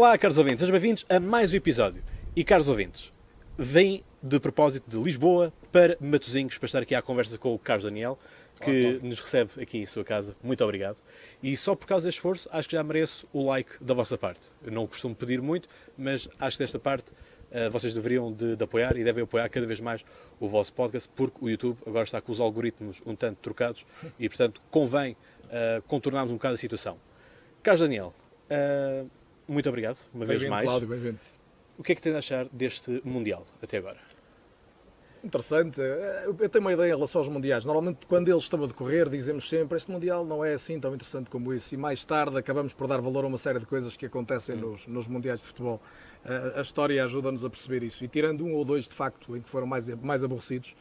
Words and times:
Olá, 0.00 0.16
caros 0.16 0.38
ouvintes, 0.38 0.60
sejam 0.60 0.72
bem-vindos 0.72 1.04
a 1.08 1.20
mais 1.20 1.52
um 1.52 1.56
episódio. 1.56 2.02
E, 2.34 2.42
caros 2.42 2.68
ouvintes, 2.68 3.12
vem 3.58 4.02
de 4.22 4.40
propósito 4.40 4.88
de 4.88 4.96
Lisboa 4.96 5.52
para 5.70 5.96
Matosinhos 6.00 6.56
para 6.56 6.66
estar 6.66 6.78
aqui 6.80 6.94
à 6.94 7.02
conversa 7.02 7.36
com 7.36 7.54
o 7.54 7.58
Carlos 7.58 7.84
Daniel, 7.84 8.18
que 8.60 8.98
nos 9.02 9.20
recebe 9.20 9.50
aqui 9.60 9.78
em 9.78 9.86
sua 9.86 10.04
casa. 10.04 10.34
Muito 10.42 10.62
obrigado. 10.64 11.02
E 11.42 11.56
só 11.56 11.74
por 11.74 11.86
causa 11.86 12.06
deste 12.06 12.18
esforço, 12.18 12.48
acho 12.52 12.68
que 12.68 12.76
já 12.76 12.82
mereço 12.82 13.26
o 13.32 13.44
like 13.44 13.72
da 13.82 13.92
vossa 13.94 14.16
parte. 14.16 14.46
Eu 14.64 14.72
não 14.72 14.86
costumo 14.86 15.14
pedir 15.14 15.40
muito, 15.42 15.68
mas 15.98 16.28
acho 16.38 16.56
que 16.56 16.62
desta 16.62 16.78
parte 16.78 17.12
vocês 17.70 17.92
deveriam 17.92 18.32
de, 18.32 18.56
de, 18.56 18.64
apoiar 18.64 18.96
e 18.96 19.04
devem 19.04 19.24
apoiar 19.24 19.48
cada 19.48 19.66
vez 19.66 19.80
mais 19.80 20.04
o 20.38 20.46
vosso 20.46 20.72
podcast, 20.72 21.08
porque 21.14 21.38
o 21.40 21.48
YouTube 21.48 21.78
agora 21.86 22.04
está 22.04 22.20
com 22.20 22.30
os 22.30 22.40
algoritmos 22.40 23.02
um 23.04 23.14
tanto 23.16 23.38
trocados 23.38 23.84
e, 24.18 24.28
portanto, 24.28 24.62
convém 24.70 25.16
uh, 25.46 25.82
contornarmos 25.86 26.32
um 26.32 26.36
bocado 26.36 26.54
a 26.54 26.58
situação. 26.58 26.96
Carlos 27.62 27.80
Daniel, 27.80 28.14
uh, 28.50 29.10
muito 29.48 29.68
obrigado, 29.68 29.98
uma 30.14 30.24
vez 30.24 30.44
mais. 30.44 30.64
Cláudio, 30.64 30.88
bem-vindo. 30.88 31.18
O 31.76 31.82
que 31.82 31.92
é 31.92 31.94
que 31.94 32.02
tem 32.02 32.14
a 32.14 32.18
achar 32.18 32.46
deste 32.52 33.00
Mundial 33.04 33.46
até 33.62 33.78
agora? 33.78 33.98
Interessante. 35.22 35.78
Eu 35.80 36.48
tenho 36.48 36.64
uma 36.64 36.72
ideia 36.72 36.92
em 36.92 36.94
relação 36.94 37.20
aos 37.20 37.28
Mundiais. 37.28 37.64
Normalmente, 37.66 38.06
quando 38.06 38.28
eles 38.28 38.42
estão 38.42 38.62
a 38.64 38.66
decorrer, 38.66 39.08
dizemos 39.08 39.48
sempre 39.48 39.76
este 39.76 39.90
Mundial 39.90 40.24
não 40.24 40.42
é 40.42 40.54
assim 40.54 40.80
tão 40.80 40.94
interessante 40.94 41.28
como 41.28 41.52
isso. 41.52 41.74
E 41.74 41.76
mais 41.76 42.04
tarde 42.04 42.38
acabamos 42.38 42.72
por 42.72 42.86
dar 42.86 43.00
valor 43.00 43.24
a 43.24 43.26
uma 43.26 43.36
série 43.36 43.58
de 43.58 43.66
coisas 43.66 43.96
que 43.96 44.06
acontecem 44.06 44.56
hum. 44.56 44.70
nos, 44.70 44.86
nos 44.86 45.06
Mundiais 45.06 45.40
de 45.40 45.46
Futebol. 45.46 45.80
A, 46.24 46.60
história 46.60 47.02
ajuda-nos 47.02 47.44
a 47.44 47.50
perceber 47.50 47.82
isso. 47.82 48.04
E 48.04 48.08
tirando 48.08 48.44
um 48.44 48.52
ou 48.54 48.64
dois, 48.64 48.88
de 48.88 48.94
facto, 48.94 49.36
em 49.36 49.40
que 49.40 49.48
foram 49.48 49.66
mais, 49.66 49.88
mais 50.02 50.22
aborrecidos, 50.22 50.74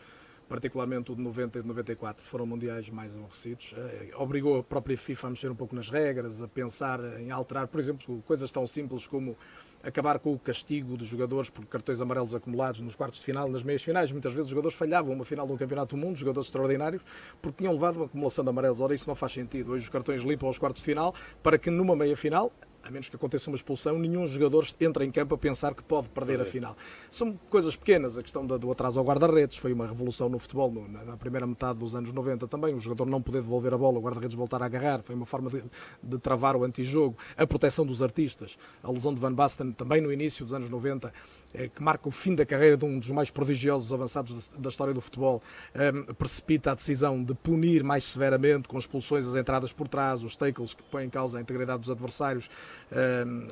particularmente 0.47 1.11
o 1.11 1.15
de 1.15 1.21
90 1.21 1.59
e 1.59 1.61
de 1.61 1.67
94, 1.67 2.25
foram 2.25 2.45
mundiais 2.45 2.89
mais 2.89 3.15
aborrecidos. 3.15 3.73
Obrigou 4.17 4.59
a 4.59 4.63
própria 4.63 4.97
FIFA 4.97 5.27
a 5.27 5.29
mexer 5.29 5.51
um 5.51 5.55
pouco 5.55 5.75
nas 5.75 5.89
regras, 5.89 6.41
a 6.41 6.47
pensar 6.47 6.99
em 7.21 7.31
alterar, 7.31 7.67
por 7.67 7.79
exemplo, 7.79 8.21
coisas 8.25 8.51
tão 8.51 8.65
simples 8.65 9.07
como 9.07 9.37
acabar 9.81 10.19
com 10.19 10.33
o 10.33 10.39
castigo 10.39 10.97
dos 10.97 11.07
jogadores 11.07 11.49
por 11.49 11.65
cartões 11.65 12.01
amarelos 12.01 12.35
acumulados 12.35 12.81
nos 12.81 12.95
quartos 12.95 13.19
de 13.19 13.25
final, 13.25 13.47
nas 13.47 13.63
meias 13.63 13.81
finais. 13.81 14.11
Muitas 14.11 14.33
vezes 14.33 14.45
os 14.45 14.49
jogadores 14.49 14.75
falhavam 14.75 15.13
uma 15.13 15.23
final 15.23 15.47
de 15.47 15.53
um 15.53 15.57
campeonato 15.57 15.95
do 15.95 16.01
mundo, 16.01 16.17
jogadores 16.17 16.47
extraordinários, 16.47 17.01
porque 17.41 17.59
tinham 17.59 17.71
levado 17.71 17.95
uma 17.95 18.05
acumulação 18.05 18.43
de 18.43 18.49
amarelos. 18.49 18.81
Ora, 18.81 18.93
isso 18.93 19.07
não 19.07 19.15
faz 19.15 19.31
sentido. 19.31 19.71
Hoje 19.71 19.83
os 19.83 19.89
cartões 19.89 20.21
limpam 20.23 20.49
os 20.49 20.57
quartos 20.57 20.81
de 20.81 20.85
final 20.85 21.15
para 21.41 21.57
que 21.57 21.69
numa 21.69 21.95
meia 21.95 22.17
final 22.17 22.51
a 22.83 22.91
menos 22.91 23.09
que 23.09 23.15
aconteça 23.15 23.49
uma 23.49 23.55
expulsão, 23.55 23.97
nenhum 23.99 24.25
jogador 24.27 24.67
entra 24.79 25.05
em 25.05 25.11
campo 25.11 25.35
a 25.35 25.37
pensar 25.37 25.73
que 25.73 25.83
pode 25.83 26.09
perder 26.09 26.41
a 26.41 26.45
final. 26.45 26.75
São 27.11 27.37
coisas 27.49 27.75
pequenas, 27.75 28.17
a 28.17 28.23
questão 28.23 28.45
do 28.45 28.71
atraso 28.71 28.99
ao 28.99 29.05
guarda-redes 29.05 29.57
foi 29.57 29.73
uma 29.73 29.87
revolução 29.87 30.29
no 30.29 30.39
futebol 30.39 30.71
na 31.05 31.17
primeira 31.17 31.45
metade 31.45 31.79
dos 31.79 31.95
anos 31.95 32.11
90 32.11 32.47
também, 32.47 32.73
o 32.73 32.79
jogador 32.79 33.05
não 33.05 33.21
poder 33.21 33.41
devolver 33.41 33.73
a 33.73 33.77
bola, 33.77 33.99
o 33.99 34.01
guarda-redes 34.01 34.35
voltar 34.35 34.61
a 34.61 34.65
agarrar, 34.65 35.01
foi 35.03 35.15
uma 35.15 35.25
forma 35.25 35.49
de, 35.49 35.63
de 36.01 36.17
travar 36.17 36.55
o 36.55 36.63
antijogo, 36.63 37.17
a 37.37 37.45
proteção 37.45 37.85
dos 37.85 38.01
artistas, 38.01 38.57
a 38.83 38.91
lesão 38.91 39.13
de 39.13 39.19
Van 39.19 39.33
Basten 39.33 39.71
também 39.71 40.01
no 40.01 40.11
início 40.11 40.45
dos 40.45 40.53
anos 40.53 40.69
90, 40.69 41.11
eh, 41.48 41.48
que 41.73 41.81
marca 41.81 42.07
o 42.07 42.11
fim 42.11 42.35
da 42.35 42.45
carreira 42.45 42.77
de 42.77 42.85
um 42.85 42.99
dos 42.99 43.09
mais 43.09 43.29
prodigiosos 43.29 43.91
avançados 43.91 44.49
da 44.57 44.69
história 44.69 44.93
do 44.93 45.01
futebol, 45.01 45.41
eh, 45.73 45.91
precipita 46.17 46.71
a 46.71 46.75
decisão 46.75 47.23
de 47.23 47.33
punir 47.33 47.83
mais 47.83 48.05
severamente, 48.05 48.67
com 48.67 48.77
expulsões 48.77 49.27
as 49.27 49.35
entradas 49.35 49.73
por 49.73 49.87
trás, 49.87 50.23
os 50.23 50.35
tackles 50.35 50.73
que 50.73 50.83
põem 50.83 51.07
em 51.07 51.09
causa 51.09 51.37
a 51.37 51.41
integridade 51.41 51.79
dos 51.79 51.89
adversários, 51.89 52.49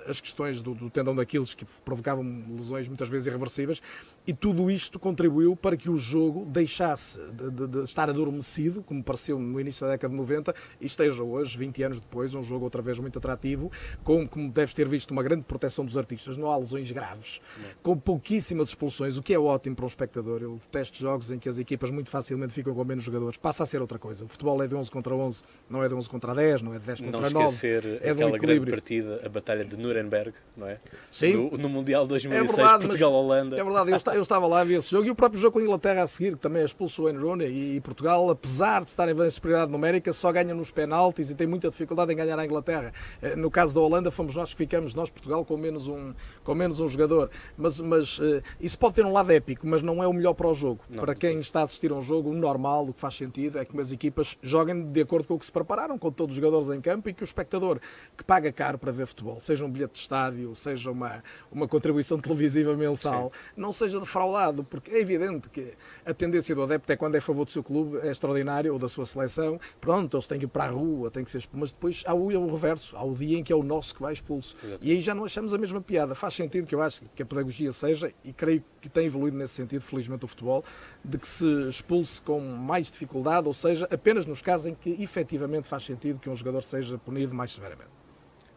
as 0.07 0.19
questões 0.19 0.61
do, 0.61 0.89
tendão 0.89 1.15
daqueles 1.15 1.53
que 1.53 1.65
provocavam 1.85 2.43
lesões 2.49 2.87
muitas 2.87 3.07
vezes 3.09 3.27
irreversíveis, 3.27 3.81
e 4.25 4.33
tudo 4.33 4.69
isto 4.69 4.99
contribuiu 4.99 5.55
para 5.55 5.77
que 5.77 5.89
o 5.89 5.97
jogo 5.97 6.45
deixasse 6.45 7.19
de, 7.31 7.67
de, 7.67 7.83
estar 7.83 8.09
adormecido, 8.09 8.83
como 8.83 9.03
pareceu 9.03 9.39
no 9.39 9.59
início 9.59 9.85
da 9.85 9.93
década 9.93 10.11
de 10.11 10.19
90, 10.19 10.53
e 10.81 10.85
esteja 10.85 11.23
hoje, 11.23 11.57
20 11.57 11.83
anos 11.83 11.99
depois, 11.99 12.33
um 12.33 12.43
jogo 12.43 12.65
outra 12.65 12.81
vez 12.81 12.99
muito 12.99 13.19
atrativo, 13.19 13.71
com, 14.03 14.27
como 14.27 14.49
deves 14.49 14.73
ter 14.73 14.87
visto, 14.87 15.11
uma 15.11 15.23
grande 15.23 15.43
proteção 15.43 15.85
dos 15.85 15.97
artistas, 15.97 16.37
não 16.37 16.51
há 16.51 16.57
lesões 16.57 16.91
graves, 16.91 17.41
com 17.87 17.97
pouquíssimas 17.97 18.67
expulsões, 18.67 19.15
o 19.15 19.23
que 19.23 19.33
é 19.33 19.39
ótimo 19.39 19.73
para 19.73 19.85
um 19.85 19.87
espectador. 19.87 20.41
Eu 20.41 20.55
detesto 20.55 20.97
jogos 20.97 21.31
em 21.31 21.39
que 21.39 21.47
as 21.47 21.57
equipas 21.57 21.89
muito 21.89 22.09
facilmente 22.09 22.53
ficam 22.53 22.75
com 22.75 22.83
menos 22.83 23.01
jogadores, 23.01 23.37
passa 23.37 23.63
a 23.63 23.65
ser 23.65 23.79
outra 23.79 23.97
coisa. 23.97 24.25
O 24.25 24.27
futebol 24.27 24.61
é 24.61 24.67
de 24.67 24.75
11 24.75 24.91
contra 24.91 25.15
11, 25.15 25.41
não 25.69 25.81
é 25.81 25.87
de 25.87 25.95
11 25.95 26.09
contra 26.09 26.35
10, 26.35 26.63
não 26.63 26.73
é 26.73 26.79
de 26.79 26.85
10 26.85 26.99
contra 26.99 27.21
não 27.21 27.29
9. 27.29 27.33
Não 27.33 27.45
esquecer 27.45 27.99
é 28.01 28.09
aquela 28.09 28.37
grande 28.37 28.69
partida, 28.69 29.21
a 29.23 29.29
Batalha 29.29 29.63
de 29.63 29.77
Nuremberg, 29.77 30.33
não 30.57 30.67
é? 30.67 30.79
Sim. 31.09 31.49
No, 31.49 31.57
no 31.57 31.69
Mundial 31.69 32.05
2006, 32.05 32.59
é 32.59 32.77
Portugal-Holanda. 32.77 33.57
É 33.57 33.63
verdade, 33.63 33.91
eu, 33.91 34.13
eu 34.15 34.21
estava 34.21 34.47
lá 34.47 34.59
a 34.59 34.63
ver 34.65 34.73
esse 34.75 34.91
jogo 34.91 35.07
e 35.07 35.09
o 35.09 35.15
próprio 35.15 35.39
jogo 35.39 35.53
com 35.53 35.59
a 35.59 35.63
Inglaterra 35.63 36.01
a 36.03 36.07
seguir, 36.07 36.33
que 36.33 36.41
também 36.41 36.65
expulsou 36.65 37.05
o 37.05 37.07
Wayne 37.07 37.23
Rooney 37.23 37.77
e 37.77 37.79
Portugal, 37.79 38.29
apesar 38.29 38.83
de 38.83 38.89
estar 38.89 39.07
em 39.07 39.29
superioridade 39.29 39.71
numérica, 39.71 40.11
só 40.11 40.29
ganha 40.29 40.53
nos 40.53 40.71
penaltis 40.71 41.31
e 41.31 41.35
tem 41.35 41.47
muita 41.47 41.69
dificuldade 41.69 42.11
em 42.11 42.17
ganhar 42.17 42.37
a 42.37 42.43
Inglaterra. 42.43 42.91
Eh, 43.21 43.37
no 43.37 43.49
caso 43.49 43.73
da 43.73 43.79
Holanda, 43.79 44.11
fomos 44.11 44.35
nós 44.35 44.51
que 44.51 44.57
ficamos, 44.57 44.93
nós 44.93 45.09
Portugal, 45.09 45.45
com 45.45 45.55
menos 45.55 45.87
um, 45.87 46.13
com 46.43 46.53
menos 46.53 46.81
um 46.81 46.87
jogador. 46.89 47.29
Mas, 47.57 47.76
mas 47.79 48.19
eh, 48.21 48.41
isso 48.59 48.77
pode 48.77 48.95
ter 48.95 49.05
um 49.05 49.11
lado 49.11 49.31
épico, 49.31 49.65
mas 49.67 49.81
não 49.81 50.03
é 50.03 50.07
o 50.07 50.13
melhor 50.13 50.33
para 50.33 50.47
o 50.47 50.53
jogo. 50.53 50.81
Não, 50.89 50.99
para 50.99 51.15
quem 51.15 51.39
está 51.39 51.61
a 51.61 51.63
assistir 51.63 51.91
a 51.91 51.95
um 51.95 52.01
jogo, 52.01 52.29
o 52.29 52.33
normal, 52.33 52.87
o 52.87 52.93
que 52.93 53.01
faz 53.01 53.15
sentido 53.15 53.57
é 53.57 53.65
que 53.65 53.79
as 53.79 53.91
equipas 53.91 54.37
joguem 54.41 54.91
de 54.91 55.01
acordo 55.01 55.27
com 55.27 55.33
o 55.33 55.39
que 55.39 55.45
se 55.45 55.51
prepararam, 55.51 55.97
com 55.97 56.11
todos 56.11 56.35
os 56.35 56.41
jogadores 56.41 56.69
em 56.69 56.79
campo 56.79 57.09
e 57.09 57.13
que 57.13 57.23
o 57.23 57.25
espectador 57.25 57.79
que 58.15 58.23
paga 58.23 58.51
caro 58.51 58.77
para 58.77 58.91
ver 58.91 59.07
futebol, 59.07 59.39
seja 59.39 59.65
um 59.65 59.69
bilhete 59.69 59.93
de 59.93 59.99
estádio, 59.99 60.53
seja 60.55 60.91
uma, 60.91 61.23
uma 61.51 61.67
contribuição 61.67 62.17
televisiva 62.21 62.75
mensal, 62.75 63.31
Sim. 63.33 63.53
não 63.55 63.71
seja 63.71 63.99
defraudado, 63.99 64.63
porque 64.63 64.91
é 64.91 64.99
evidente 64.99 65.49
que 65.49 65.73
a 66.05 66.13
tendência 66.13 66.53
do 66.53 66.63
adepto 66.63 66.91
é 66.91 66.95
quando 66.95 67.15
é 67.15 67.17
a 67.17 67.21
favor 67.21 67.45
do 67.45 67.51
seu 67.51 67.63
clube, 67.63 67.97
é 67.99 68.11
extraordinário, 68.11 68.73
ou 68.73 68.79
da 68.79 68.87
sua 68.87 69.05
seleção, 69.05 69.59
pronto, 69.81 70.15
eles 70.15 70.27
têm 70.27 70.39
que 70.39 70.45
ir 70.45 70.49
para 70.49 70.65
a 70.65 70.69
rua, 70.69 71.09
têm 71.09 71.23
que 71.23 71.31
ser 71.31 71.47
mas 71.53 71.71
depois 71.71 72.03
há 72.05 72.13
o, 72.13 72.27
o 72.27 72.51
reverso, 72.51 72.95
há 72.95 73.03
o 73.03 73.13
dia 73.13 73.37
em 73.37 73.43
que 73.43 73.51
é 73.51 73.55
o 73.55 73.63
nosso 73.63 73.93
que 73.95 74.01
vai 74.01 74.13
expulso. 74.13 74.55
Exato. 74.63 74.79
E 74.81 74.91
aí 74.91 75.01
já 75.01 75.13
não 75.13 75.25
achamos 75.25 75.53
a 75.53 75.57
mesma 75.57 75.81
piada. 75.81 76.15
Faz 76.15 76.33
sentido 76.33 76.67
que 76.67 76.75
eu 76.75 76.81
acho 76.81 77.01
que 77.15 77.23
a 77.23 77.25
pedagogia 77.25 77.66
seja, 77.73 78.13
e 78.23 78.33
creio 78.33 78.63
que 78.81 78.89
tem 78.89 79.05
evoluído 79.05 79.37
nesse 79.37 79.53
sentido, 79.53 79.81
felizmente, 79.81 80.25
o 80.25 80.27
futebol, 80.27 80.63
de 81.03 81.17
que 81.17 81.27
se 81.27 81.45
expulse 81.69 82.21
com 82.21 82.39
mais 82.39 82.91
dificuldade, 82.91 83.47
ou 83.47 83.53
seja, 83.53 83.87
apenas 83.91 84.25
nos 84.25 84.41
casos 84.41 84.67
em 84.67 84.75
que 84.75 85.01
efetivamente 85.01 85.67
faz 85.67 85.83
sentido 85.83 86.19
que 86.19 86.29
um 86.29 86.35
jogador 86.35 86.63
seja 86.63 86.97
punido 86.97 87.33
mais 87.33 87.51
severamente. 87.51 87.97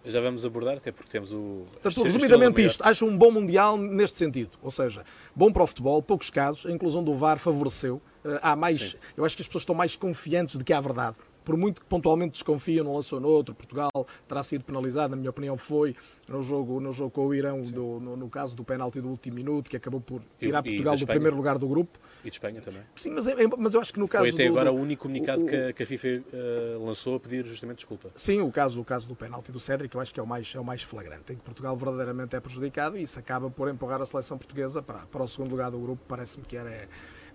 Já 0.05 0.21
vamos 0.21 0.47
abordar, 0.47 0.79
até 0.79 0.91
porque 0.91 1.11
temos 1.11 1.31
o. 1.31 1.65
Portanto, 1.71 2.03
resumidamente 2.03 2.65
isto, 2.65 2.83
acho 2.83 3.05
um 3.05 3.17
bom 3.17 3.31
Mundial 3.31 3.77
neste 3.77 4.17
sentido. 4.17 4.59
Ou 4.63 4.71
seja, 4.71 5.05
bom 5.37 5.53
para 5.53 5.63
o 5.63 5.67
futebol, 5.67 6.03
poucos 6.03 6.31
casos, 6.31 6.65
a 6.65 6.71
inclusão 6.71 7.05
do 7.05 7.15
VAR 7.15 7.39
favoreceu. 7.39 8.01
Eh, 8.25 8.41
há 8.43 8.57
mais. 8.57 8.93
Sim. 8.93 8.97
Eu 9.15 9.27
acho 9.27 9.37
que 9.37 9.43
as 9.43 9.47
pessoas 9.47 9.63
estão 9.63 9.75
mais 9.75 9.97
confiantes 9.97 10.57
de 10.57 10.65
que 10.65 10.73
há 10.73 10.81
verdade 10.81 11.19
por 11.45 11.57
muito 11.57 11.81
que 11.81 11.87
pontualmente 11.87 12.33
desconfiam, 12.33 12.85
não 12.85 12.95
lançou 12.95 13.21
no 13.21 13.29
outro, 13.29 13.55
Portugal 13.55 13.91
terá 14.29 14.43
sido 14.43 14.65
penalizado, 14.65 15.11
na 15.11 15.17
minha 15.17 15.31
opinião 15.31 15.57
foi 15.57 15.95
no 16.29 16.43
jogo, 16.43 16.81
no 16.81 16.93
jogo 16.93 17.11
com 17.11 17.27
o 17.27 17.35
Irão, 17.35 17.63
do, 17.63 17.99
no, 18.01 18.17
no, 18.17 18.29
caso 18.29 18.55
do 18.55 18.65
penalti 18.65 19.01
do 19.01 19.09
último 19.09 19.37
minuto, 19.37 19.69
que 19.69 19.77
acabou 19.77 20.01
por 20.01 20.23
tirar 20.39 20.63
Portugal 20.63 20.97
do 20.97 21.07
primeiro 21.07 21.37
lugar 21.37 21.59
do 21.59 21.67
grupo. 21.67 21.99
E 22.25 22.31
de 22.31 22.37
Espanha 22.37 22.61
também. 22.61 22.83
Sim, 22.95 23.11
mas, 23.11 23.27
é, 23.27 23.35
mas 23.59 23.75
eu 23.75 23.81
acho 23.81 23.93
que 23.93 23.99
no 23.99 24.07
caso 24.07 24.25
Foi 24.25 24.33
até 24.33 24.45
do, 24.45 24.51
agora 24.51 24.73
o 24.73 24.77
único 24.77 25.03
comunicado 25.03 25.43
o, 25.43 25.47
que, 25.47 25.57
a, 25.57 25.73
que, 25.73 25.83
a, 25.83 25.87
FIFA 25.87 26.09
uh, 26.09 26.85
lançou 26.87 27.17
a 27.17 27.21
pedir 27.21 27.45
justamente 27.45 27.79
desculpa. 27.79 28.11
Sim, 28.15 28.41
o 28.41 28.51
caso, 28.51 28.81
o 28.81 28.85
caso 28.85 29.09
do 29.09 29.17
penalti 29.17 29.51
do 29.51 29.59
Cédric, 29.59 29.95
eu 29.95 30.01
acho 30.01 30.15
que 30.15 30.21
é 30.21 30.23
o 30.23 30.27
mais, 30.27 30.53
é 30.55 30.61
o 30.61 30.65
mais 30.65 30.83
flagrante, 30.83 31.33
em 31.33 31.37
que 31.37 31.43
Portugal 31.43 31.77
verdadeiramente 31.77 32.37
é 32.37 32.41
prejudicado 32.41 32.97
e 32.97 33.03
isso 33.03 33.19
acaba 33.19 33.51
por 33.51 33.69
empurrar 33.69 34.01
a 34.01 34.07
seleção 34.07 34.39
portuguesa 34.39 34.83
para, 34.83 35.01
para 35.07 35.23
o 35.23 35.29
segundo 35.29 35.51
lugar 35.51 35.71
do 35.71 35.79
grupo, 35.79 36.03
parece-me 36.07 36.45
que 36.45 36.57
era... 36.57 36.71
É, 36.71 36.89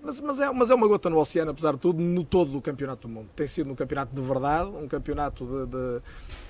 mas, 0.06 0.20
mas, 0.22 0.40
é, 0.40 0.52
mas 0.52 0.70
é 0.70 0.76
uma 0.76 0.88
gota 0.88 1.10
no 1.10 1.18
oceano, 1.18 1.52
apesar 1.52 1.74
de 1.74 1.80
tudo, 1.80 2.02
no 2.02 2.24
todo 2.24 2.52
do 2.52 2.62
campeonato 2.62 3.08
do 3.08 3.14
mundo. 3.14 3.30
Tem 3.36 3.48
sido 3.48 3.72
um 3.72 3.76
campeonato 3.76 4.14
de 4.14 4.22
verdade, 4.22 4.70
um 4.70 4.88
campeonato 4.88 5.46
de, 5.46 5.66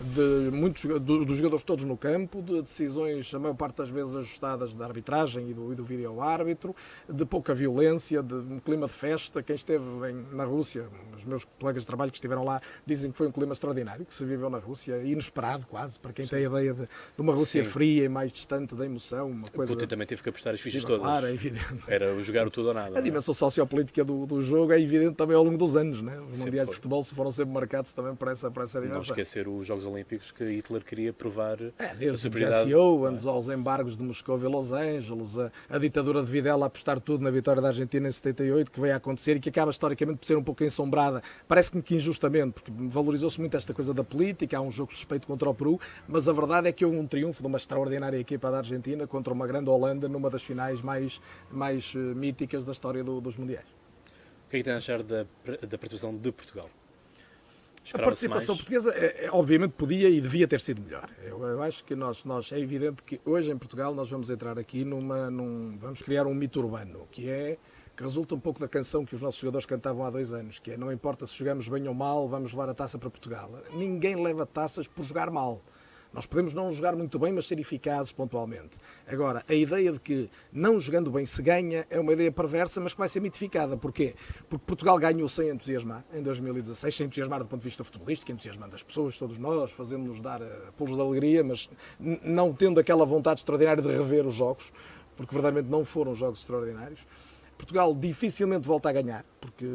de, 0.10 0.50
de 0.50 0.52
muitos 0.52 0.84
dos 0.84 1.38
jogadores 1.38 1.64
todos 1.64 1.86
no 1.86 1.96
campo, 1.96 2.42
de 2.42 2.62
decisões, 2.62 3.34
a 3.34 3.40
maior 3.40 3.56
parte 3.56 3.78
das 3.78 3.90
vezes 3.90 4.16
ajustadas 4.16 4.76
da 4.76 4.86
arbitragem 4.86 5.50
e 5.50 5.54
do, 5.54 5.72
e 5.72 5.76
do 5.76 5.86
vídeo 5.86 6.22
árbitro, 6.22 6.76
de 7.10 7.26
pouca 7.26 7.54
violência, 7.54 8.22
de 8.22 8.34
um 8.34 8.60
clima 8.60 8.88
de 8.88 8.94
festa. 8.94 9.42
Quem 9.42 9.56
esteve 9.56 9.86
em, 10.10 10.36
na 10.36 10.44
Rússia, 10.44 10.88
os 11.16 11.24
meus 11.24 11.46
colegas 11.60 11.84
de 11.84 11.88
trabalho 11.88 12.12
que 12.12 12.18
estiveram 12.18 12.44
lá, 12.44 12.62
dizem 12.86 13.12
que 13.12 13.18
foi 13.18 13.28
um 13.28 13.32
clima 13.32 13.54
extraordinário 13.54 14.06
que 14.06 14.14
se 14.14 14.26
viveu 14.26 14.50
na 14.50 14.58
Rússia, 14.58 15.02
inesperado 15.02 15.66
quase, 15.66 15.98
para 15.98 16.12
quem 16.12 16.26
Sim. 16.26 16.32
tem 16.32 16.46
a 16.46 16.50
ideia 16.50 16.74
de, 16.74 16.82
de 16.82 17.22
uma 17.22 17.34
Rússia 17.34 17.64
Sim. 17.64 17.70
fria 17.70 18.04
e 18.04 18.10
mais 18.10 18.34
distante 18.34 18.76
da 18.76 18.86
emoção. 18.86 19.30
Uma 19.30 19.48
coisa... 19.48 19.74
Putin 19.74 19.88
também 19.88 20.06
teve 20.06 20.22
que 20.22 20.30
apostar 20.30 20.54
as 20.54 20.60
fichas 20.60 20.84
todas. 20.84 21.02
Claro, 21.02 21.28
é 21.28 21.34
evidente. 21.34 21.84
Era 21.88 22.20
jogar 22.22 22.46
o 22.46 22.52
tudo 22.52 22.70
ou 22.70 22.74
nada. 22.74 22.98
A 22.98 23.02
dimensão 23.02 23.34
sociopolítica 23.50 24.04
do, 24.04 24.26
do 24.26 24.42
jogo 24.44 24.72
é 24.74 24.80
evidente 24.82 25.16
também 25.16 25.36
ao 25.36 25.44
longo 25.44 25.58
dos 25.58 25.76
anos. 25.78 26.02
Né? 26.02 26.14
Os 26.20 26.38
Sempre 26.38 26.46
mundiais 26.46 26.68
foi. 26.68 26.74
de 26.74 26.76
futebol 26.76 27.04
se 27.04 27.14
foram 27.16 27.32
sempre 27.32 27.54
marcados 27.54 27.94
também 27.94 28.16
por 28.16 28.28
essa, 28.28 28.50
por 28.52 28.64
essa 28.64 28.80
Não 28.80 28.88
dimensão. 28.88 29.10
esquecer 29.16 29.48
os 29.48 29.66
Jogos 29.66 29.86
Olímpicos 29.86 30.32
que 30.32 30.44
Hitler 30.44 30.84
queria 30.84 31.14
provar 31.14 31.58
É, 31.80 31.86
a 31.92 31.94
desde 31.94 32.10
o 32.10 32.18
superioridade. 32.18 32.64
Jesse 32.70 32.76
Owens 32.76 33.26
aos 33.26 33.50
embargos 33.50 33.98
de 33.98 34.04
Moscou 34.04 34.38
e 34.40 34.44
Los 34.44 34.72
Angeles, 34.72 35.38
a, 35.38 35.52
a 35.70 35.78
ditadura 35.78 36.22
de 36.24 36.32
Videla 36.32 36.66
a 36.66 36.68
apostar 36.68 37.00
tudo 37.00 37.24
na 37.24 37.32
vitória 37.32 37.62
da 37.62 37.70
Argentina 37.70 38.08
em 38.08 38.12
78, 38.12 38.72
que 38.72 38.80
veio 38.80 38.94
a 38.94 38.98
acontecer 38.98 39.38
e 39.38 39.40
que 39.40 39.50
acaba 39.50 39.72
historicamente 39.72 40.18
por 40.20 40.26
ser 40.26 40.36
um 40.38 40.44
pouco 40.44 40.64
ensombrada, 40.64 41.22
parece-me 41.48 41.82
que 41.82 41.96
injustamente, 41.96 42.54
porque 42.54 42.72
valorizou-se 42.90 43.40
muito 43.40 43.56
esta 43.58 43.74
coisa 43.74 43.94
da 43.94 44.04
política, 44.04 44.58
há 44.58 44.62
um 44.62 44.72
jogo 44.72 44.94
suspeito 44.96 45.28
contra 45.28 45.50
o 45.50 45.54
Peru, 45.54 45.80
mas 46.08 46.28
a 46.28 46.34
verdade 46.34 46.68
é 46.68 46.72
que 46.72 46.84
houve 46.86 46.98
um 46.98 47.08
triunfo 47.08 47.42
de 47.42 47.48
uma 47.48 47.58
extraordinária 47.58 48.18
equipa 48.18 48.50
da 48.52 48.58
Argentina 48.58 49.08
contra 49.08 49.34
uma 49.34 49.46
grande 49.48 49.70
Holanda 49.70 50.08
numa 50.08 50.30
das 50.30 50.44
finais 50.44 50.82
mais, 50.82 51.20
mais 51.52 51.94
eh, 51.96 52.00
míticas 52.16 52.66
da 52.66 52.72
história 52.72 53.04
do- 53.04 53.22
dos 53.30 53.38
Mundiais. 53.38 53.66
O 54.48 54.50
que 54.50 54.58
é 54.58 54.60
que 54.60 54.64
tem 54.64 54.74
a 54.74 54.78
achar 54.78 55.02
da, 55.04 55.24
da 55.24 55.78
participação 55.78 56.16
de 56.16 56.32
Portugal? 56.32 56.70
A 57.94 58.00
participação 58.00 58.56
mais? 58.56 58.66
portuguesa, 58.66 58.92
é, 58.96 59.26
é, 59.26 59.32
obviamente, 59.32 59.74
podia 59.74 60.10
e 60.10 60.20
devia 60.20 60.48
ter 60.48 60.60
sido 60.60 60.82
melhor. 60.82 61.08
Eu, 61.24 61.44
eu 61.44 61.62
acho 61.62 61.84
que 61.84 61.96
nós, 61.96 62.26
nós, 62.26 62.52
é 62.52 62.60
evidente 62.60 63.04
que 63.04 63.22
hoje 63.24 63.52
em 63.52 63.58
Portugal 63.58 63.94
nós 63.94 64.10
vamos 64.10 64.30
entrar 64.30 64.58
aqui 64.58 64.84
numa. 64.84 65.30
Num, 65.30 65.78
vamos 65.78 66.02
criar 66.02 66.26
um 66.26 66.34
mito 66.34 66.60
urbano, 66.60 67.08
que 67.12 67.30
é. 67.30 67.58
que 67.96 68.02
resulta 68.02 68.34
um 68.34 68.40
pouco 68.40 68.60
da 68.60 68.68
canção 68.68 69.06
que 69.06 69.14
os 69.14 69.22
nossos 69.22 69.40
jogadores 69.40 69.68
cantavam 69.68 70.04
há 70.04 70.10
dois 70.10 70.34
anos, 70.34 70.58
que 70.58 70.72
é 70.72 70.78
não 70.78 70.92
importa 70.92 71.28
se 71.28 71.36
jogamos 71.38 71.68
bem 71.68 71.88
ou 71.88 71.94
mal, 71.94 72.28
vamos 72.28 72.52
levar 72.52 72.70
a 72.70 72.74
taça 72.74 72.98
para 72.98 73.10
Portugal. 73.10 73.52
Ninguém 73.74 74.22
leva 74.22 74.46
taças 74.46 74.88
por 74.88 75.06
jogar 75.06 75.30
mal. 75.30 75.62
Nós 76.16 76.26
podemos 76.26 76.54
não 76.54 76.72
jogar 76.72 76.96
muito 76.96 77.20
bem, 77.20 77.34
mas 77.34 77.46
ser 77.46 77.60
eficazes 77.60 78.14
pontualmente. 78.14 78.78
Agora, 79.06 79.44
a 79.50 79.54
ideia 79.54 79.92
de 79.92 80.00
que 80.00 80.30
não 80.50 80.80
jogando 80.80 81.12
bem 81.12 81.26
se 81.26 81.42
ganha 81.42 81.86
é 81.90 82.00
uma 82.00 82.14
ideia 82.14 82.32
perversa, 82.32 82.80
mas 82.80 82.94
que 82.94 83.00
vai 83.00 83.10
ser 83.10 83.20
mitificada. 83.20 83.76
Porquê? 83.76 84.16
Porque 84.48 84.64
Portugal 84.66 84.98
ganhou 84.98 85.28
sem 85.28 85.50
entusiasmar 85.50 86.06
em 86.14 86.24
2016, 86.24 86.96
sem 86.96 87.06
entusiasmar 87.08 87.40
do 87.40 87.48
ponto 87.48 87.60
de 87.60 87.66
vista 87.66 87.84
futebolístico, 87.84 88.32
entusiasmando 88.32 88.74
as 88.74 88.82
pessoas, 88.82 89.18
todos 89.18 89.38
nós, 89.38 89.74
fazendo-nos 89.74 90.22
dar 90.22 90.42
uh, 90.42 90.72
pulos 90.78 90.96
de 90.96 91.02
alegria, 91.02 91.44
mas 91.44 91.70
não 92.00 92.54
tendo 92.54 92.80
aquela 92.80 93.06
vontade 93.06 93.42
extraordinária 93.42 93.84
de 93.84 93.90
rever 93.90 94.26
os 94.26 94.36
jogos, 94.36 94.72
porque 95.18 95.34
verdadeiramente 95.34 95.70
não 95.70 95.84
foram 95.84 96.16
jogos 96.16 96.40
extraordinários. 96.40 97.02
Portugal 97.58 97.94
dificilmente 97.96 98.68
volta 98.68 98.90
a 98.90 98.92
ganhar, 98.92 99.26
porque 99.40 99.66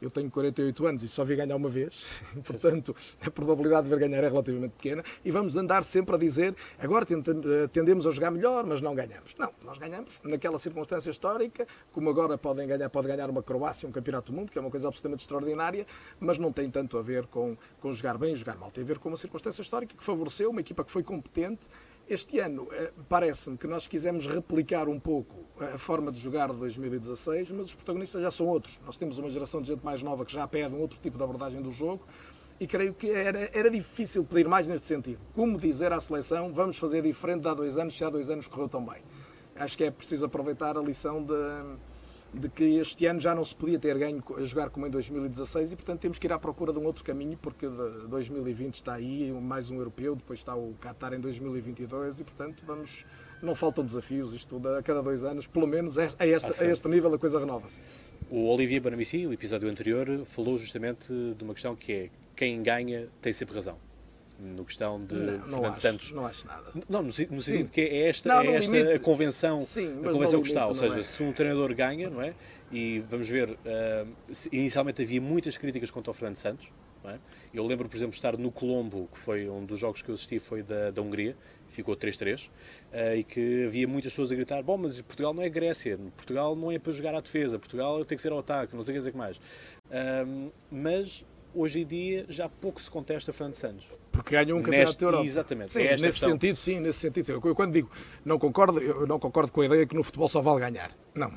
eu 0.00 0.10
tenho 0.10 0.30
48 0.30 0.86
anos 0.86 1.02
e 1.02 1.08
só 1.08 1.24
vi 1.24 1.36
ganhar 1.36 1.56
uma 1.56 1.68
vez, 1.68 2.04
portanto 2.44 2.94
a 3.24 3.30
probabilidade 3.30 3.84
de 3.84 3.90
ver 3.94 4.08
ganhar 4.08 4.22
é 4.22 4.28
relativamente 4.28 4.72
pequena 4.72 5.02
e 5.24 5.30
vamos 5.30 5.56
andar 5.56 5.82
sempre 5.82 6.14
a 6.14 6.18
dizer 6.18 6.54
agora 6.78 7.06
eh, 7.10 7.68
tendemos 7.68 8.06
a 8.06 8.10
jogar 8.10 8.30
melhor, 8.30 8.64
mas 8.64 8.80
não 8.80 8.94
ganhamos. 8.94 9.34
Não, 9.38 9.50
nós 9.64 9.78
ganhamos 9.78 10.20
naquela 10.22 10.58
circunstância 10.58 11.10
histórica, 11.10 11.66
como 11.92 12.10
agora 12.10 12.36
podem 12.36 12.66
ganhar, 12.66 12.88
pode 12.90 13.08
ganhar 13.08 13.30
uma 13.30 13.42
Croácia, 13.42 13.88
um 13.88 13.92
campeonato 13.92 14.30
do 14.30 14.36
mundo, 14.36 14.50
que 14.50 14.58
é 14.58 14.60
uma 14.60 14.70
coisa 14.70 14.88
absolutamente 14.88 15.22
extraordinária, 15.22 15.86
mas 16.20 16.38
não 16.38 16.52
tem 16.52 16.70
tanto 16.70 16.98
a 16.98 17.02
ver 17.02 17.26
com, 17.26 17.56
com 17.80 17.92
jogar 17.92 18.18
bem 18.18 18.34
e 18.34 18.36
jogar 18.36 18.56
mal, 18.56 18.70
tem 18.70 18.84
a 18.84 18.86
ver 18.86 18.98
com 18.98 19.08
uma 19.08 19.16
circunstância 19.16 19.62
histórica 19.62 19.96
que 19.96 20.04
favoreceu 20.04 20.50
uma 20.50 20.60
equipa 20.60 20.84
que 20.84 20.92
foi 20.92 21.02
competente. 21.02 21.68
Este 22.06 22.38
ano 22.38 22.68
eh, 22.70 22.92
parece-me 23.08 23.56
que 23.56 23.66
nós 23.66 23.86
quisemos 23.86 24.26
replicar 24.26 24.88
um 24.88 25.00
pouco 25.00 25.46
a 25.58 25.78
forma 25.78 26.12
de 26.12 26.20
jogar 26.20 26.50
de 26.50 26.58
2016, 26.58 27.50
mas 27.52 27.68
os 27.68 27.74
protagonistas 27.74 28.20
já 28.20 28.30
são 28.30 28.46
outros. 28.46 28.78
Nós 28.84 28.98
temos 28.98 29.18
uma 29.18 29.30
geração 29.30 29.62
de 29.62 29.68
gente 29.68 29.82
mais 29.82 30.02
nova 30.02 30.22
que 30.22 30.32
já 30.32 30.46
pede 30.46 30.74
um 30.74 30.80
outro 30.80 31.00
tipo 31.00 31.16
de 31.16 31.24
abordagem 31.24 31.62
do 31.62 31.70
jogo 31.70 32.04
e 32.60 32.66
creio 32.66 32.92
que 32.92 33.10
era, 33.10 33.48
era 33.54 33.70
difícil 33.70 34.22
pedir 34.22 34.46
mais 34.46 34.68
neste 34.68 34.86
sentido. 34.86 35.20
Como 35.32 35.56
dizer 35.56 35.94
à 35.94 36.00
seleção, 36.00 36.52
vamos 36.52 36.76
fazer 36.76 37.00
diferente 37.00 37.40
de 37.40 37.48
há 37.48 37.54
dois 37.54 37.78
anos, 37.78 37.96
se 37.96 38.04
há 38.04 38.10
dois 38.10 38.28
anos 38.28 38.48
correu 38.48 38.68
tão 38.68 38.84
bem. 38.84 39.02
Acho 39.56 39.74
que 39.78 39.84
é 39.84 39.90
preciso 39.90 40.26
aproveitar 40.26 40.76
a 40.76 40.82
lição 40.82 41.22
de, 41.22 41.34
de 42.34 42.48
que 42.48 42.64
este 42.78 43.06
ano 43.06 43.20
já 43.20 43.34
não 43.34 43.44
se 43.44 43.54
podia 43.54 43.78
ter 43.78 43.96
ganho 43.96 44.22
a 44.36 44.42
jogar 44.42 44.70
como 44.70 44.86
em 44.86 44.90
2016 44.90 45.72
e, 45.72 45.76
portanto, 45.76 46.00
temos 46.00 46.18
que 46.18 46.26
ir 46.26 46.32
à 46.32 46.38
procura 46.38 46.72
de 46.72 46.78
um 46.78 46.84
outro 46.84 47.04
caminho, 47.04 47.38
porque 47.40 47.68
de 47.68 48.08
2020 48.08 48.74
está 48.74 48.94
aí, 48.94 49.30
mais 49.32 49.70
um 49.70 49.76
europeu, 49.76 50.16
depois 50.16 50.40
está 50.40 50.54
o 50.54 50.74
Qatar 50.80 51.12
em 51.14 51.20
2022 51.20 52.20
e, 52.20 52.24
portanto, 52.24 52.62
vamos. 52.66 53.04
Não 53.42 53.54
faltam 53.54 53.84
desafios, 53.84 54.32
isto 54.32 54.60
a 54.68 54.82
cada 54.82 55.02
dois 55.02 55.22
anos, 55.22 55.46
pelo 55.46 55.66
menos 55.66 55.98
a, 55.98 56.04
a 56.18 56.26
esta, 56.26 56.64
a 56.64 56.66
este 56.66 56.88
nível 56.88 57.12
a 57.12 57.18
coisa 57.18 57.38
renova-se. 57.38 57.78
O 58.30 58.48
Olivier 58.48 58.80
Bonamici, 58.80 59.26
o 59.26 59.32
episódio 59.32 59.68
anterior, 59.68 60.24
falou 60.24 60.56
justamente 60.56 61.12
de 61.12 61.44
uma 61.44 61.52
questão 61.52 61.76
que 61.76 61.92
é 61.92 62.10
quem 62.34 62.62
ganha 62.62 63.08
tem 63.20 63.32
sempre 63.32 63.54
razão. 63.54 63.76
No 64.38 64.64
questão 64.64 65.04
de 65.04 65.14
Não, 65.14 65.24
não 65.24 65.40
Fernando 65.42 65.64
acho, 65.66 65.80
Santos. 65.80 66.12
não 66.12 66.26
acho 66.26 66.46
nada. 66.46 66.64
Não, 66.88 67.02
no, 67.02 67.12
sentido 67.12 67.70
que 67.70 67.80
é 67.80 68.08
esta, 68.08 68.28
Não, 68.28 68.40
é 68.42 68.56
esta 68.56 68.70
limite- 68.72 68.92
a 68.92 68.98
convenção, 68.98 69.60
Sim, 69.60 70.00
a 70.04 70.10
convenção 70.12 70.42
que 70.42 70.48
está. 70.48 70.62
Ou 70.62 70.68
não 70.68 70.74
seja, 70.74 70.98
é. 71.00 71.02
se 71.02 71.22
um 71.22 71.32
treinador 71.32 71.72
ganha, 71.74 72.10
não 72.10 72.20
é? 72.20 72.34
E 72.72 72.98
vamos 73.08 73.28
ver, 73.28 73.56
se- 74.32 74.48
inicialmente 74.52 75.00
havia 75.02 75.20
muitas 75.20 75.56
críticas 75.56 75.90
contra 75.90 76.10
o 76.10 76.14
Fernando 76.14 76.36
Santos. 76.36 76.68
Não 77.04 77.10
é? 77.10 77.18
Eu 77.52 77.64
lembro, 77.66 77.86
por 77.88 77.96
exemplo, 77.96 78.14
estar 78.14 78.36
no 78.38 78.50
Colombo, 78.50 79.08
que 79.12 79.18
foi 79.18 79.48
um 79.48 79.64
dos 79.64 79.78
jogos 79.78 80.00
que 80.02 80.08
eu 80.08 80.14
assisti, 80.14 80.38
foi 80.38 80.62
da, 80.62 80.90
da 80.90 81.02
Hungria, 81.02 81.36
ficou 81.68 81.94
3-3, 81.94 82.48
ah, 82.92 83.14
e 83.14 83.22
que 83.22 83.66
havia 83.66 83.86
muitas 83.86 84.10
pessoas 84.12 84.32
a 84.32 84.34
gritar: 84.34 84.62
Bom, 84.62 84.78
mas 84.78 85.00
Portugal 85.02 85.34
não 85.34 85.42
é 85.42 85.48
Grécia, 85.50 85.98
Portugal 86.16 86.56
não 86.56 86.72
é 86.72 86.78
para 86.78 86.92
jogar 86.94 87.14
à 87.14 87.20
defesa, 87.20 87.58
Portugal 87.58 88.02
tem 88.06 88.16
que 88.16 88.22
ser 88.22 88.32
ao 88.32 88.38
ataque, 88.38 88.74
não 88.74 88.82
sei 88.82 88.98
o 88.98 89.02
que 89.12 89.16
mais. 89.16 89.38
Ah, 89.90 90.24
mas 90.72 91.24
hoje 91.54 91.80
em 91.80 91.86
dia 91.86 92.26
já 92.28 92.48
pouco 92.48 92.80
se 92.80 92.90
contesta 92.90 93.32
Fernando 93.32 93.54
Santos. 93.54 93.86
Porque 94.12 94.30
ganham 94.32 94.58
um 94.58 94.62
campeonato 94.62 94.86
Neste- 94.88 95.00
da 95.00 95.06
Europa. 95.06 95.24
exatamente, 95.24 95.72
Sim, 95.72 95.82
é 95.82 95.90
nesse 95.92 96.02
questão. 96.04 96.30
sentido, 96.32 96.56
sim, 96.56 96.80
nesse 96.80 96.98
sentido. 96.98 97.26
sim. 97.26 97.32
Eu, 97.32 97.54
quando 97.54 97.72
digo 97.72 97.90
não 98.24 98.38
concordo, 98.38 98.80
eu 98.80 99.06
não 99.06 99.18
concordo 99.18 99.50
com 99.52 99.60
a 99.60 99.66
ideia 99.66 99.86
que 99.86 99.94
no 99.94 100.02
futebol 100.04 100.28
só 100.28 100.40
vale 100.40 100.60
ganhar. 100.60 100.90
Não. 101.14 101.32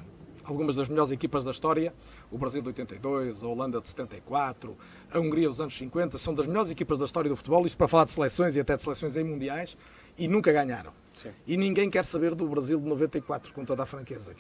Algumas 0.48 0.78
das 0.78 0.88
melhores 0.88 1.12
equipas 1.12 1.44
da 1.44 1.52
história, 1.52 1.94
o 2.32 2.38
Brasil 2.38 2.62
de 2.62 2.70
82, 2.70 3.44
a 3.44 3.48
Holanda 3.48 3.82
de 3.82 3.90
74, 3.90 4.78
a 5.12 5.20
Hungria 5.20 5.50
dos 5.50 5.60
anos 5.60 5.76
50, 5.76 6.18
são 6.18 6.34
das 6.34 6.48
melhores 6.48 6.72
equipas 6.72 6.98
da 6.98 7.04
história 7.04 7.30
do 7.30 7.36
futebol, 7.36 7.66
isto 7.66 7.78
para 7.78 7.90
falar 7.90 8.06
de 8.06 8.12
seleções 8.12 8.56
e 8.56 8.62
até 8.62 8.78
de 8.78 8.82
seleções 8.82 9.18
em 9.18 9.26
mundiais, 9.26 9.76
e 10.18 10.26
nunca 10.26 10.54
ganharam. 10.54 10.94
Sim. 11.12 11.32
E 11.46 11.58
ninguém 11.58 11.90
quer 11.90 12.06
saber 12.06 12.34
do 12.34 12.48
Brasil 12.48 12.80
de 12.80 12.86
94, 12.86 13.52
com 13.52 13.66
toda 13.66 13.84
a 13.84 13.86
franqueza. 13.86 14.34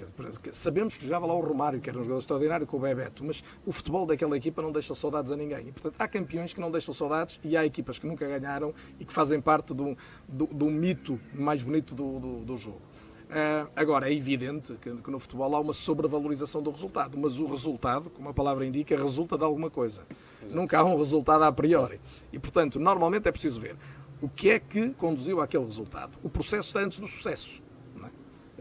Sabemos 0.53 0.95
que 0.95 1.03
jogava 1.03 1.25
lá 1.25 1.33
o 1.33 1.41
Romário, 1.41 1.81
que 1.81 1.89
era 1.89 1.99
um 1.99 2.03
jogador 2.03 2.19
extraordinário, 2.19 2.65
com 2.65 2.77
o 2.77 2.79
Bebeto, 2.79 3.25
mas 3.25 3.43
o 3.65 3.73
futebol 3.73 4.05
daquela 4.05 4.37
equipa 4.37 4.61
não 4.61 4.71
deixa 4.71 4.95
saudades 4.95 5.31
a 5.33 5.35
ninguém. 5.35 5.67
E, 5.67 5.71
portanto, 5.73 5.95
há 5.99 6.07
campeões 6.07 6.53
que 6.53 6.61
não 6.61 6.71
deixam 6.71 6.93
saudades 6.93 7.37
e 7.43 7.57
há 7.57 7.65
equipas 7.65 7.99
que 7.99 8.07
nunca 8.07 8.25
ganharam 8.25 8.73
e 8.97 9.03
que 9.03 9.11
fazem 9.11 9.41
parte 9.41 9.73
um, 9.73 9.93
do, 10.25 10.45
do 10.45 10.67
mito 10.67 11.19
mais 11.33 11.61
bonito 11.61 11.93
do, 11.93 12.19
do, 12.19 12.45
do 12.45 12.55
jogo. 12.55 12.81
Ah, 13.29 13.67
agora, 13.75 14.09
é 14.09 14.13
evidente 14.13 14.73
que, 14.81 14.95
que 14.95 15.11
no 15.11 15.19
futebol 15.19 15.53
há 15.55 15.59
uma 15.59 15.73
sobrevalorização 15.73 16.61
do 16.61 16.71
resultado, 16.71 17.17
mas 17.17 17.39
o 17.39 17.45
resultado, 17.45 18.09
como 18.09 18.29
a 18.29 18.33
palavra 18.33 18.65
indica, 18.65 18.95
resulta 18.95 19.37
de 19.37 19.43
alguma 19.43 19.69
coisa. 19.69 20.03
Nunca 20.49 20.79
há 20.79 20.85
um 20.85 20.95
resultado 20.97 21.43
a 21.43 21.51
priori. 21.51 21.99
E, 22.31 22.39
portanto, 22.39 22.79
normalmente 22.79 23.27
é 23.27 23.31
preciso 23.31 23.59
ver 23.59 23.75
o 24.21 24.29
que 24.29 24.49
é 24.49 24.59
que 24.59 24.91
conduziu 24.91 25.41
àquele 25.41 25.65
resultado. 25.65 26.17
O 26.23 26.29
processo 26.29 26.69
está 26.69 26.79
antes 26.79 26.99
do 26.99 27.07
sucesso, 27.07 27.61
é? 28.01 28.09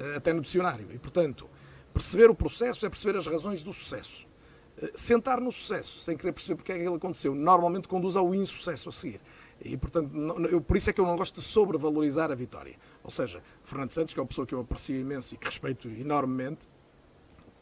Eh, 0.02 0.16
até 0.16 0.32
no 0.32 0.40
dicionário. 0.40 0.86
E, 0.92 0.98
portanto, 0.98 1.48
perceber 1.94 2.28
o 2.28 2.34
processo 2.34 2.84
é 2.84 2.90
perceber 2.90 3.16
as 3.16 3.26
razões 3.26 3.62
do 3.62 3.72
sucesso. 3.72 4.26
Eh, 4.82 4.90
Sentar 4.96 5.40
no 5.40 5.52
sucesso, 5.52 6.00
sem 6.00 6.16
querer 6.16 6.32
perceber 6.32 6.56
porque 6.56 6.72
é 6.72 6.74
que 6.74 6.80
aquilo 6.82 6.96
aconteceu, 6.96 7.34
normalmente 7.36 7.86
conduz 7.86 8.16
ao 8.16 8.34
insucesso 8.34 8.88
a 8.88 8.92
seguir. 8.92 9.20
E, 9.64 9.74
portanto, 9.76 10.10
não- 10.12 10.36
eu, 10.44 10.60
por 10.60 10.76
isso 10.76 10.90
é 10.90 10.92
que 10.92 11.00
eu 11.00 11.06
não 11.06 11.16
gosto 11.16 11.36
de 11.36 11.40
sobrevalorizar 11.42 12.30
a 12.30 12.34
vitória. 12.34 12.74
Ou 13.06 13.10
seja, 13.10 13.40
Fernando 13.62 13.92
Santos, 13.92 14.12
que 14.12 14.18
é 14.18 14.22
uma 14.22 14.26
pessoa 14.26 14.44
que 14.44 14.52
eu 14.52 14.58
aprecio 14.60 15.00
imenso 15.00 15.32
e 15.32 15.38
que 15.38 15.46
respeito 15.46 15.86
enormemente, 15.88 16.66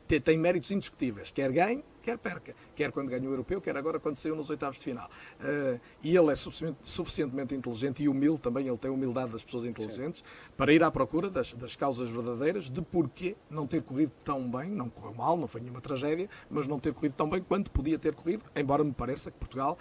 te- 0.08 0.18
tem 0.18 0.38
méritos 0.38 0.70
indiscutíveis, 0.70 1.30
quer 1.30 1.52
ganhe, 1.52 1.84
quer 2.02 2.16
perca, 2.16 2.54
quer 2.74 2.90
quando 2.90 3.10
ganha 3.10 3.28
o 3.28 3.32
europeu, 3.32 3.60
quer 3.60 3.76
agora 3.76 4.00
quando 4.00 4.16
saiu 4.16 4.34
nos 4.34 4.48
oitavos 4.48 4.78
de 4.78 4.84
final. 4.84 5.06
Eh, 5.40 5.78
e 6.02 6.16
ele 6.16 6.32
é 6.32 6.34
suficientemente, 6.34 7.54
inteligente 7.54 8.02
e 8.02 8.08
humilde 8.08 8.40
também, 8.40 8.66
ele 8.66 8.78
tem 8.78 8.90
a 8.90 8.94
humildade 8.94 9.32
das 9.32 9.44
pessoas 9.44 9.66
inteligentes, 9.66 10.24
para 10.56 10.72
ir 10.72 10.82
à 10.82 10.90
procura 10.90 11.28
das, 11.28 11.52
das 11.52 11.76
causas 11.76 12.08
verdadeiras 12.08 12.70
de 12.70 12.80
porquê 12.80 13.36
não 13.50 13.66
ter 13.66 13.82
corrido 13.82 14.12
tão 14.24 14.50
bem, 14.50 14.70
não 14.70 14.88
correu 14.88 15.12
mal, 15.14 15.36
não 15.36 15.46
foi 15.46 15.60
nenhuma 15.60 15.82
tragédia, 15.82 16.26
mas 16.50 16.66
não 16.66 16.80
ter 16.80 16.94
corrido 16.94 17.14
tão 17.14 17.28
bem 17.28 17.42
quanto 17.42 17.70
podia 17.70 17.98
ter 17.98 18.14
corrido, 18.14 18.42
embora 18.56 18.82
me 18.82 18.92
pareça 18.92 19.30
que 19.30 19.36
Portugal, 19.38 19.76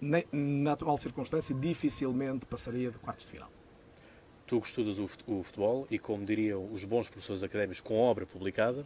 ne- 0.00 0.26
na 0.32 0.72
atual 0.72 0.96
circunstância, 0.98 1.52
dificilmente 1.52 2.46
passaria 2.46 2.92
de 2.92 2.98
quartos 2.98 3.26
de 3.26 3.32
final. 3.32 3.50
Tu 4.50 4.60
que 4.60 4.66
estudas 4.66 4.98
o 4.98 5.06
fut- 5.06 5.22
o 5.28 5.42
futebol 5.44 5.86
e, 5.88 5.96
como 5.96 6.24
diriam 6.26 6.68
os 6.72 6.82
bons 6.82 7.08
professores 7.08 7.44
académicos 7.44 7.80
com 7.80 7.96
obra 7.96 8.26
publicada, 8.26 8.84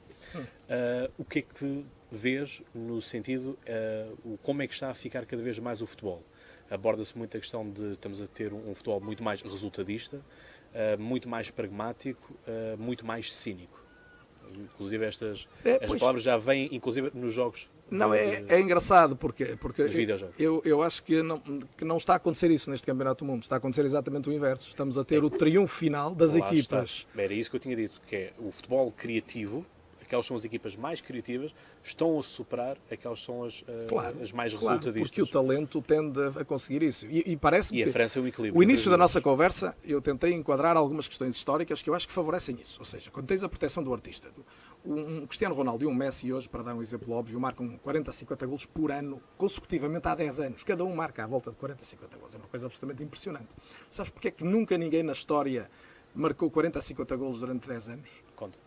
ah, 0.69 1.11
o 1.17 1.25
que 1.25 1.39
é 1.39 1.43
que 1.43 1.87
vês 2.13 2.61
no 2.75 3.01
sentido, 3.01 3.59
o- 4.23 4.37
como 4.43 4.61
é 4.61 4.67
que 4.67 4.75
está 4.75 4.91
a 4.91 4.95
ficar 4.95 5.25
cada 5.25 5.43
vez 5.43 5.59
mais 5.59 5.81
o 5.81 5.87
futebol? 5.87 6.23
Aborda-se 6.71 7.17
muito 7.17 7.35
a 7.35 7.41
questão 7.41 7.67
de 7.71 7.93
estamos 7.93 8.21
a 8.21 8.27
ter 8.27 8.53
um, 8.53 8.71
um 8.73 8.75
futebol 8.75 9.01
muito 9.01 9.23
mais 9.23 9.41
resultadista, 9.41 10.21
ah, 10.75 10.99
muito 10.99 11.31
mais 11.31 11.51
pragmático, 11.51 12.35
muito 12.79 13.07
mais 13.07 13.33
cínico. 13.33 13.83
Inclusive 14.55 15.03
estas, 15.07 15.49
É, 15.65 15.71
estas 15.77 15.89
pois. 15.89 15.99
palavras 16.01 16.23
já 16.25 16.37
vêm, 16.37 16.69
inclusive, 16.73 17.11
nos 17.15 17.33
jogos. 17.33 17.71
Não, 17.91 18.13
é, 18.13 18.45
é 18.49 18.61
engraçado 18.61 19.17
porque, 19.17 19.57
porque 19.57 19.83
eu, 20.39 20.63
eu 20.65 20.83
acho 20.83 21.05
que 21.05 21.23
não, 21.23 21.39
que 21.39 21.85
não 21.85 21.97
está 21.97 22.15
a 22.15 22.17
acontecer 22.17 22.51
isso 22.51 22.71
neste 22.71 22.87
Campeonato 22.87 23.25
do 23.25 23.31
Mundo. 23.31 23.43
Está 23.43 23.57
a 23.57 23.59
acontecer 23.59 23.85
exatamente 23.85 24.29
o 24.29 24.33
inverso. 24.33 24.69
Estamos 24.69 24.99
a 24.99 25.05
ter 25.05 25.23
o 25.23 25.31
triunfo 25.31 25.77
final 25.77 26.15
das 26.15 26.35
equipas. 26.35 27.07
está. 27.07 27.23
Era 27.23 27.35
isso 27.35 27.51
que 27.51 27.57
eu 27.57 27.61
tinha 27.61 27.77
dito, 27.77 28.01
que 28.07 28.17
é 28.17 28.33
o 28.39 28.51
futebol 28.51 28.91
criativo, 28.91 29.65
aquelas 30.15 30.27
são 30.27 30.37
as 30.37 30.45
equipas 30.45 30.77
mais 30.77 31.01
criativas, 31.01 31.55
estão 31.83 32.19
a 32.19 32.23
superar 32.23 32.77
aquelas 32.91 33.23
são 33.23 33.45
as, 33.45 33.63
uh, 33.63 33.87
claro, 33.89 34.17
as 34.23 34.33
mais 34.33 34.53
claro, 34.55 34.77
resultadistas. 34.77 35.11
Porque 35.11 35.23
o 35.23 35.27
talento 35.27 35.83
tende 35.83 36.21
a 36.39 36.45
conseguir 36.45 36.83
isso. 36.83 37.07
E, 37.07 37.33
e 37.33 37.37
parece-me 37.37 37.81
E 37.81 37.85
a 37.85 37.89
França 37.93 38.19
é 38.19 38.23
o 38.23 38.29
equilíbrio. 38.29 38.59
o 38.59 38.63
início 38.63 38.91
da 38.91 38.97
nossa 38.97 39.21
conversa, 39.21 39.77
eu 39.85 40.01
tentei 40.01 40.33
enquadrar 40.33 40.77
algumas 40.77 41.09
questões 41.09 41.35
históricas 41.37 41.83
que 41.83 41.91
eu 41.91 41.95
acho 41.95 42.07
que 42.07 42.15
favorecem 42.15 42.57
isso. 42.61 42.79
Ou 42.79 42.85
seja, 42.85 43.11
quando 43.11 43.27
tens 43.27 43.43
a 43.43 43.49
proteção 43.49 43.83
do 43.83 43.93
artista, 43.93 44.31
um 44.85 45.27
Cristiano 45.27 45.55
Ronaldo 45.55 45.85
e 45.85 45.87
um 45.87 45.95
Messi 45.95 46.33
hoje, 46.33 46.49
para 46.49 46.63
dar 46.63 46.75
um 46.75 46.83
exemplo 46.83 47.13
óbvio, 47.13 47.41
marcam 47.41 47.69
40 47.79 48.11
a 48.11 48.13
50 48.13 48.47
golos 48.47 48.67
por 48.67 48.93
ano, 48.93 49.21
consecutivamente 49.39 50.07
há 50.07 50.15
10 50.15 50.41
anos. 50.41 50.65
Cada 50.65 50.85
um 50.85 50.95
marca 50.95 51.25
à 51.25 51.27
volta 51.27 51.51
de 51.51 51.57
40 51.57 51.83
a 51.83 51.85
50 51.85 52.19
golos. 52.19 52.35
É 52.35 52.39
uma 52.39 52.49
coisa 52.49 52.67
absolutamente 52.67 53.03
impressionante. 53.03 53.49
Sabes 53.89 54.11
porque 54.11 54.29
é 54.29 54.31
que 54.31 54.45
nunca 54.45 54.77
ninguém 54.77 55.03
na 55.03 55.13
história 55.13 55.71
marcou 56.15 56.51
40 56.51 56.79
a 56.79 56.83
50 56.83 57.17
golos 57.17 57.41
durante 57.41 57.67
10 57.67 57.89
anos? 57.89 58.11
Conta. 58.37 58.59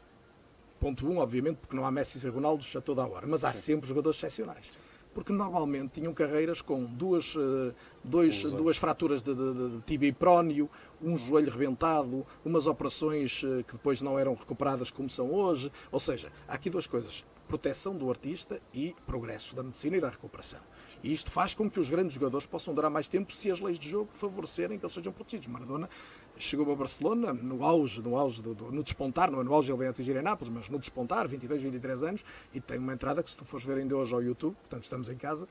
Ponto 0.80 1.08
1, 1.08 1.12
um, 1.12 1.18
obviamente, 1.20 1.58
porque 1.58 1.76
não 1.76 1.86
há 1.86 1.92
Messi 1.92 2.26
e 2.26 2.30
Ronaldo 2.30 2.66
a 2.76 2.82
toda 2.82 3.04
a 3.04 3.08
hora, 3.08 3.26
mas 3.26 3.44
há 3.44 3.54
sempre 3.54 3.88
jogadores 3.88 4.18
excepcionais. 4.18 4.72
Porque 5.18 5.34
normalmente 5.34 5.94
tinham 5.94 6.14
carreiras 6.14 6.62
com 6.62 6.84
duas, 6.84 7.34
eh, 7.36 7.74
dois, 8.04 8.44
duas 8.52 8.78
fraturas 8.78 9.24
de, 9.24 9.34
de, 9.34 9.54
de, 9.56 9.70
de 9.78 9.82
tibia 9.82 10.10
e 10.10 10.12
prónio, 10.12 10.70
um 11.02 11.18
joelho 11.18 11.50
rebentado, 11.50 12.24
umas 12.46 12.68
operações 12.68 13.42
eh, 13.44 13.64
que 13.64 13.74
depois 13.74 14.00
não 14.00 14.20
eram 14.20 14.36
recuperadas 14.36 14.92
como 14.92 15.10
são 15.10 15.34
hoje. 15.34 15.72
Ou 15.92 16.00
seja, 16.00 16.32
há 16.48 16.54
aqui 16.54 16.70
duas 16.70 16.86
coisas: 16.86 17.26
proteção 17.48 17.96
do 17.96 18.12
artista 18.12 18.62
e 18.72 18.96
progresso 19.08 19.56
da 19.56 19.64
medicina 19.64 19.98
e 19.98 20.02
da 20.02 20.10
recuperação. 20.10 20.60
E 21.04 21.12
isto 21.12 21.32
faz 21.32 21.56
com 21.56 21.68
que 21.68 21.80
os 21.80 21.90
grandes 21.90 22.14
jogadores 22.14 22.46
possam 22.46 22.72
durar 22.72 22.92
mais 22.92 23.10
tempo 23.10 23.34
se 23.34 23.50
as 23.50 23.60
leis 23.60 23.80
de 23.80 23.90
jogo 23.90 24.12
favorecerem 24.12 24.78
que 24.78 24.86
eles 24.86 24.94
sejam 24.94 25.12
protegidos. 25.12 25.48
Maradona 25.48 25.90
chegou 26.40 26.72
a 26.72 26.76
Barcelona 26.76 27.34
no 27.34 27.64
auge, 27.64 28.02
no 28.02 28.16
auge 28.18 28.42
do, 28.42 28.54
do- 28.54 28.72
no 28.72 28.84
despontar, 28.84 29.30
não 29.32 29.42
é 29.42 29.44
no 29.44 29.54
auge 29.54 29.72
ele 29.72 29.78
vem 29.80 29.88
atingir 29.88 30.16
em 30.16 30.22
Nápoles, 30.22 30.54
mas 30.54 30.70
no 30.70 30.80
despontar, 30.80 31.28
22, 31.28 31.62
23 31.62 32.04
anos, 32.04 32.26
e 32.54 32.60
tem 32.62 32.78
uma 32.78 32.94
entrada 32.94 33.22
que 33.24 33.30
se 33.30 33.38
tu 33.38 33.44
fores 33.46 33.66
ver 33.66 33.78
ainda 33.78 33.96
hoje 33.96 34.14
ao 34.14 34.22
YouTube, 34.24 34.56
portanto 34.56 34.84
estamos 34.84 35.10
em 35.10 35.16
casa, 35.16 35.48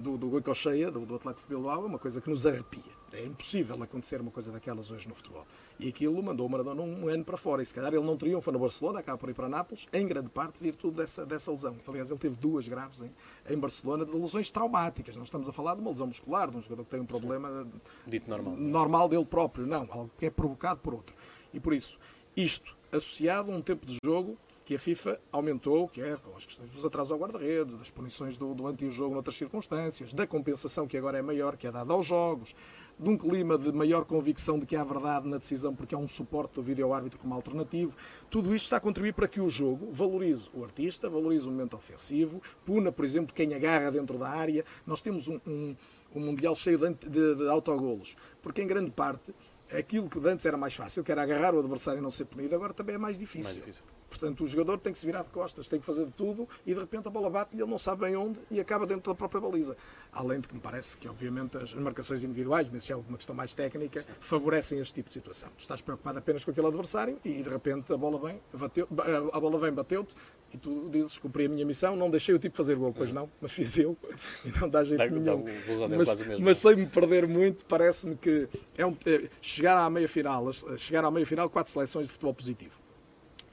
do, 0.00 0.16
do 0.16 0.28
Goicocheia, 0.28 0.90
do, 0.90 1.04
do 1.04 1.14
Atlético 1.14 1.48
de 1.48 1.54
Bilbao, 1.54 1.82
é 1.82 1.86
uma 1.86 1.98
coisa 1.98 2.20
que 2.20 2.30
nos 2.30 2.46
arrepia. 2.46 3.00
É 3.12 3.24
impossível 3.24 3.80
acontecer 3.82 4.20
uma 4.20 4.30
coisa 4.30 4.50
daquelas 4.50 4.90
hoje 4.90 5.08
no 5.08 5.14
futebol. 5.14 5.46
E 5.78 5.88
aquilo 5.88 6.22
mandou 6.22 6.46
o 6.46 6.50
Maradona 6.50 6.80
um 6.82 7.08
ano 7.08 7.24
para 7.24 7.36
fora, 7.36 7.62
e 7.62 7.66
se 7.66 7.74
calhar 7.74 7.92
ele 7.92 8.04
não 8.04 8.16
triunfa 8.16 8.50
no 8.50 8.58
Barcelona, 8.58 9.00
acaba 9.00 9.18
por 9.18 9.28
ir 9.28 9.34
para 9.34 9.48
Nápoles, 9.48 9.86
em 9.92 10.06
grande 10.06 10.30
parte 10.30 10.62
virtude 10.62 10.96
dessa, 10.96 11.26
dessa 11.26 11.50
lesão. 11.50 11.76
Aliás, 11.86 12.10
ele 12.10 12.18
teve 12.18 12.36
duas 12.36 12.66
graves 12.66 13.02
em, 13.02 13.10
em 13.48 13.58
Barcelona 13.58 14.06
de 14.06 14.16
lesões 14.16 14.50
traumáticas. 14.50 15.16
Não 15.16 15.24
estamos 15.24 15.48
a 15.48 15.52
falar 15.52 15.74
de 15.74 15.80
uma 15.80 15.90
lesão 15.90 16.06
muscular, 16.06 16.50
de 16.50 16.56
um 16.56 16.62
jogador 16.62 16.84
que 16.84 16.90
tem 16.90 17.00
um 17.00 17.06
problema 17.06 17.66
Dito 18.06 18.30
normal. 18.30 18.56
normal 18.56 19.08
dele 19.08 19.24
próprio, 19.24 19.66
não, 19.66 19.86
algo 19.90 20.10
que 20.18 20.26
é 20.26 20.30
provocado 20.30 20.80
por 20.80 20.94
outro. 20.94 21.14
E 21.52 21.60
por 21.60 21.74
isso, 21.74 21.98
isto 22.36 22.76
associado 22.92 23.52
a 23.52 23.54
um 23.54 23.62
tempo 23.62 23.84
de 23.86 23.98
jogo 24.04 24.36
que 24.70 24.76
a 24.76 24.78
FIFA 24.78 25.20
aumentou, 25.32 25.88
que 25.88 26.00
é 26.00 26.16
com 26.16 26.36
as 26.36 26.46
questões 26.46 26.70
dos 26.70 26.86
atrasos 26.86 27.10
ao 27.10 27.18
guarda-redes, 27.18 27.74
das 27.76 27.90
punições 27.90 28.38
do, 28.38 28.54
do 28.54 28.68
anti-jogo 28.68 29.12
noutras 29.12 29.34
circunstâncias, 29.34 30.14
da 30.14 30.28
compensação 30.28 30.86
que 30.86 30.96
agora 30.96 31.18
é 31.18 31.22
maior, 31.22 31.56
que 31.56 31.66
é 31.66 31.72
dada 31.72 31.92
aos 31.92 32.06
jogos, 32.06 32.54
de 32.96 33.08
um 33.08 33.18
clima 33.18 33.58
de 33.58 33.72
maior 33.72 34.04
convicção 34.04 34.60
de 34.60 34.66
que 34.66 34.76
há 34.76 34.84
verdade 34.84 35.26
na 35.26 35.38
decisão 35.38 35.74
porque 35.74 35.92
há 35.92 35.98
um 35.98 36.06
suporte 36.06 36.54
do 36.54 36.62
vídeo-árbitro 36.62 37.18
como 37.18 37.34
alternativo, 37.34 37.92
tudo 38.30 38.54
isto 38.54 38.66
está 38.66 38.76
a 38.76 38.80
contribuir 38.80 39.12
para 39.12 39.26
que 39.26 39.40
o 39.40 39.48
jogo 39.48 39.90
valorize 39.90 40.48
o 40.54 40.62
artista, 40.62 41.10
valorize 41.10 41.48
o 41.48 41.50
momento 41.50 41.74
ofensivo, 41.74 42.40
puna, 42.64 42.92
por 42.92 43.04
exemplo, 43.04 43.34
quem 43.34 43.52
agarra 43.54 43.90
dentro 43.90 44.18
da 44.18 44.28
área. 44.28 44.64
Nós 44.86 45.02
temos 45.02 45.26
um, 45.26 45.40
um, 45.48 45.74
um 46.14 46.20
Mundial 46.20 46.54
cheio 46.54 46.78
de, 46.78 46.94
de, 47.10 47.34
de 47.34 47.48
autogolos, 47.48 48.14
porque 48.40 48.62
em 48.62 48.68
grande 48.68 48.92
parte 48.92 49.34
aquilo 49.72 50.08
que 50.08 50.20
antes 50.28 50.46
era 50.46 50.56
mais 50.56 50.76
fácil, 50.76 51.02
que 51.02 51.10
era 51.10 51.24
agarrar 51.24 51.56
o 51.56 51.58
adversário 51.58 51.98
e 51.98 52.02
não 52.02 52.10
ser 52.12 52.26
punido, 52.26 52.54
agora 52.54 52.72
também 52.72 52.94
é 52.94 52.98
mais 52.98 53.18
difícil. 53.18 53.54
Mais 53.54 53.56
difícil. 53.56 53.99
Portanto, 54.10 54.44
o 54.44 54.46
jogador 54.46 54.76
tem 54.78 54.92
que 54.92 54.98
se 54.98 55.06
virar 55.06 55.22
de 55.22 55.30
costas, 55.30 55.68
tem 55.68 55.78
que 55.80 55.86
fazer 55.86 56.04
de 56.04 56.10
tudo 56.10 56.46
e 56.66 56.74
de 56.74 56.80
repente 56.80 57.06
a 57.08 57.10
bola 57.10 57.30
bate-lhe, 57.30 57.62
ele 57.62 57.70
não 57.70 57.78
sabe 57.78 58.02
bem 58.02 58.16
onde 58.16 58.38
e 58.50 58.60
acaba 58.60 58.84
dentro 58.84 59.12
da 59.12 59.14
própria 59.14 59.40
baliza. 59.40 59.76
Além 60.12 60.40
de 60.40 60.48
que 60.48 60.54
me 60.54 60.60
parece 60.60 60.98
que, 60.98 61.08
obviamente, 61.08 61.56
as 61.56 61.72
marcações 61.74 62.24
individuais, 62.24 62.68
mas 62.70 62.82
isso 62.82 62.92
é 62.92 62.96
uma 62.96 63.16
questão 63.16 63.34
mais 63.34 63.54
técnica, 63.54 64.04
favorecem 64.18 64.80
este 64.80 64.94
tipo 64.94 65.08
de 65.08 65.14
situação. 65.14 65.48
Tu 65.56 65.60
estás 65.60 65.80
preocupado 65.80 66.18
apenas 66.18 66.44
com 66.44 66.50
aquele 66.50 66.66
adversário 66.66 67.18
e 67.24 67.42
de 67.42 67.48
repente 67.48 67.92
a 67.92 67.96
bola 67.96 68.18
vem, 68.18 68.40
bateu, 68.52 68.88
a 69.32 69.40
bola 69.40 69.58
vem, 69.58 69.72
bateu-te 69.72 70.14
e 70.52 70.58
tu 70.58 70.88
dizes: 70.90 71.16
cumpri 71.16 71.46
a 71.46 71.48
minha 71.48 71.64
missão, 71.64 71.94
não 71.94 72.10
deixei 72.10 72.34
o 72.34 72.38
tipo 72.38 72.56
fazer 72.56 72.74
gol, 72.74 72.92
pois 72.92 73.12
não, 73.12 73.30
mas 73.40 73.52
fiz 73.52 73.78
eu 73.78 73.96
e 74.44 74.58
não 74.60 74.68
dá 74.68 74.82
jeito 74.82 74.98
nenhum. 75.20 75.44
é 75.84 75.96
mas, 75.96 76.08
mas 76.40 76.58
sem 76.58 76.76
me 76.76 76.86
perder 76.86 77.28
muito, 77.28 77.64
parece-me 77.66 78.16
que 78.16 78.48
é 78.76 78.84
um- 78.84 78.96
é, 79.06 79.28
chegar 79.40 79.76
à 79.76 79.88
meia 79.88 80.08
final, 80.08 80.52
chegar 80.76 81.04
à 81.04 81.10
meia 81.10 81.24
final, 81.24 81.48
quatro 81.48 81.72
seleções 81.72 82.06
de 82.06 82.12
futebol 82.12 82.34
positivo. 82.34 82.80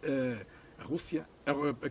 Eh, 0.04 0.46
a 0.80 0.84
Rússia 0.84 1.28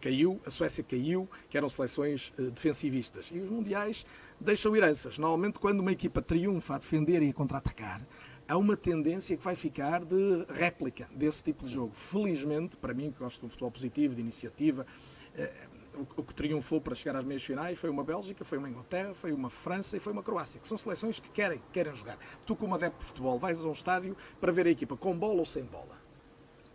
caiu, 0.01 0.41
a 0.47 0.51
Suécia 0.51 0.85
caiu, 0.85 1.29
que 1.49 1.59
eram 1.59 1.69
seleções 1.69 2.33
eh, 2.39 2.43
defensivistas. 2.51 3.29
E 3.33 3.39
os 3.41 3.51
mundiais 3.51 4.05
deixam 4.41 4.77
heranças. 4.77 5.19
Normalmente, 5.19 5.59
quando 5.59 5.81
uma 5.81 5.93
equipa 5.93 6.23
triunfa 6.23 6.77
a 6.77 6.79
defender 6.79 7.23
e 7.23 7.31
a 7.31 7.35
contra-atacar, 7.35 8.07
há 8.47 8.57
uma 8.57 8.77
tendência 8.77 9.37
que 9.37 9.43
vai 9.43 9.57
ficar 9.57 10.05
de 10.05 10.47
réplica 10.51 11.09
desse 11.15 11.43
tipo 11.43 11.65
de 11.65 11.73
jogo. 11.73 11.95
Felizmente, 11.95 12.77
para 12.77 12.95
mim, 12.95 13.11
que 13.11 13.19
gosto 13.19 13.41
de 13.41 13.47
um 13.47 13.49
futebol 13.49 13.71
positivo, 13.73 14.15
de 14.15 14.21
iniciativa, 14.21 14.87
eh, 15.35 15.67
o- 15.97 16.21
o 16.21 16.23
que 16.23 16.35
triunfou 16.35 16.81
para 16.81 16.95
chegar 16.95 17.17
às 17.17 17.25
meias 17.25 17.43
finais 17.43 17.79
foi 17.79 17.91
uma 17.91 18.05
Bélgica, 18.05 18.45
foi 18.45 18.59
uma 18.59 18.69
Inglaterra, 18.69 19.15
foi 19.15 19.33
uma 19.33 19.51
França 19.51 19.97
e 19.97 20.01
foi 20.01 20.13
uma 20.13 20.23
Croácia, 20.23 20.61
que 20.61 20.69
são 20.69 20.79
seleções 20.79 21.19
que 21.19 21.31
querem, 21.31 21.61
querem 21.73 21.93
jogar. 21.95 22.19
Tu, 22.45 22.55
como 22.55 22.75
adepto 22.75 23.01
de 23.01 23.07
futebol, 23.07 23.37
vais 23.39 23.61
a 23.65 23.67
um 23.67 23.73
estádio 23.73 24.17
para 24.41 24.53
ver 24.53 24.67
a 24.67 24.71
equipa 24.71 24.97
com 24.97 25.17
bola 25.19 25.39
ou 25.41 25.47
sem 25.47 25.65
bola. 25.65 25.96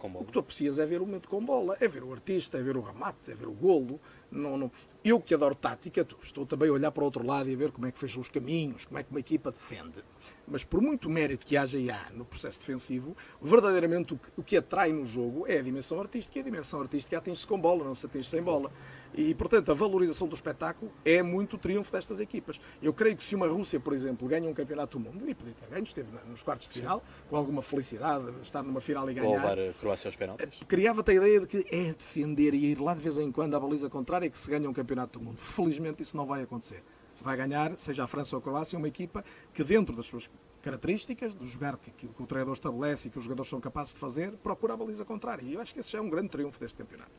O 0.07 0.25
que 0.25 0.31
tu 0.31 0.39
aprecias 0.39 0.79
é 0.79 0.85
ver 0.85 1.01
o 1.01 1.05
momento 1.05 1.27
com 1.29 1.43
bola, 1.43 1.75
é 1.79 1.87
ver 1.87 2.03
o 2.03 2.11
artista, 2.11 2.57
é 2.57 2.61
ver 2.61 2.75
o 2.77 2.81
remate, 2.81 3.31
é 3.31 3.35
ver 3.35 3.47
o 3.47 3.51
golo. 3.53 3.99
Não, 4.31 4.57
não- 4.57 4.71
Eu 5.03 5.19
que 5.19 5.33
adoro 5.33 5.55
tática, 5.55 6.07
estou 6.21 6.45
também 6.45 6.69
a 6.69 6.73
olhar 6.73 6.91
para 6.91 7.01
o 7.01 7.05
outro 7.05 7.25
lado 7.25 7.49
e 7.49 7.53
a 7.55 7.57
ver 7.57 7.71
como 7.71 7.87
é 7.87 7.91
que 7.91 7.97
fecham 7.97 8.21
os 8.21 8.29
caminhos, 8.29 8.85
como 8.85 8.99
é 8.99 9.03
que 9.03 9.09
uma 9.09 9.19
equipa 9.19 9.51
defende. 9.51 10.03
Mas 10.47 10.63
por 10.63 10.79
muito 10.79 11.09
mérito 11.09 11.43
que 11.43 11.57
haja 11.57 11.79
e 11.79 11.89
há 11.89 12.09
no 12.13 12.23
processo 12.23 12.59
defensivo, 12.59 13.17
verdadeiramente 13.41 14.13
o 14.13 14.17
que, 14.17 14.29
o 14.37 14.43
que 14.43 14.57
atrai 14.57 14.91
no 14.91 15.03
jogo 15.03 15.47
é 15.47 15.57
a 15.57 15.61
dimensão 15.61 15.99
artística 15.99 16.37
e 16.37 16.41
a 16.41 16.45
dimensão 16.45 16.79
artística 16.79 17.17
atinge-se 17.17 17.47
com 17.47 17.59
bola, 17.59 17.83
não 17.83 17.95
se 17.95 18.05
atinge 18.05 18.29
sem 18.29 18.43
bola. 18.43 18.71
E, 19.15 19.33
portanto, 19.33 19.71
a 19.71 19.73
valorização 19.73 20.27
do 20.27 20.35
espetáculo 20.35 20.91
é 21.03 21.23
muito 21.23 21.55
o 21.55 21.59
triunfo 21.59 21.91
destas 21.91 22.19
equipas. 22.19 22.59
Eu 22.81 22.93
creio 22.93 23.17
que 23.17 23.23
se 23.23 23.33
uma 23.33 23.47
Rússia, 23.47 23.79
por 23.79 23.93
exemplo, 23.93 24.27
ganha 24.27 24.47
um 24.47 24.53
campeonato 24.53 24.99
do 24.99 25.03
mundo, 25.03 25.27
e 25.27 25.33
podia 25.33 25.53
ter 25.53 25.67
ganho, 25.67 25.83
esteve 25.83 26.09
nos 26.29 26.43
quartos 26.43 26.69
de 26.69 26.79
final, 26.79 27.03
com 27.27 27.35
alguma 27.35 27.61
felicidade, 27.63 28.31
estar 28.43 28.61
numa 28.61 28.81
final 28.81 29.09
e 29.09 29.19
Ou 29.19 29.25
ganhar 29.25 29.41
levar 29.41 29.59
a 29.59 29.73
Croácia 29.73 30.07
aos 30.09 30.15
penaltis. 30.15 30.47
criava-te 30.67 31.11
a 31.11 31.13
ideia 31.15 31.39
de 31.39 31.47
que 31.47 31.65
é 31.71 31.93
defender 31.93 32.53
e 32.53 32.71
ir 32.71 32.79
lá 32.79 32.93
de 32.93 33.01
vez 33.01 33.17
em 33.17 33.31
quando 33.31 33.55
à 33.55 33.59
baliza 33.59 33.89
contrária 33.89 34.29
que 34.29 34.37
se 34.37 34.49
ganha 34.49 34.69
um 34.69 34.73
campeonato 34.73 34.90
do 34.95 35.21
mundo. 35.21 35.37
Felizmente 35.37 36.03
isso 36.03 36.15
não 36.15 36.25
vai 36.25 36.43
acontecer. 36.43 36.83
Vai 37.21 37.37
ganhar, 37.37 37.77
seja 37.77 38.03
a 38.03 38.07
França 38.07 38.35
ou 38.35 38.39
a 38.39 38.41
Croácia, 38.41 38.77
uma 38.77 38.87
equipa 38.87 39.23
que 39.53 39.63
dentro 39.63 39.95
das 39.95 40.07
suas 40.07 40.29
características, 40.61 41.33
do 41.33 41.45
jogar 41.45 41.77
que, 41.77 41.91
que 41.91 42.21
o 42.21 42.25
treinador 42.25 42.53
estabelece 42.53 43.07
e 43.07 43.11
que 43.11 43.17
os 43.17 43.23
jogadores 43.23 43.49
são 43.49 43.59
capazes 43.59 43.93
de 43.93 43.99
fazer, 43.99 44.31
procura 44.43 44.73
a 44.73 44.77
baliza 44.77 45.03
contrária. 45.05 45.43
E 45.43 45.53
eu 45.53 45.61
acho 45.61 45.73
que 45.73 45.79
esse 45.79 45.91
já 45.91 45.99
é 45.99 46.01
um 46.01 46.09
grande 46.09 46.29
triunfo 46.29 46.59
deste 46.59 46.77
campeonato. 46.77 47.11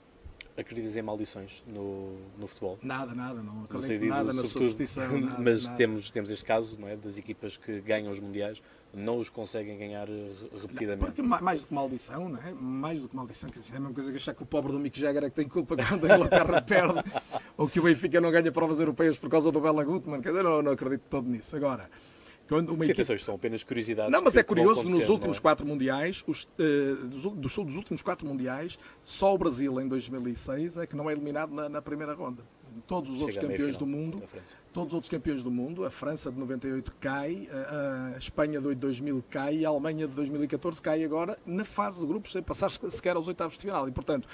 Acreditas 0.57 0.95
em 0.97 1.03
maldições 1.03 1.63
no, 1.67 2.15
no 2.39 2.47
futebol? 2.47 2.79
Nada, 2.83 3.15
nada, 3.15 3.43
não 3.43 3.65
acredito 3.65 3.87
sentido, 3.87 4.09
nada 4.11 4.33
na 4.33 4.45
superstição. 4.45 5.09
Mas 5.41 5.65
nada. 5.65 5.77
Temos, 5.77 6.11
temos 6.11 6.31
este 6.31 6.45
caso 6.45 6.79
não 6.79 6.89
é, 6.89 6.97
das 6.97 7.17
equipas 7.17 7.57
que 7.57 7.81
ganham 7.81 8.13
os 8.13 8.21
mundiais, 8.21 8.63
não 8.95 9.19
os 9.19 9.29
conseguem 9.31 9.79
ganhar 9.79 10.09
eh, 10.09 10.31
repetidamente. 10.61 11.05
Porque 11.05 11.23
ma- 11.23 11.41
mais 11.41 11.63
do 11.63 11.69
que 11.69 11.75
maldição, 11.75 12.29
não 12.29 12.39
é? 12.43 12.53
Mais 12.53 13.01
do 13.01 13.09
que 13.09 13.17
maldição, 13.17 13.49
que 13.49 13.59
isso 13.59 13.73
é 13.73 13.77
a 13.77 13.81
mesma 13.81 13.95
coisa 13.95 14.11
que 14.11 14.17
achar 14.17 14.35
que 14.35 14.43
o 14.43 14.47
pobre 14.47 14.73
do 14.73 14.79
Mick 14.79 14.99
Jagger 15.01 15.25
é 15.25 15.31
que 15.31 15.37
tem 15.37 15.49
culpa 15.49 15.77
quando 15.77 16.05
a 16.05 16.15
Inglaterra 16.15 16.61
perde, 16.63 17.03
ou 17.57 17.69
que 17.69 17.81
o 17.81 17.83
Benfica 17.83 18.21
não 18.21 18.31
ganha 18.31 18.53
provas 18.53 18.81
europeias 18.81 19.17
por 19.17 19.31
causa 19.31 19.51
do 19.51 19.61
Bela 19.61 19.83
Gutmann. 19.83 20.21
Quer 20.21 20.31
dizer, 20.31 20.43
não, 20.43 20.61
não 20.63 20.73
acredito 20.73 21.05
todo 21.09 21.29
nisso. 21.29 21.57
Agora, 21.57 21.89
quando 22.49 22.75
uma 22.75 22.85
Sim, 22.85 22.93
atenção, 22.93 23.19
são 23.19 23.35
apenas 23.35 23.63
curiosidades. 23.63 24.13
Não, 24.13 24.21
mas 24.21 24.37
é 24.37 24.43
curioso, 24.43 24.83
nos 24.83 24.91
acontecendo, 24.91 25.13
últimos 25.13 25.37
é? 25.39 25.41
quatro 25.41 25.67
mundiais, 25.67 26.23
os, 26.27 26.47
eh, 26.59 27.07
dos, 27.07 27.23
dos, 27.23 27.57
dos 27.57 27.77
últimos 27.77 28.03
quatro 28.03 28.27
mundiais, 28.27 28.79
só 29.03 29.35
o 29.35 29.39
Brasil 29.39 29.81
em 29.81 29.89
2006 29.89 30.77
é 30.77 30.87
que 30.87 30.95
não 30.95 31.09
é 31.09 31.15
eliminado 31.15 31.55
na, 31.55 31.69
na 31.69 31.81
primeira 31.81 32.13
ronda. 32.13 32.43
Todos 32.87 33.11
os 33.11 33.17
outros 33.21 33.35
Chega 33.35 33.47
à 33.47 33.51
campeões 33.51 33.79
do 33.79 33.87
mundo, 33.87 34.23
todos 34.73 34.89
os 34.89 34.95
outros 34.95 35.11
campeões 35.11 35.43
do 35.43 35.51
mundo, 35.51 35.85
a 35.85 35.91
França 35.91 36.31
de 36.31 36.39
98 36.39 36.93
cai, 37.01 37.49
a, 37.51 38.15
a 38.15 38.19
Espanha 38.19 38.61
de 38.61 38.75
2000 38.75 39.25
cai 39.31 39.57
e 39.59 39.65
a 39.67 39.69
Alemanha 39.69 40.07
de 40.09 40.15
2014 40.15 40.81
cai 40.83 41.05
agora 41.05 41.37
na 41.47 41.65
fase 41.65 42.01
de 42.01 42.07
grupos, 42.07 42.33
sem 42.33 42.43
passar 42.43 42.71
sequer 42.91 43.17
aos 43.17 43.29
oitavos 43.29 43.55
de 43.57 43.63
final. 43.63 43.89
E, 43.89 43.93
portanto, 43.93 44.27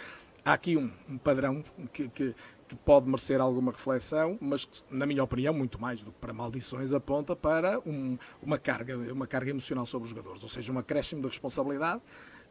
há 0.44 0.52
aqui 0.52 0.76
um, 0.76 0.90
um 1.08 1.18
padrão 1.18 1.62
que, 1.92 2.08
que- 2.08 2.34
que 2.68 2.76
pode 2.76 3.06
merecer 3.06 3.40
alguma 3.40 3.72
reflexão, 3.72 4.36
mas 4.42 4.66
que, 4.66 4.82
na 4.90 5.06
minha 5.06 5.24
opinião, 5.24 5.54
muito 5.54 5.80
mais 5.80 6.02
do 6.02 6.12
que 6.12 6.18
para 6.20 6.34
maldições, 6.34 6.92
aponta 6.92 7.34
para 7.34 7.80
um- 7.80 8.18
uma, 8.42 8.58
carga, 8.58 8.94
uma 9.10 9.26
carga 9.26 9.48
emocional 9.50 9.86
sobre 9.86 10.04
os 10.04 10.10
jogadores, 10.10 10.42
ou 10.42 10.50
seja, 10.50 10.70
um 10.70 10.78
acréscimo 10.78 11.22
de 11.22 11.28
responsabilidade 11.28 12.02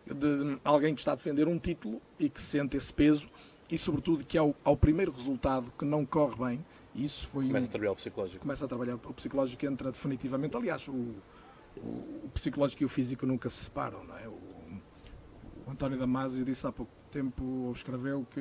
de 0.08 0.58
alguém 0.64 0.96
que 0.96 1.02
está 1.02 1.12
a 1.12 1.16
defender 1.16 1.48
um 1.48 1.60
título 1.60 2.02
e 2.20 2.30
que 2.30 2.42
sente 2.42 2.76
esse 2.78 2.92
peso 2.92 3.30
e, 3.70 3.78
sobretudo, 3.78 4.26
que 4.26 4.38
ao, 4.38 4.56
ao 4.64 4.76
primeiro 4.78 5.12
resultado 5.12 5.72
que 5.78 5.84
não 5.86 6.06
corre 6.06 6.36
bem, 6.38 6.66
isso 6.96 7.28
foi 7.28 7.46
um- 7.46 7.48
Começa 7.50 7.68
a 7.68 7.70
trabalhar 7.70 7.92
o 7.92 7.96
psicológico. 7.96 8.40
começa 8.42 8.66
a 8.66 8.68
trabalhar 8.68 8.96
o 8.96 9.14
psicológico 9.14 9.66
entra 9.66 9.92
definitivamente. 9.92 10.56
Aliás, 10.56 10.88
o, 10.88 10.92
o- 10.92 12.22
o 12.26 12.30
psicológico 12.34 12.84
e 12.84 12.86
o 12.86 12.90
físico 12.90 13.26
nunca 13.26 13.50
se 13.50 13.66
separam, 13.66 14.04
não 14.04 14.18
é? 14.18 14.28
O, 14.28 14.32
o 15.68 15.72
António 15.72 16.00
Damasio 16.00 16.46
disse 16.46 16.66
há 16.66 16.72
pouco 16.72 16.92
tempo 17.12 17.72
escreveu 17.76 18.26
que, 18.32 18.40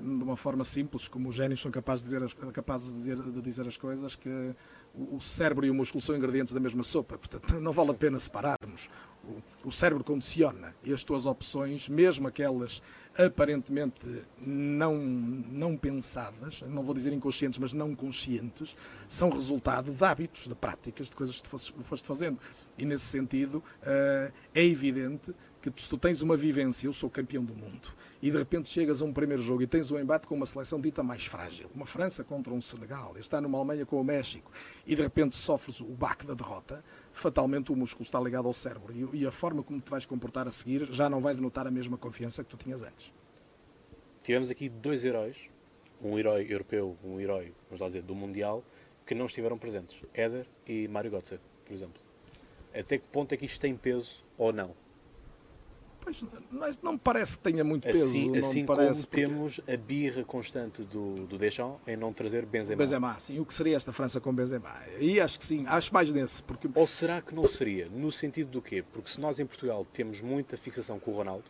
de 0.00 0.24
uma 0.24 0.36
forma 0.36 0.64
simples, 0.64 1.06
como 1.08 1.28
os 1.28 1.34
génios 1.34 1.60
são 1.60 1.70
capazes 1.70 2.02
de 2.04 2.10
dizer 2.10 2.22
as, 2.24 2.32
capazes 2.52 2.88
de 2.92 2.94
dizer, 2.98 3.16
de 3.20 3.40
dizer 3.40 3.66
as 3.68 3.76
coisas, 3.76 4.16
que 4.16 4.54
o 4.94 5.20
cérebro 5.20 5.64
e 5.64 5.70
o 5.70 5.74
músculo 5.74 6.02
são 6.02 6.16
ingredientes 6.16 6.52
da 6.52 6.60
mesma 6.60 6.82
sopa. 6.82 7.16
Portanto, 7.16 7.60
não 7.60 7.72
vale 7.72 7.90
a 7.90 7.94
pena 7.94 8.18
separarmos. 8.18 8.88
O, 9.64 9.70
cérebro 9.70 10.02
condiciona 10.02 10.74
as 10.92 11.04
tuas 11.04 11.26
opções, 11.26 11.88
mesmo 11.88 12.26
aquelas 12.26 12.82
aparentemente 13.16 14.24
não, 14.38 14.96
não 14.96 15.76
pensadas, 15.76 16.62
não 16.62 16.82
vou 16.82 16.94
dizer 16.94 17.12
inconscientes, 17.12 17.58
mas 17.58 17.72
não 17.72 17.94
conscientes, 17.94 18.74
são 19.06 19.30
resultado 19.30 19.92
de 19.92 20.04
hábitos, 20.04 20.48
de 20.48 20.54
práticas, 20.54 21.06
de 21.06 21.12
coisas 21.12 21.40
que 21.40 21.48
foste 21.48 22.06
fazendo. 22.06 22.38
E 22.76 22.84
nesse 22.84 23.04
sentido, 23.04 23.62
uh, 23.82 24.32
é 24.54 24.64
evidente 24.64 25.32
que 25.60 25.72
se 25.80 25.88
tu 25.88 25.96
tens 25.96 26.22
uma 26.22 26.36
vivência, 26.36 26.88
eu 26.88 26.92
sou 26.92 27.08
campeão 27.08 27.44
do 27.44 27.54
mundo, 27.54 27.88
e 28.22 28.30
de 28.30 28.38
repente 28.38 28.68
chegas 28.68 29.02
a 29.02 29.04
um 29.04 29.12
primeiro 29.12 29.42
jogo 29.42 29.62
e 29.62 29.66
tens 29.66 29.90
um 29.90 29.98
embate 29.98 30.28
com 30.28 30.36
uma 30.36 30.46
seleção 30.46 30.80
dita 30.80 31.02
mais 31.02 31.26
frágil, 31.26 31.68
uma 31.74 31.84
França 31.84 32.22
contra 32.22 32.54
um 32.54 32.62
Senegal, 32.62 33.16
está 33.18 33.40
numa 33.40 33.58
Alemanha 33.58 33.84
com 33.84 34.00
o 34.00 34.04
México, 34.04 34.52
e 34.86 34.94
de 34.94 35.02
repente 35.02 35.34
sofres 35.34 35.80
o 35.80 35.86
baque 35.86 36.24
da 36.24 36.32
derrota, 36.32 36.84
fatalmente 37.12 37.72
o 37.72 37.76
músculo 37.76 38.04
está 38.04 38.20
ligado 38.20 38.46
ao 38.46 38.54
cérebro. 38.54 38.94
E, 39.12 39.26
a 39.26 39.32
forma 39.32 39.62
como 39.62 39.80
te 39.80 39.90
vais 39.90 40.06
comportar 40.06 40.46
a 40.46 40.52
seguir 40.52 40.86
já 40.92 41.10
não 41.10 41.20
vai 41.20 41.34
denotar 41.34 41.66
a 41.66 41.70
mesma 41.70 41.98
confiança 41.98 42.44
que 42.44 42.50
tu 42.50 42.56
tinhas 42.56 42.82
antes. 42.82 43.12
Tivemos 44.22 44.50
aqui 44.50 44.68
dois 44.68 45.04
heróis, 45.04 45.50
um 46.00 46.16
herói 46.16 46.46
europeu, 46.48 46.96
um 47.02 47.18
herói, 47.18 47.52
vamos 47.68 47.80
lá 47.80 47.88
dizer, 47.88 48.02
do 48.02 48.14
Mundial, 48.14 48.62
que 49.04 49.14
não 49.16 49.26
estiveram 49.26 49.58
presentes, 49.58 50.00
Éder 50.14 50.46
e 50.66 50.86
Mário 50.86 51.10
Götze, 51.10 51.40
por 51.64 51.72
exemplo. 51.72 52.00
Até 52.72 52.98
que 52.98 53.04
ponto 53.10 53.32
é 53.32 53.36
que 53.36 53.44
isto 53.44 53.60
tem 53.60 53.76
peso 53.76 54.24
ou 54.38 54.52
não? 54.52 54.74
Pois, 56.02 56.24
mas 56.50 56.82
não 56.82 56.94
me 56.94 56.98
parece 56.98 57.38
que 57.38 57.44
tenha 57.44 57.62
muito 57.62 57.84
peso. 57.84 58.04
Assim, 58.04 58.36
assim 58.36 58.66
como 58.66 58.80
porque... 58.80 59.06
temos 59.06 59.60
a 59.68 59.76
birra 59.76 60.24
constante 60.24 60.82
do, 60.82 61.14
do 61.26 61.38
Deschamps 61.38 61.78
em 61.86 61.96
não 61.96 62.12
trazer 62.12 62.44
Benzema. 62.44 62.78
Benzema, 62.78 63.20
sim. 63.20 63.38
O 63.38 63.46
que 63.46 63.54
seria 63.54 63.76
esta 63.76 63.92
França 63.92 64.20
com 64.20 64.34
Benzema? 64.34 64.74
E 64.98 65.20
acho 65.20 65.38
que 65.38 65.44
sim, 65.44 65.64
acho 65.66 65.94
mais 65.94 66.12
nesse. 66.12 66.42
Porque... 66.42 66.68
Ou 66.74 66.86
será 66.86 67.22
que 67.22 67.32
não 67.32 67.46
seria? 67.46 67.86
No 67.86 68.10
sentido 68.10 68.50
do 68.50 68.60
quê? 68.60 68.84
Porque 68.92 69.10
se 69.10 69.20
nós 69.20 69.38
em 69.38 69.46
Portugal 69.46 69.86
temos 69.92 70.20
muita 70.20 70.56
fixação 70.56 70.98
com 70.98 71.12
o 71.12 71.14
Ronaldo, 71.14 71.44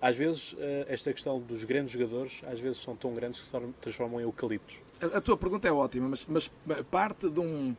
às 0.00 0.16
vezes 0.16 0.56
eh, 0.58 0.86
esta 0.88 1.12
questão 1.12 1.38
dos 1.38 1.62
grandes 1.64 1.92
jogadores, 1.92 2.42
às 2.50 2.58
vezes 2.58 2.78
são 2.78 2.96
tão 2.96 3.14
grandes 3.14 3.40
que 3.40 3.46
se 3.46 3.52
transformam 3.80 4.18
em 4.18 4.24
eucaliptos. 4.24 4.78
A, 5.00 5.18
a 5.18 5.20
tua 5.20 5.36
pergunta 5.36 5.68
é 5.68 5.72
ótima, 5.72 6.08
mas, 6.08 6.26
mas 6.26 6.50
parte 6.90 7.28
de 7.28 7.38
um 7.38 7.76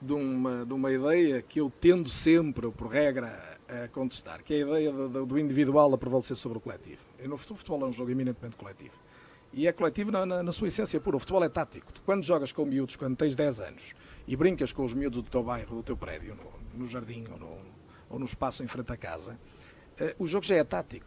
de 0.00 0.12
uma, 0.12 0.66
de 0.66 0.74
uma 0.74 0.92
ideia 0.92 1.40
que 1.40 1.60
eu 1.60 1.72
tendo 1.80 2.10
sempre, 2.10 2.70
por 2.70 2.88
regra, 2.88 3.53
a 3.68 3.88
contestar, 3.88 4.42
que 4.42 4.54
é 4.54 4.56
a 4.58 4.60
ideia 4.60 4.92
do, 4.92 5.38
individual 5.38 5.92
a 5.94 5.98
prevalecer 5.98 6.36
sobre 6.36 6.58
o 6.58 6.60
coletivo. 6.60 7.00
No 7.24 7.36
futebol, 7.36 7.54
o 7.54 7.58
futebol 7.58 7.82
é 7.82 7.86
um 7.86 7.92
jogo 7.92 8.10
eminentemente 8.10 8.56
coletivo. 8.56 8.94
E 9.52 9.66
é 9.66 9.72
coletivo 9.72 10.10
na, 10.10 10.26
na, 10.26 10.42
na, 10.42 10.52
sua 10.52 10.68
essência 10.68 11.00
pura. 11.00 11.16
O 11.16 11.20
futebol 11.20 11.44
é 11.44 11.48
tático. 11.48 11.92
Tu, 11.92 12.02
quando 12.02 12.24
jogas 12.24 12.52
com 12.52 12.64
miúdos, 12.64 12.96
quando 12.96 13.16
tens 13.16 13.36
10 13.36 13.60
anos, 13.60 13.94
e 14.26 14.36
brincas 14.36 14.72
com 14.72 14.84
os 14.84 14.92
miúdos 14.92 15.22
do 15.22 15.30
teu 15.30 15.42
bairro, 15.42 15.76
do 15.76 15.82
teu 15.82 15.96
prédio, 15.96 16.34
no, 16.34 16.80
no 16.82 16.88
jardim 16.88 17.24
ou 17.30 17.38
no, 17.38 17.58
ou 18.10 18.18
no, 18.18 18.24
espaço 18.24 18.62
em 18.62 18.66
frente 18.66 18.90
à 18.92 18.96
casa, 18.96 19.38
uh, 20.00 20.22
o 20.22 20.26
jogo 20.26 20.44
já 20.44 20.56
é 20.56 20.64
tático. 20.64 21.06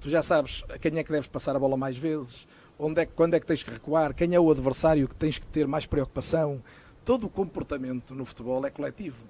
Tu 0.00 0.10
já 0.10 0.22
sabes 0.22 0.62
a 0.68 0.78
quem 0.78 0.98
é 0.98 1.02
que 1.02 1.10
deves 1.10 1.28
passar 1.28 1.56
a 1.56 1.58
bola 1.58 1.76
mais 1.76 1.96
vezes, 1.96 2.46
onde 2.78 3.00
é, 3.00 3.06
quando 3.06 3.34
é 3.34 3.40
que 3.40 3.46
tens 3.46 3.62
que 3.62 3.70
recuar, 3.70 4.14
quem 4.14 4.34
é 4.34 4.38
o 4.38 4.50
adversário 4.50 5.08
que 5.08 5.14
tens 5.14 5.38
que 5.38 5.46
ter 5.46 5.66
mais 5.66 5.86
preocupação 5.86 6.62
todo 7.08 7.24
o 7.24 7.30
comportamento 7.30 8.14
no 8.14 8.26
futebol 8.26 8.66
é 8.66 8.70
coletivo. 8.70 9.24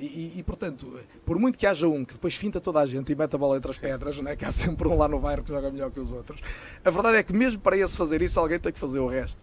E, 0.00 0.38
e, 0.38 0.42
portanto, 0.42 0.98
por 1.26 1.38
muito 1.38 1.58
que 1.58 1.66
haja 1.66 1.86
um 1.86 2.04
que 2.04 2.14
depois 2.14 2.34
finta 2.34 2.58
toda 2.58 2.80
a 2.80 2.86
gente 2.86 3.12
e 3.12 3.14
mete 3.14 3.34
a 3.34 3.38
bola 3.38 3.58
entre 3.58 3.70
as 3.70 3.78
pedras, 3.78 4.18
né, 4.18 4.34
que 4.34 4.46
há 4.46 4.50
sempre 4.50 4.88
um 4.88 4.96
lá 4.96 5.06
no 5.06 5.20
bairro 5.20 5.42
que 5.42 5.50
joga 5.50 5.70
melhor 5.70 5.90
que 5.90 6.00
os 6.00 6.10
outros, 6.10 6.40
a 6.82 6.90
verdade 6.90 7.18
é 7.18 7.22
que 7.22 7.34
mesmo 7.34 7.60
para 7.60 7.76
esse 7.76 7.98
fazer 7.98 8.22
isso, 8.22 8.40
alguém 8.40 8.58
tem 8.58 8.72
que 8.72 8.78
fazer 8.78 8.98
o 8.98 9.06
resto. 9.06 9.42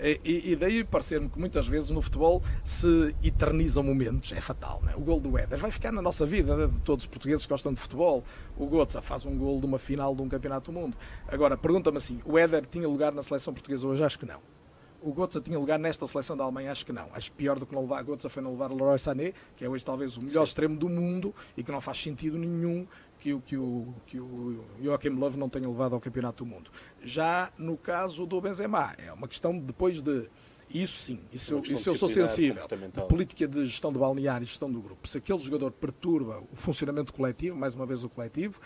E, 0.00 0.52
e 0.52 0.56
daí 0.56 0.84
parecer-me 0.84 1.28
que 1.28 1.38
muitas 1.38 1.66
vezes 1.66 1.90
no 1.90 2.00
futebol 2.00 2.40
se 2.62 3.14
eternizam 3.22 3.82
momentos, 3.82 4.32
é 4.32 4.40
fatal. 4.40 4.80
Né? 4.84 4.94
O 4.96 5.00
gol 5.00 5.20
do 5.20 5.36
Éder 5.36 5.58
vai 5.58 5.72
ficar 5.72 5.90
na 5.90 6.00
nossa 6.00 6.24
vida, 6.24 6.56
né? 6.56 6.66
de 6.68 6.80
todos 6.82 7.04
os 7.04 7.08
portugueses 7.08 7.44
que 7.44 7.50
gostam 7.50 7.74
de 7.74 7.80
futebol. 7.80 8.22
O 8.56 8.66
Gotza 8.66 9.02
faz 9.02 9.26
um 9.26 9.36
gol 9.36 9.58
de 9.58 9.66
uma 9.66 9.78
final 9.78 10.14
de 10.14 10.22
um 10.22 10.28
campeonato 10.28 10.70
do 10.70 10.78
mundo. 10.78 10.96
Agora, 11.26 11.56
pergunta-me 11.56 11.96
assim: 11.96 12.20
o 12.24 12.38
Éder 12.38 12.64
tinha 12.64 12.86
lugar 12.86 13.12
na 13.12 13.24
seleção 13.24 13.52
portuguesa 13.52 13.88
hoje? 13.88 14.04
Acho 14.04 14.18
que 14.20 14.26
não 14.26 14.57
o 15.02 15.12
Götze 15.12 15.40
tinha 15.40 15.58
lugar 15.58 15.78
nesta 15.78 16.06
seleção 16.06 16.36
da 16.36 16.44
Alemanha? 16.44 16.72
Acho 16.72 16.84
que 16.84 16.92
não. 16.92 17.08
Acho 17.12 17.30
que 17.30 17.36
pior 17.36 17.58
do 17.58 17.66
que 17.66 17.74
não 17.74 17.82
levar 17.82 18.00
a 18.00 18.02
Götze 18.02 18.28
foi 18.28 18.42
não 18.42 18.52
levar 18.52 18.70
o 18.70 18.74
Leroy 18.74 18.98
Sané, 18.98 19.32
que 19.56 19.64
é 19.64 19.68
hoje 19.68 19.84
talvez 19.84 20.16
o 20.16 20.22
melhor 20.22 20.44
Sim. 20.44 20.48
extremo 20.48 20.76
do 20.76 20.88
mundo 20.88 21.34
e 21.56 21.62
que 21.62 21.70
não 21.70 21.80
faz 21.80 22.02
sentido 22.02 22.38
nenhum 22.38 22.86
que 23.18 23.32
o, 23.32 23.40
que 23.40 23.56
o, 23.56 23.94
que 24.06 24.20
o 24.20 24.64
Joachim 24.82 25.10
Löw 25.10 25.30
não 25.36 25.48
tenha 25.48 25.68
levado 25.68 25.94
ao 25.94 26.00
Campeonato 26.00 26.44
do 26.44 26.50
Mundo. 26.50 26.70
Já 27.02 27.50
no 27.58 27.76
caso 27.76 28.26
do 28.26 28.40
Benzema, 28.40 28.94
é 28.98 29.12
uma 29.12 29.26
questão 29.26 29.58
depois 29.58 30.00
de 30.00 30.28
isso 30.70 30.98
sim, 30.98 31.20
isso, 31.32 31.54
eu, 31.54 31.62
isso 31.62 31.88
eu 31.88 31.94
sou 31.94 32.08
sensível. 32.08 32.66
De 32.66 33.02
política 33.08 33.48
de 33.48 33.64
gestão 33.64 33.90
do 33.90 33.98
balneário 33.98 34.44
e 34.44 34.46
gestão 34.46 34.70
do 34.70 34.80
grupo. 34.80 35.08
Se 35.08 35.16
aquele 35.16 35.38
jogador 35.38 35.72
perturba 35.72 36.42
o 36.52 36.56
funcionamento 36.56 37.12
coletivo, 37.12 37.56
mais 37.56 37.74
uma 37.74 37.86
vez 37.86 38.04
o 38.04 38.08
coletivo, 38.08 38.60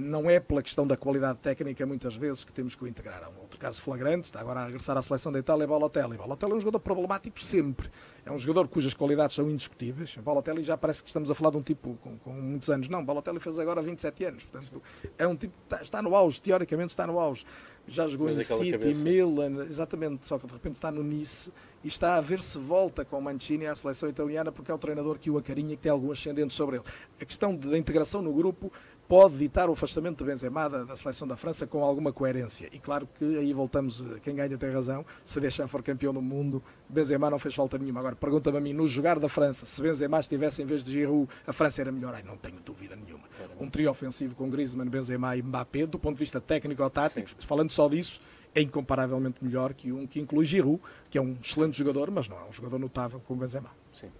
não 0.00 0.28
é 0.30 0.40
pela 0.40 0.62
questão 0.62 0.86
da 0.86 0.96
qualidade 0.96 1.38
técnica, 1.38 1.84
muitas 1.86 2.14
vezes, 2.14 2.42
que 2.42 2.52
temos 2.52 2.74
que 2.74 2.82
o 2.82 2.86
integrar. 2.88 3.22
Há 3.22 3.28
um 3.28 3.40
outro 3.40 3.58
caso 3.58 3.82
flagrante, 3.82 4.26
está 4.26 4.40
agora 4.40 4.60
a 4.60 4.66
regressar 4.66 4.96
à 4.96 5.02
seleção 5.02 5.30
da 5.30 5.38
Itália, 5.38 5.66
Balotelli. 5.66 6.16
Balotelli 6.16 6.52
é 6.52 6.56
um 6.56 6.60
jogador 6.60 6.80
problemático 6.80 7.40
sempre. 7.40 7.90
É 8.24 8.30
um 8.30 8.38
jogador 8.38 8.68
cujas 8.68 8.94
qualidades 8.94 9.34
são 9.34 9.50
indiscutíveis. 9.50 10.16
Balotelli 10.16 10.62
já 10.62 10.76
parece 10.76 11.02
que 11.02 11.08
estamos 11.08 11.30
a 11.30 11.34
falar 11.34 11.50
de 11.50 11.56
um 11.56 11.62
tipo 11.62 11.96
com, 12.02 12.18
com 12.18 12.32
muitos 12.32 12.70
anos. 12.70 12.88
Não, 12.88 13.04
Balotelli 13.04 13.40
fez 13.40 13.58
agora 13.58 13.82
27 13.82 14.24
anos. 14.24 14.44
Portanto, 14.44 14.82
é 15.16 15.26
um 15.26 15.36
tipo 15.36 15.56
que 15.56 15.64
está, 15.64 15.82
está 15.82 16.02
no 16.02 16.14
auge, 16.14 16.40
teoricamente 16.40 16.90
está 16.90 17.06
no 17.06 17.18
auge. 17.18 17.44
Já 17.86 18.06
jogou 18.06 18.28
Mas 18.28 18.38
em 18.38 18.56
City, 18.56 18.72
cabeça. 18.72 19.02
Milan, 19.02 19.64
exatamente, 19.64 20.26
só 20.26 20.38
que 20.38 20.46
de 20.46 20.52
repente 20.52 20.74
está 20.74 20.90
no 20.90 21.02
Nice 21.02 21.50
e 21.82 21.88
está 21.88 22.16
a 22.16 22.20
ver 22.20 22.40
se 22.40 22.58
volta 22.58 23.04
com 23.04 23.18
o 23.18 23.22
Mancini 23.22 23.66
à 23.66 23.74
seleção 23.74 24.08
italiana 24.08 24.52
porque 24.52 24.70
é 24.70 24.74
um 24.74 24.78
treinador 24.78 25.18
que 25.18 25.30
o 25.30 25.38
acarinha 25.38 25.72
e 25.72 25.76
que 25.76 25.82
tem 25.82 25.90
algum 25.90 26.12
ascendente 26.12 26.54
sobre 26.54 26.76
ele. 26.76 26.84
A 27.20 27.24
questão 27.24 27.56
da 27.56 27.76
integração 27.76 28.22
no 28.22 28.32
grupo 28.32 28.70
pode 29.10 29.38
ditar 29.38 29.68
o 29.68 29.72
afastamento 29.72 30.18
de 30.18 30.30
Benzema 30.30 30.70
da, 30.70 30.84
da, 30.84 30.94
seleção 30.94 31.26
da 31.26 31.36
França 31.36 31.66
com 31.66 31.82
alguma 31.82 32.12
coerência. 32.12 32.68
E 32.72 32.78
claro 32.78 33.08
que 33.18 33.38
aí 33.38 33.52
voltamos, 33.52 34.04
quem 34.22 34.36
ganha 34.36 34.56
tem 34.56 34.70
razão, 34.70 35.04
se 35.24 35.40
Deschamps 35.40 35.72
for 35.72 35.82
campeão 35.82 36.14
do 36.14 36.22
mundo, 36.22 36.62
Benzema 36.88 37.28
não 37.28 37.36
fez 37.36 37.52
falta 37.52 37.76
nenhuma. 37.76 37.98
Agora, 37.98 38.14
pergunta-me 38.14 38.58
a 38.58 38.60
mim, 38.60 38.72
no 38.72 38.86
jogar 38.86 39.18
da 39.18 39.28
França, 39.28 39.66
se 39.66 39.82
Benzema 39.82 40.20
estivesse 40.20 40.62
em 40.62 40.64
vez 40.64 40.84
de 40.84 40.92
Giroud, 40.92 41.28
a 41.44 41.52
França 41.52 41.80
era 41.80 41.90
melhor? 41.90 42.14
Ai, 42.14 42.22
não 42.22 42.36
tenho 42.36 42.60
dúvida 42.60 42.94
nenhuma. 42.94 43.24
Um 43.58 43.68
trio 43.68 43.90
ofensivo 43.90 44.36
com 44.36 44.48
Griezmann, 44.48 44.88
Benzema 44.88 45.36
e 45.36 45.42
Mbappé, 45.42 45.86
do 45.86 45.98
ponto 45.98 46.14
de 46.14 46.20
vista 46.20 46.40
técnico 46.40 46.80
ou 46.80 46.88
tático, 46.88 47.30
Sim. 47.30 47.34
falando 47.40 47.72
só 47.72 47.88
disso, 47.88 48.20
é 48.54 48.62
incomparavelmente 48.62 49.44
melhor 49.44 49.74
que 49.74 49.90
um 49.90 50.06
que 50.06 50.20
inclui 50.20 50.44
Giroud, 50.44 50.80
que 51.10 51.18
é 51.18 51.20
um 51.20 51.36
excelente 51.42 51.76
jogador, 51.76 52.12
mas 52.12 52.28
não 52.28 52.38
é 52.38 52.44
um 52.44 52.52
jogador 52.52 52.78
notável 52.78 53.20
como 53.26 53.40
Benzema. 53.40 53.72
Sim. 53.92 54.12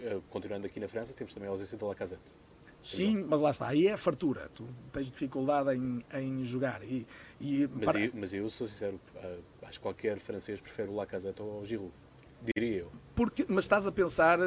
Eh, 0.00 0.18
continuando 0.30 0.66
aqui 0.66 0.80
na 0.80 0.88
França, 0.88 1.12
temos 1.12 1.32
também 1.32 1.48
a 1.48 1.52
ausência 1.52 1.78
de 1.78 1.84
Lacazette. 1.84 2.34
Sim, 2.82 3.24
mas 3.28 3.40
lá 3.40 3.50
está, 3.50 3.68
aí 3.68 3.86
é 3.86 3.92
a 3.92 3.96
fartura. 3.96 4.50
Tu 4.54 4.66
tens 4.92 5.10
dificuldade 5.10 5.70
em, 5.76 6.02
em 6.14 6.44
jogar. 6.44 6.82
E, 6.82 7.06
e 7.40 7.68
mas, 7.74 7.84
para... 7.84 8.00
eu, 8.00 8.10
mas 8.14 8.34
eu 8.34 8.50
sou 8.50 8.66
sincero, 8.66 9.00
eh, 9.16 9.38
acho 9.62 9.78
que 9.78 9.82
qualquer 9.82 10.18
francês 10.18 10.60
prefere 10.60 10.90
o 10.90 10.94
Lacazette 10.94 11.40
ao 11.40 11.64
Giroud, 11.64 11.92
diria 12.54 12.80
eu. 12.80 12.92
Porque, 13.14 13.44
mas 13.48 13.64
estás 13.64 13.86
a 13.86 13.92
pensar, 13.92 14.38
eh, 14.40 14.44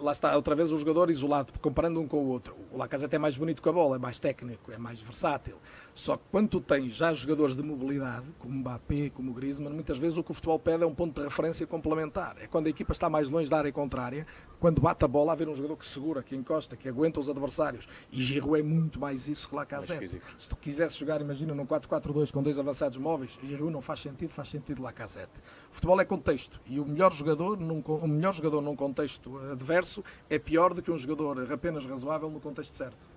lá 0.00 0.12
está, 0.12 0.36
outra 0.36 0.54
vez 0.54 0.70
o 0.70 0.76
jogador 0.76 1.10
isolado, 1.10 1.52
comparando 1.60 2.00
um 2.00 2.06
com 2.06 2.18
o 2.18 2.28
outro. 2.28 2.54
O 2.70 2.76
Lacazette 2.76 3.16
é 3.16 3.18
mais 3.18 3.36
bonito 3.36 3.62
com 3.62 3.70
a 3.70 3.72
bola, 3.72 3.96
é 3.96 3.98
mais 3.98 4.20
técnico, 4.20 4.70
é 4.70 4.76
mais 4.76 5.00
versátil. 5.00 5.56
Só 5.94 6.16
que 6.16 6.22
quando 6.30 6.48
tu 6.48 6.60
tens 6.60 6.92
já 6.92 7.12
jogadores 7.12 7.56
de 7.56 7.62
mobilidade, 7.62 8.26
como 8.38 8.54
Mbappé, 8.54 9.10
como 9.10 9.32
Griezmann, 9.32 9.72
muitas 9.72 9.98
vezes 9.98 10.18
o 10.18 10.22
que 10.22 10.30
o 10.30 10.34
futebol 10.34 10.58
pede 10.58 10.84
é 10.84 10.86
um 10.86 10.94
ponto 10.94 11.20
de 11.20 11.26
referência 11.26 11.66
complementar. 11.66 12.36
É 12.40 12.46
quando 12.46 12.66
a 12.66 12.70
equipa 12.70 12.92
está 12.92 13.08
mais 13.08 13.30
longe 13.30 13.50
da 13.50 13.58
área 13.58 13.72
contrária, 13.72 14.26
quando 14.58 14.80
bate 14.82 15.04
a 15.04 15.08
bola, 15.08 15.32
haver 15.32 15.48
um 15.48 15.54
jogador 15.54 15.76
que 15.76 15.86
segura, 15.86 16.22
que 16.22 16.36
encosta, 16.36 16.76
que 16.76 16.88
aguenta 16.88 17.18
os 17.18 17.30
adversários. 17.30 17.88
E 18.12 18.22
Giroud 18.22 18.60
é 18.60 18.62
muito 18.62 19.00
mais 19.00 19.26
isso 19.26 19.48
que 19.48 19.54
Lacazette. 19.54 20.20
Se 20.38 20.48
tu 20.48 20.56
quisesse 20.56 20.98
jogar, 20.98 21.20
imagina, 21.20 21.54
num 21.54 21.66
4-4-2 21.66 22.30
com 22.30 22.42
dois 22.42 22.58
avançados 22.58 22.98
móveis, 22.98 23.38
Giroud 23.42 23.72
não 23.72 23.80
faz 23.80 24.00
sentido, 24.00 24.30
faz 24.30 24.48
sentido 24.48 24.82
Lacazette. 24.82 25.40
O 25.70 25.74
futebol 25.74 26.00
é 26.00 26.04
contexto. 26.04 26.60
E 26.66 26.78
o 26.78 26.84
melhor 26.84 27.12
jogador, 27.12 27.58
num, 27.70 27.80
o 27.80 28.08
melhor 28.08 28.32
jogador 28.32 28.60
num 28.60 28.76
contexto 28.76 29.38
adverso 29.50 30.04
é 30.28 30.38
pior 30.38 30.74
do 30.74 30.82
que 30.82 30.90
um 30.90 30.98
jogador 30.98 31.50
apenas 31.52 31.84
razoável 31.86 32.30
no 32.30 32.40
contexto 32.40 32.74
certo. 32.74 33.08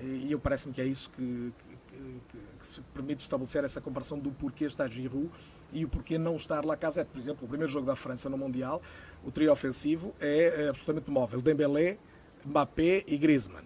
E 0.00 0.32
eu 0.32 0.38
parece-me 0.38 0.74
que 0.74 0.80
é 0.80 0.84
isso 0.84 1.08
que, 1.10 1.52
que, 1.58 2.20
que, 2.28 2.38
que, 2.58 2.66
se 2.66 2.80
permite 2.94 3.20
estabelecer 3.20 3.62
essa 3.62 3.80
comparação 3.80 4.18
do 4.18 4.32
porquê 4.32 4.64
está 4.64 4.88
Giroud 4.88 5.30
e 5.72 5.84
o 5.84 5.88
porquê 5.88 6.18
não 6.18 6.36
estar 6.36 6.64
Lacazette. 6.64 7.10
Por 7.10 7.18
exemplo, 7.18 7.44
o 7.44 7.48
primeiro 7.48 7.72
jogo 7.72 7.86
da 7.86 7.94
França 7.94 8.28
no 8.28 8.36
Mundial, 8.36 8.82
o 9.24 9.30
trio 9.30 9.52
ofensivo 9.52 10.12
é 10.18 10.68
absolutamente 10.68 11.10
móvel. 11.10 11.40
Dembélé, 11.40 11.98
Mbappé 12.44 13.04
e 13.06 13.16
Griezmann. 13.16 13.64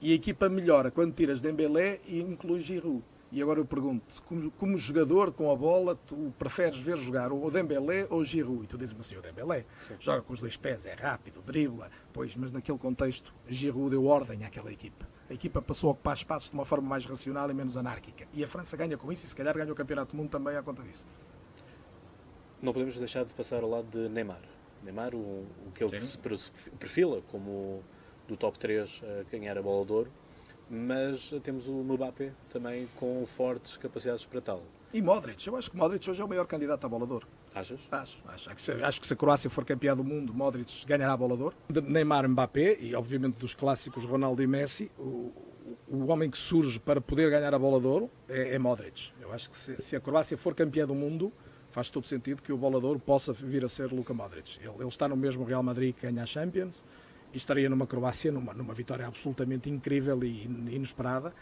E 0.00 0.12
a 0.12 0.14
equipa 0.14 0.48
melhora 0.48 0.90
quando 0.90 1.12
tiras 1.12 1.40
Dembélé 1.40 2.00
e 2.06 2.20
inclui 2.20 2.60
Giroud. 2.60 3.02
E 3.34 3.42
agora 3.42 3.58
eu 3.58 3.64
pergunto, 3.64 4.22
como, 4.22 4.48
como, 4.52 4.78
jogador 4.78 5.32
com 5.32 5.50
a 5.50 5.56
bola, 5.56 5.96
tu 6.06 6.32
preferes 6.38 6.78
ver 6.78 6.96
jogar 6.96 7.32
o 7.32 7.50
Dembélé 7.50 8.06
ou 8.08 8.20
o 8.20 8.24
Giroud? 8.24 8.62
E 8.62 8.66
tu 8.68 8.78
dizes-me 8.78 9.00
assim, 9.00 9.16
o 9.16 9.20
Dembélé 9.20 9.66
Sim. 9.88 9.96
joga 9.98 10.22
com 10.22 10.32
os 10.32 10.38
dois 10.38 10.56
pés, 10.56 10.86
é 10.86 10.94
rápido, 10.94 11.42
dribla, 11.42 11.90
pois, 12.12 12.36
mas 12.36 12.52
naquele 12.52 12.78
contexto, 12.78 13.34
Giroud 13.48 13.90
deu 13.90 14.04
ordem 14.04 14.44
àquela 14.44 14.72
equipa. 14.72 15.08
A 15.28 15.34
equipa 15.34 15.60
passou 15.60 15.88
a 15.88 15.92
ocupar 15.94 16.14
espaços 16.14 16.50
de 16.50 16.54
uma 16.54 16.64
forma 16.64 16.88
mais 16.88 17.04
racional 17.06 17.50
e 17.50 17.54
menos 17.54 17.76
anárquica. 17.76 18.24
E 18.32 18.44
a 18.44 18.46
França 18.46 18.76
ganha 18.76 18.96
com 18.96 19.10
isso 19.10 19.26
e 19.26 19.28
se 19.28 19.34
calhar 19.34 19.52
ganha 19.52 19.72
o 19.72 19.74
Campeonato 19.74 20.12
do 20.12 20.16
Mundo 20.16 20.30
também 20.30 20.56
à 20.56 20.62
conta 20.62 20.84
disso. 20.84 21.04
Não 22.62 22.72
podemos 22.72 22.96
deixar 22.96 23.24
de 23.24 23.34
passar 23.34 23.64
ao 23.64 23.68
lado 23.68 23.88
de 23.90 24.08
Neymar. 24.10 24.42
Neymar, 24.84 25.12
o, 25.12 25.44
o 25.66 25.72
que 25.74 25.82
ele 25.82 26.06
se 26.06 26.18
perfila 26.78 27.20
como 27.32 27.82
do 28.28 28.36
top 28.36 28.60
3 28.60 29.02
a 29.02 29.22
ganhar 29.28 29.58
a 29.58 29.62
bola 29.62 29.84
de 29.84 29.92
ouro, 29.92 30.12
mas 30.68 31.32
temos 31.42 31.68
o 31.68 31.72
Mbappé 31.72 32.32
também 32.50 32.88
com 32.96 33.24
fortes 33.26 33.76
capacidades 33.76 34.24
para 34.24 34.40
tal. 34.40 34.62
E 34.92 35.02
Modric, 35.02 35.46
eu 35.46 35.56
acho 35.56 35.70
que 35.70 35.76
Modric 35.76 36.08
hoje 36.08 36.22
é 36.22 36.24
o 36.24 36.28
maior 36.28 36.46
candidato 36.46 36.84
a 36.84 36.88
bola 36.88 37.06
de 37.06 37.12
ouro. 37.12 37.26
Achas? 37.54 37.80
Acho, 37.90 38.22
acho, 38.28 38.48
acho, 38.50 38.54
que 38.54 38.60
se, 38.60 38.72
acho 38.72 39.00
que 39.00 39.06
se 39.06 39.12
a 39.12 39.16
Croácia 39.16 39.50
for 39.50 39.64
campeã 39.64 39.96
do 39.96 40.04
mundo, 40.04 40.32
Modric 40.32 40.84
ganhará 40.86 41.12
a 41.12 41.16
bola 41.16 41.52
de 41.68 41.80
Neymar, 41.80 42.28
Mbappé 42.28 42.78
e 42.80 42.94
obviamente 42.94 43.38
dos 43.38 43.54
clássicos 43.54 44.04
Ronaldo 44.04 44.42
e 44.42 44.46
Messi, 44.46 44.90
o, 44.98 45.32
o 45.88 46.06
homem 46.06 46.30
que 46.30 46.38
surge 46.38 46.78
para 46.78 47.00
poder 47.00 47.30
ganhar 47.30 47.54
a 47.54 47.58
bola 47.58 47.80
de 47.80 47.86
ouro 47.86 48.10
é, 48.28 48.54
é 48.54 48.58
Modric. 48.58 49.10
Eu 49.20 49.32
acho 49.32 49.50
que 49.50 49.56
se, 49.56 49.80
se, 49.80 49.96
a 49.96 50.00
Croácia 50.00 50.36
for 50.36 50.54
campeã 50.54 50.86
do 50.86 50.94
mundo, 50.94 51.32
faz 51.70 51.90
todo 51.90 52.06
sentido 52.06 52.42
que 52.42 52.52
o 52.52 52.56
bola 52.56 52.80
de 52.80 52.86
ouro 52.86 53.00
possa 53.00 53.32
vir 53.32 53.64
a 53.64 53.68
ser 53.68 53.92
Luka 53.92 54.14
Modric. 54.14 54.58
Ele, 54.60 54.74
ele 54.78 54.88
está 54.88 55.08
no 55.08 55.16
mesmo 55.16 55.44
Real 55.44 55.62
Madrid 55.62 55.94
que 55.94 56.06
ganha 56.06 56.22
a 56.22 56.26
Champions 56.26 56.84
estaria 57.36 57.68
numa 57.68 57.86
Croácia 57.86 58.30
numa, 58.32 58.54
numa 58.54 58.74
vitória 58.74 59.06
absolutamente 59.06 59.68
incrível 59.70 60.22
e 60.24 60.44
inesperada 60.44 61.32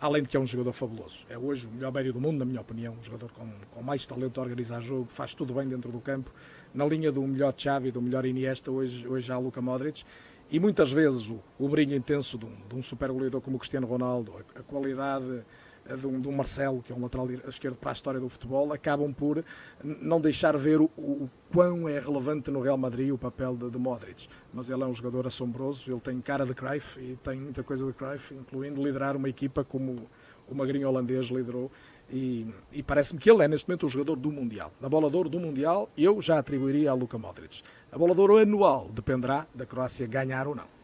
além 0.00 0.22
de 0.22 0.28
que 0.28 0.36
é 0.36 0.40
um 0.40 0.46
jogador 0.46 0.72
fabuloso. 0.72 1.18
É 1.28 1.38
hoje 1.38 1.66
o 1.66 1.70
melhor 1.70 1.92
médio 1.92 2.12
do 2.12 2.20
mundo, 2.20 2.38
na 2.38 2.44
minha 2.44 2.60
opinião, 2.60 2.94
um 2.98 3.02
jogador 3.02 3.30
com, 3.32 3.48
com 3.70 3.82
mais 3.82 4.06
talento 4.06 4.38
a 4.38 4.42
organizar 4.42 4.80
jogo, 4.80 5.06
faz 5.10 5.34
tudo 5.34 5.54
bem 5.54 5.68
dentro 5.68 5.90
do 5.90 6.00
campo, 6.00 6.30
na 6.74 6.84
linha 6.84 7.10
do 7.10 7.22
melhor 7.22 7.54
Xavi, 7.56 7.90
do 7.90 8.02
melhor 8.02 8.26
Iniesta, 8.26 8.70
hoje, 8.70 9.06
hoje 9.08 9.32
há 9.32 9.38
Luka 9.38 9.62
Modric, 9.62 10.04
e 10.50 10.60
muitas 10.60 10.92
vezes 10.92 11.30
o, 11.30 11.40
o 11.58 11.68
brilho 11.68 11.96
intenso 11.96 12.38
de 12.38 12.44
um, 12.44 12.68
de 12.68 12.76
um 12.76 12.82
super 12.82 13.10
goleador 13.10 13.40
como 13.40 13.56
o 13.56 13.58
Cristiano 13.58 13.86
Ronaldo, 13.86 14.34
a, 14.36 14.60
a 14.60 14.62
qualidade 14.62 15.44
de 15.94 16.06
um, 16.06 16.20
de 16.20 16.28
um 16.28 16.32
Marcelo, 16.32 16.82
que 16.82 16.92
é 16.92 16.96
um 16.96 17.00
lateral 17.00 17.30
esquerdo 17.48 17.76
para 17.76 17.90
a 17.90 17.92
história 17.92 18.18
do 18.18 18.28
futebol, 18.28 18.72
acabam 18.72 19.12
por 19.12 19.44
não 19.82 20.20
deixar 20.20 20.56
ver 20.56 20.80
o, 20.80 20.90
o 20.96 21.30
quão 21.52 21.88
é 21.88 22.00
relevante 22.00 22.50
no 22.50 22.60
Real 22.60 22.76
Madrid 22.76 23.12
o 23.12 23.18
papel 23.18 23.56
de, 23.56 23.70
de, 23.70 23.78
Modric. 23.78 24.28
Mas 24.52 24.68
ele 24.68 24.82
é 24.82 24.86
um 24.86 24.92
jogador 24.92 25.26
assombroso, 25.26 25.90
ele 25.90 26.00
tem 26.00 26.20
cara 26.20 26.44
de 26.44 26.54
Cruyff 26.54 26.98
e 26.98 27.16
tem 27.16 27.40
muita 27.40 27.62
coisa 27.62 27.86
de 27.86 27.92
Cruyff, 27.92 28.34
incluindo 28.34 28.82
liderar 28.82 29.16
uma 29.16 29.28
equipa 29.28 29.64
como 29.64 30.08
o 30.48 30.54
magrinho 30.54 30.88
holandês 30.88 31.26
liderou. 31.26 31.70
E, 32.10 32.46
e 32.72 32.82
parece-me 32.82 33.20
que 33.20 33.28
ele 33.28 33.42
é 33.42 33.48
neste 33.48 33.68
momento 33.68 33.86
o 33.86 33.88
jogador 33.88 34.16
do 34.16 34.30
Mundial. 34.30 34.72
Da 34.80 34.88
bola 34.88 35.10
de 35.10 35.16
ouro 35.16 35.28
do 35.28 35.40
Mundial, 35.40 35.90
eu 35.96 36.22
já 36.22 36.38
atribuiria 36.38 36.90
a 36.90 36.94
Luka 36.94 37.18
Modric. 37.18 37.62
A 37.90 37.98
bola 37.98 38.14
de 38.14 38.20
ouro 38.20 38.38
anual 38.38 38.90
dependerá 38.92 39.46
da 39.54 39.66
Croácia 39.66 40.06
ganhar 40.06 40.46
ou 40.46 40.54
não 40.54 40.75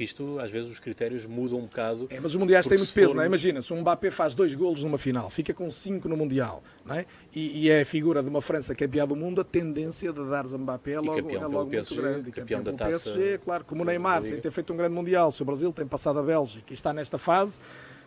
porque 0.00 0.04
isto 0.04 0.38
às 0.38 0.50
vezes 0.50 0.70
os 0.70 0.78
critérios 0.78 1.26
mudam 1.26 1.58
um 1.58 1.62
bocado. 1.62 2.06
É, 2.08 2.18
mas 2.18 2.32
os 2.32 2.36
mundiais 2.36 2.66
têm 2.66 2.78
muito 2.78 2.92
peso, 2.92 3.08
formos... 3.08 3.16
não 3.16 3.22
é? 3.22 3.26
Imagina, 3.26 3.60
se 3.60 3.72
um 3.72 3.80
Mbappé 3.80 4.10
faz 4.10 4.34
dois 4.34 4.54
golos 4.54 4.82
numa 4.82 4.96
final, 4.96 5.28
fica 5.28 5.52
com 5.52 5.70
cinco 5.70 6.08
no 6.08 6.16
mundial, 6.16 6.62
não 6.86 6.94
é? 6.94 7.04
E, 7.34 7.64
e 7.64 7.70
é 7.70 7.82
a 7.82 7.84
figura 7.84 8.22
de 8.22 8.28
uma 8.28 8.40
França 8.40 8.74
campeã 8.74 9.06
do 9.06 9.14
mundo, 9.14 9.42
a 9.42 9.44
tendência 9.44 10.10
de 10.10 10.24
dar 10.26 10.46
a 10.46 10.58
Mbappé 10.58 10.92
é 10.92 11.00
logo, 11.00 11.30
é 11.30 11.38
logo 11.38 11.50
muito 11.50 11.70
PSG, 11.70 11.94
grande. 11.96 12.32
campeão, 12.32 12.60
campeão 12.60 12.62
da 12.62 12.72
taça, 12.72 13.12
PSG, 13.12 13.38
claro, 13.44 13.64
como 13.64 13.82
o 13.82 13.84
Neymar, 13.84 14.22
sem 14.22 14.40
ter 14.40 14.50
feito 14.50 14.72
um 14.72 14.76
grande 14.76 14.94
mundial, 14.94 15.30
se 15.32 15.42
o 15.42 15.44
Brasil 15.44 15.70
tem 15.70 15.86
passado 15.86 16.18
a 16.18 16.22
Bélgica 16.22 16.72
e 16.72 16.74
está 16.74 16.94
nesta 16.94 17.18
fase, 17.18 17.60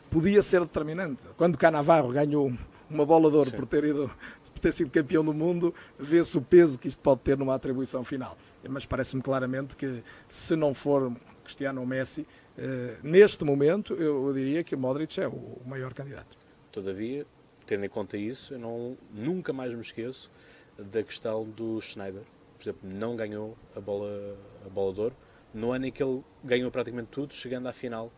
podia 0.09 0.41
ser 0.41 0.61
determinante. 0.61 1.27
Quando 1.37 1.57
Canavarro 1.57 2.11
ganhou 2.11 2.51
uma 2.89 3.05
bola 3.05 3.29
de 3.29 3.37
ouro 3.37 3.51
por 3.51 3.67
ter, 3.67 3.83
ido, 3.83 4.09
por 4.51 4.59
ter 4.59 4.71
sido 4.71 4.89
campeão 4.89 5.23
do 5.23 5.33
mundo, 5.33 5.73
vê-se 5.99 6.35
o 6.37 6.41
peso 6.41 6.79
que 6.79 6.87
isto 6.87 7.01
pode 7.01 7.21
ter 7.21 7.37
numa 7.37 7.53
atribuição 7.53 8.03
final. 8.03 8.35
Mas 8.67 8.85
parece-me 8.85 9.21
claramente 9.21 9.75
que 9.75 10.01
se 10.27 10.55
não 10.55 10.73
for 10.73 11.11
Cristiano 11.43 11.81
ou 11.81 11.87
Messi, 11.87 12.27
eh, 12.57 12.97
neste 13.03 13.43
momento 13.43 13.93
eu, 13.93 14.31
diria 14.33 14.63
que 14.63 14.75
Modric 14.75 15.19
é 15.19 15.27
o, 15.27 15.31
o 15.31 15.63
maior 15.67 15.93
candidato. 15.93 16.37
Todavia, 16.71 17.25
tendo 17.65 17.85
em 17.85 17.89
conta 17.89 18.17
isso, 18.17 18.53
eu 18.53 18.59
não, 18.59 18.97
nunca 19.11 19.53
mais 19.53 19.73
me 19.73 19.81
esqueço 19.81 20.29
da 20.77 21.03
questão 21.03 21.43
do 21.43 21.79
Schneider. 21.81 22.23
Por 22.57 22.63
exemplo, 22.63 22.89
não 22.89 23.15
ganhou 23.15 23.57
a 23.75 23.79
bola, 23.79 24.37
a 24.65 24.69
bola 24.69 24.93
de 24.93 25.01
ouro 25.01 25.15
no 25.53 25.71
ano 25.71 25.85
em 25.85 25.91
que 25.91 26.01
ele 26.01 26.23
ganhou 26.43 26.71
praticamente 26.71 27.09
tudo, 27.09 27.33
chegando 27.33 27.67
à 27.67 27.73
final 27.73 28.11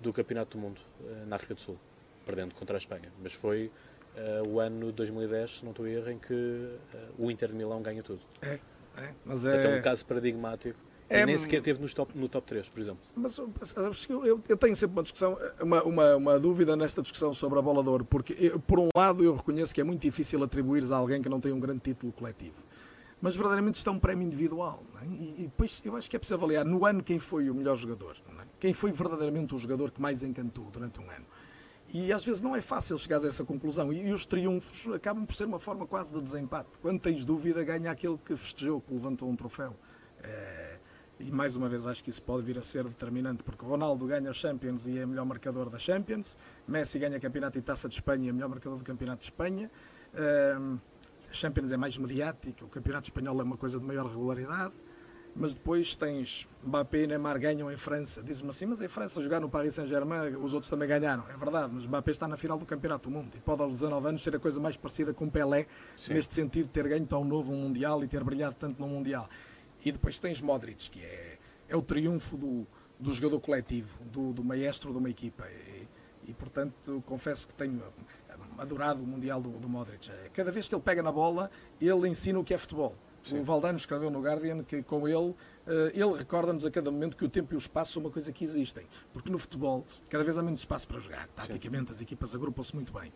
do 0.00 0.12
Campeonato 0.12 0.56
do 0.56 0.62
Mundo 0.62 0.80
eh, 1.04 1.24
na 1.26 1.36
África 1.36 1.54
do 1.54 1.60
Sul, 1.60 1.78
perdendo 2.24 2.54
contra 2.54 2.76
a 2.76 2.78
Espanha. 2.78 3.12
Mas 3.22 3.34
foi 3.34 3.70
uh, 4.16 4.48
o 4.48 4.60
ano 4.60 4.92
2010, 4.92 5.58
se 5.58 5.64
não 5.64 5.72
estou 5.72 5.84
a 5.84 5.90
erro, 5.90 6.10
em 6.10 6.18
que 6.18 6.32
uh, 6.32 6.78
o 7.18 7.30
Inter 7.30 7.48
de 7.48 7.54
Milão 7.54 7.82
ganha 7.82 8.02
tudo. 8.02 8.20
É, 8.40 8.58
é, 8.96 9.14
mas 9.24 9.44
é... 9.44 9.58
Então, 9.58 9.78
um 9.78 9.82
caso 9.82 10.06
paradigmático 10.06 10.78
é, 11.08 11.24
nem 11.24 11.38
sequer 11.38 11.62
teve 11.62 11.80
no 11.80 11.88
top, 11.88 12.18
no 12.18 12.28
top 12.28 12.46
3, 12.46 12.68
por 12.68 12.80
exemplo. 12.80 13.00
Mas 13.16 13.38
eu, 13.38 14.42
eu, 14.46 14.56
tenho 14.58 14.76
sempre 14.76 14.96
uma 14.96 15.02
discussão, 15.02 15.38
uma, 15.60 15.82
uma, 15.82 16.16
uma, 16.16 16.38
dúvida 16.38 16.76
nesta 16.76 17.00
discussão 17.00 17.32
sobre 17.32 17.58
a 17.58 17.62
bola 17.62 17.82
de 17.82 17.88
ouro, 17.88 18.04
porque 18.04 18.36
eu, 18.38 18.60
por 18.60 18.78
um 18.78 18.88
lado 18.94 19.24
eu 19.24 19.34
reconheço 19.34 19.74
que 19.74 19.80
é 19.80 19.84
muito 19.84 20.02
difícil 20.02 20.42
atribuir 20.42 20.84
a 20.92 20.96
alguém 20.96 21.22
que 21.22 21.28
não 21.28 21.40
tem 21.40 21.50
um 21.50 21.60
grande 21.60 21.80
título 21.80 22.12
coletivo. 22.12 22.62
Mas 23.22 23.34
verdadeiramente 23.34 23.76
isto 23.76 23.88
é 23.88 23.92
um 23.92 23.98
prémio 23.98 24.26
individual. 24.26 24.82
É? 25.02 25.06
E, 25.06 25.34
e, 25.38 25.42
depois 25.44 25.80
eu 25.84 25.96
acho 25.96 26.10
que 26.10 26.16
é 26.16 26.18
preciso 26.18 26.34
avaliar 26.34 26.64
no 26.64 26.84
ano 26.84 27.02
quem 27.02 27.18
foi 27.18 27.48
o 27.48 27.54
melhor 27.54 27.76
jogador. 27.76 28.16
É? 28.38 28.44
Quem 28.60 28.74
foi 28.74 28.92
verdadeiramente 28.92 29.54
o 29.54 29.58
jogador 29.58 29.90
que 29.90 30.02
mais 30.02 30.22
encantou 30.22 30.70
durante 30.70 31.00
um 31.00 31.10
ano. 31.10 31.24
E 31.92 32.12
às 32.12 32.22
vezes 32.22 32.42
não 32.42 32.54
é 32.54 32.60
fácil 32.60 32.98
chegar 32.98 33.24
a 33.24 33.26
essa 33.26 33.44
conclusão. 33.44 33.90
E, 33.90 34.08
e 34.08 34.12
os 34.12 34.26
triunfos 34.26 34.92
acabam 34.94 35.24
por 35.24 35.34
ser 35.34 35.46
uma 35.46 35.58
forma 35.58 35.86
quase 35.86 36.12
de 36.12 36.20
desempate. 36.20 36.78
Quando 36.82 37.00
tens 37.00 37.24
dúvida, 37.24 37.64
ganha 37.64 37.90
aquele 37.90 38.18
que 38.18 38.36
festejou, 38.36 38.82
que 38.82 38.92
levantou 38.92 39.28
um 39.28 39.34
troféu. 39.34 39.74
É 40.22 40.77
e 41.20 41.30
mais 41.30 41.56
uma 41.56 41.68
vez 41.68 41.86
acho 41.86 42.02
que 42.02 42.10
isso 42.10 42.22
pode 42.22 42.42
vir 42.44 42.58
a 42.58 42.62
ser 42.62 42.84
determinante, 42.84 43.42
porque 43.42 43.64
Ronaldo 43.64 44.06
ganha 44.06 44.32
Champions 44.32 44.86
e 44.86 44.98
é 44.98 45.06
melhor 45.06 45.24
marcador 45.24 45.68
da 45.68 45.78
Champions, 45.78 46.36
Messi 46.66 46.98
ganha 46.98 47.18
Campeonato 47.18 47.58
e 47.58 47.62
Taça 47.62 47.88
de 47.88 47.94
Espanha 47.94 48.26
e 48.26 48.28
é 48.28 48.32
melhor 48.32 48.48
marcador 48.48 48.78
do 48.78 48.84
Campeonato 48.84 49.20
de 49.20 49.26
Espanha, 49.26 49.70
a 50.14 51.32
Champions 51.32 51.72
é 51.72 51.76
mais 51.76 51.96
mediático, 51.98 52.64
o 52.64 52.68
Campeonato 52.68 53.08
Espanhol 53.08 53.40
é 53.40 53.44
uma 53.44 53.56
coisa 53.56 53.78
de 53.78 53.84
maior 53.84 54.06
regularidade, 54.06 54.74
mas 55.36 55.54
depois 55.54 55.94
tens 55.94 56.48
Mbappé 56.64 57.04
e 57.04 57.06
Neymar 57.06 57.38
ganham 57.38 57.70
em 57.70 57.76
França. 57.76 58.22
Diz-me 58.22 58.48
assim, 58.48 58.66
mas 58.66 58.80
em 58.80 58.88
França 58.88 59.22
jogar 59.22 59.40
no 59.40 59.48
Paris 59.48 59.74
Saint-Germain, 59.74 60.34
os 60.36 60.52
outros 60.52 60.68
também 60.68 60.88
ganharam. 60.88 61.24
É 61.28 61.36
verdade, 61.36 61.72
mas 61.72 61.86
Mbappé 61.86 62.10
está 62.10 62.26
na 62.26 62.36
final 62.36 62.58
do 62.58 62.66
Campeonato 62.66 63.08
do 63.08 63.14
Mundo 63.14 63.30
e 63.34 63.40
pode 63.40 63.62
aos 63.62 63.72
19 63.72 64.08
anos 64.08 64.22
ser 64.22 64.34
a 64.34 64.38
coisa 64.38 64.58
mais 64.58 64.76
parecida 64.76 65.14
com 65.14 65.28
Pelé, 65.28 65.66
Sim. 65.96 66.14
neste 66.14 66.34
sentido, 66.34 66.66
de 66.66 66.72
ter 66.72 66.88
ganho 66.88 67.06
tão 67.06 67.24
novo 67.24 67.52
um 67.52 67.56
Mundial 67.56 68.02
e 68.02 68.08
ter 68.08 68.24
brilhado 68.24 68.56
tanto 68.58 68.80
no 68.80 68.88
Mundial. 68.88 69.28
E 69.84 69.92
depois 69.92 70.18
tens 70.18 70.40
Modric, 70.40 70.90
que 70.90 71.00
é, 71.00 71.38
é 71.68 71.76
o 71.76 71.82
triunfo 71.82 72.36
do, 72.36 72.66
do 72.98 73.12
jogador 73.12 73.40
coletivo, 73.40 73.96
do, 74.04 74.32
do 74.32 74.44
maestro 74.44 74.92
de 74.92 74.98
uma 74.98 75.10
equipa. 75.10 75.46
E, 75.48 75.88
e, 76.28 76.34
portanto, 76.34 77.02
confesso 77.06 77.48
que 77.48 77.54
tenho 77.54 77.82
adorado 78.58 79.02
o 79.02 79.06
Mundial 79.06 79.40
do, 79.40 79.50
do 79.50 79.68
Modric. 79.68 80.10
É, 80.10 80.28
cada 80.32 80.50
vez 80.50 80.68
que 80.68 80.74
ele 80.74 80.82
pega 80.82 81.02
na 81.02 81.12
bola, 81.12 81.50
ele 81.80 82.08
ensina 82.08 82.38
o 82.38 82.44
que 82.44 82.52
é 82.52 82.58
futebol. 82.58 82.94
Sim. 83.22 83.40
O 83.40 83.44
Valdano 83.44 83.76
escreveu 83.76 84.10
no 84.10 84.20
Guardian 84.20 84.62
que 84.62 84.82
com 84.82 85.06
ele, 85.06 85.34
eh, 85.66 85.92
ele 85.94 86.16
recorda-nos 86.16 86.64
a 86.64 86.70
cada 86.70 86.90
momento 86.90 87.16
que 87.16 87.24
o 87.24 87.28
tempo 87.28 87.52
e 87.52 87.56
o 87.56 87.58
espaço 87.58 87.92
são 87.92 88.02
uma 88.02 88.10
coisa 88.10 88.32
que 88.32 88.44
existem. 88.44 88.86
Porque 89.12 89.28
no 89.30 89.38
futebol, 89.38 89.84
cada 90.08 90.24
vez 90.24 90.38
há 90.38 90.42
menos 90.42 90.60
espaço 90.60 90.88
para 90.88 90.98
jogar. 90.98 91.28
Taticamente, 91.28 91.88
Sim. 91.88 91.94
as 91.96 92.00
equipas 92.00 92.34
agrupam-se 92.34 92.74
muito 92.74 92.92
bem. 92.92 93.12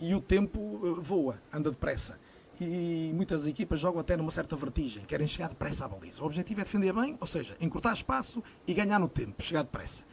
E 0.00 0.14
o 0.14 0.20
tempo 0.20 0.80
eh, 0.82 1.00
voa, 1.00 1.40
anda 1.52 1.70
depressa 1.70 2.18
e 2.60 3.12
muitas 3.14 3.46
equipas 3.46 3.80
jogam 3.80 4.00
até 4.00 4.16
numa 4.16 4.30
certa 4.30 4.54
vertigem, 4.56 5.04
querem 5.04 5.26
chegar 5.26 5.48
depressa 5.48 5.86
à 5.86 5.88
baliza. 5.88 6.22
O 6.22 6.26
objetivo 6.26 6.60
é 6.60 6.64
defender 6.64 6.92
bem, 6.92 7.16
ou 7.20 7.26
seja, 7.26 7.56
encurtar 7.60 7.92
espaço 7.94 8.42
e 8.66 8.74
ganhar 8.74 8.98
no 8.98 9.08
tempo, 9.08 9.42
chegar 9.42 9.62
depressa. 9.62 10.04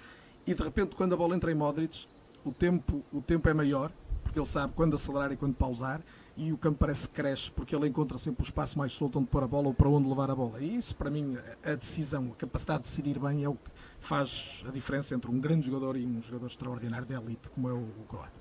E 0.45 0.53
de 0.53 0.63
repente, 0.63 0.95
quando 0.95 1.13
a 1.13 1.17
bola 1.17 1.35
entra 1.35 1.51
em 1.51 1.55
Modric, 1.55 2.05
o 2.45 2.51
tempo, 2.51 3.03
o 3.11 3.21
tempo 3.21 3.49
é 3.49 3.53
maior, 3.53 3.91
porque 4.23 4.39
ele 4.39 4.45
sabe 4.45 4.73
quando 4.73 4.93
acelerar 4.93 5.31
e 5.31 5.37
quando 5.37 5.55
pausar, 5.55 6.01
e 6.37 6.53
o 6.53 6.57
campo 6.57 6.77
parece 6.77 7.09
que 7.09 7.15
cresce, 7.15 7.51
porque 7.51 7.75
ele 7.75 7.87
encontra 7.87 8.17
sempre 8.17 8.43
o 8.43 8.45
espaço 8.45 8.77
mais 8.77 8.93
solto 8.93 9.17
onde 9.19 9.27
pôr 9.27 9.43
a 9.43 9.47
bola 9.47 9.67
ou 9.67 9.73
para 9.73 9.89
onde 9.89 10.07
levar 10.07 10.29
a 10.29 10.35
bola. 10.35 10.61
E 10.61 10.75
isso, 10.77 10.95
para 10.95 11.09
mim, 11.09 11.35
a 11.63 11.73
decisão, 11.73 12.31
a 12.31 12.35
capacidade 12.35 12.83
de 12.83 12.89
decidir 12.89 13.19
bem 13.19 13.43
é 13.43 13.49
o 13.49 13.55
que 13.55 13.71
faz 13.99 14.63
a 14.67 14.71
diferença 14.71 15.15
entre 15.15 15.31
um 15.31 15.39
grande 15.39 15.65
jogador 15.65 15.97
e 15.97 16.05
um 16.05 16.21
jogador 16.21 16.45
extraordinário 16.45 17.07
de 17.07 17.15
elite, 17.15 17.49
como 17.49 17.67
é 17.67 17.73
o, 17.73 17.87
croata. 18.07 18.39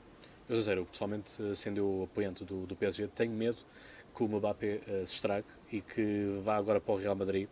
Eu, 0.49 0.61
eu 0.61 0.85
pessoalmente, 0.85 1.33
sendo 1.57 1.79
eu 1.79 2.03
apoiante 2.05 2.45
do, 2.45 2.67
do 2.67 2.77
PSG, 2.77 3.09
tenho 3.09 3.33
medo 3.33 3.57
que 4.17 4.25
o 4.25 4.29
Mbappé 4.29 4.81
uh, 4.87 5.07
se 5.07 5.15
estrague 5.15 5.47
e 5.71 5.81
que 5.81 6.41
vá 6.43 6.57
agora 6.57 6.81
para 6.81 6.95
o 6.95 6.97
Real 6.97 7.15
Madrid, 7.15 7.49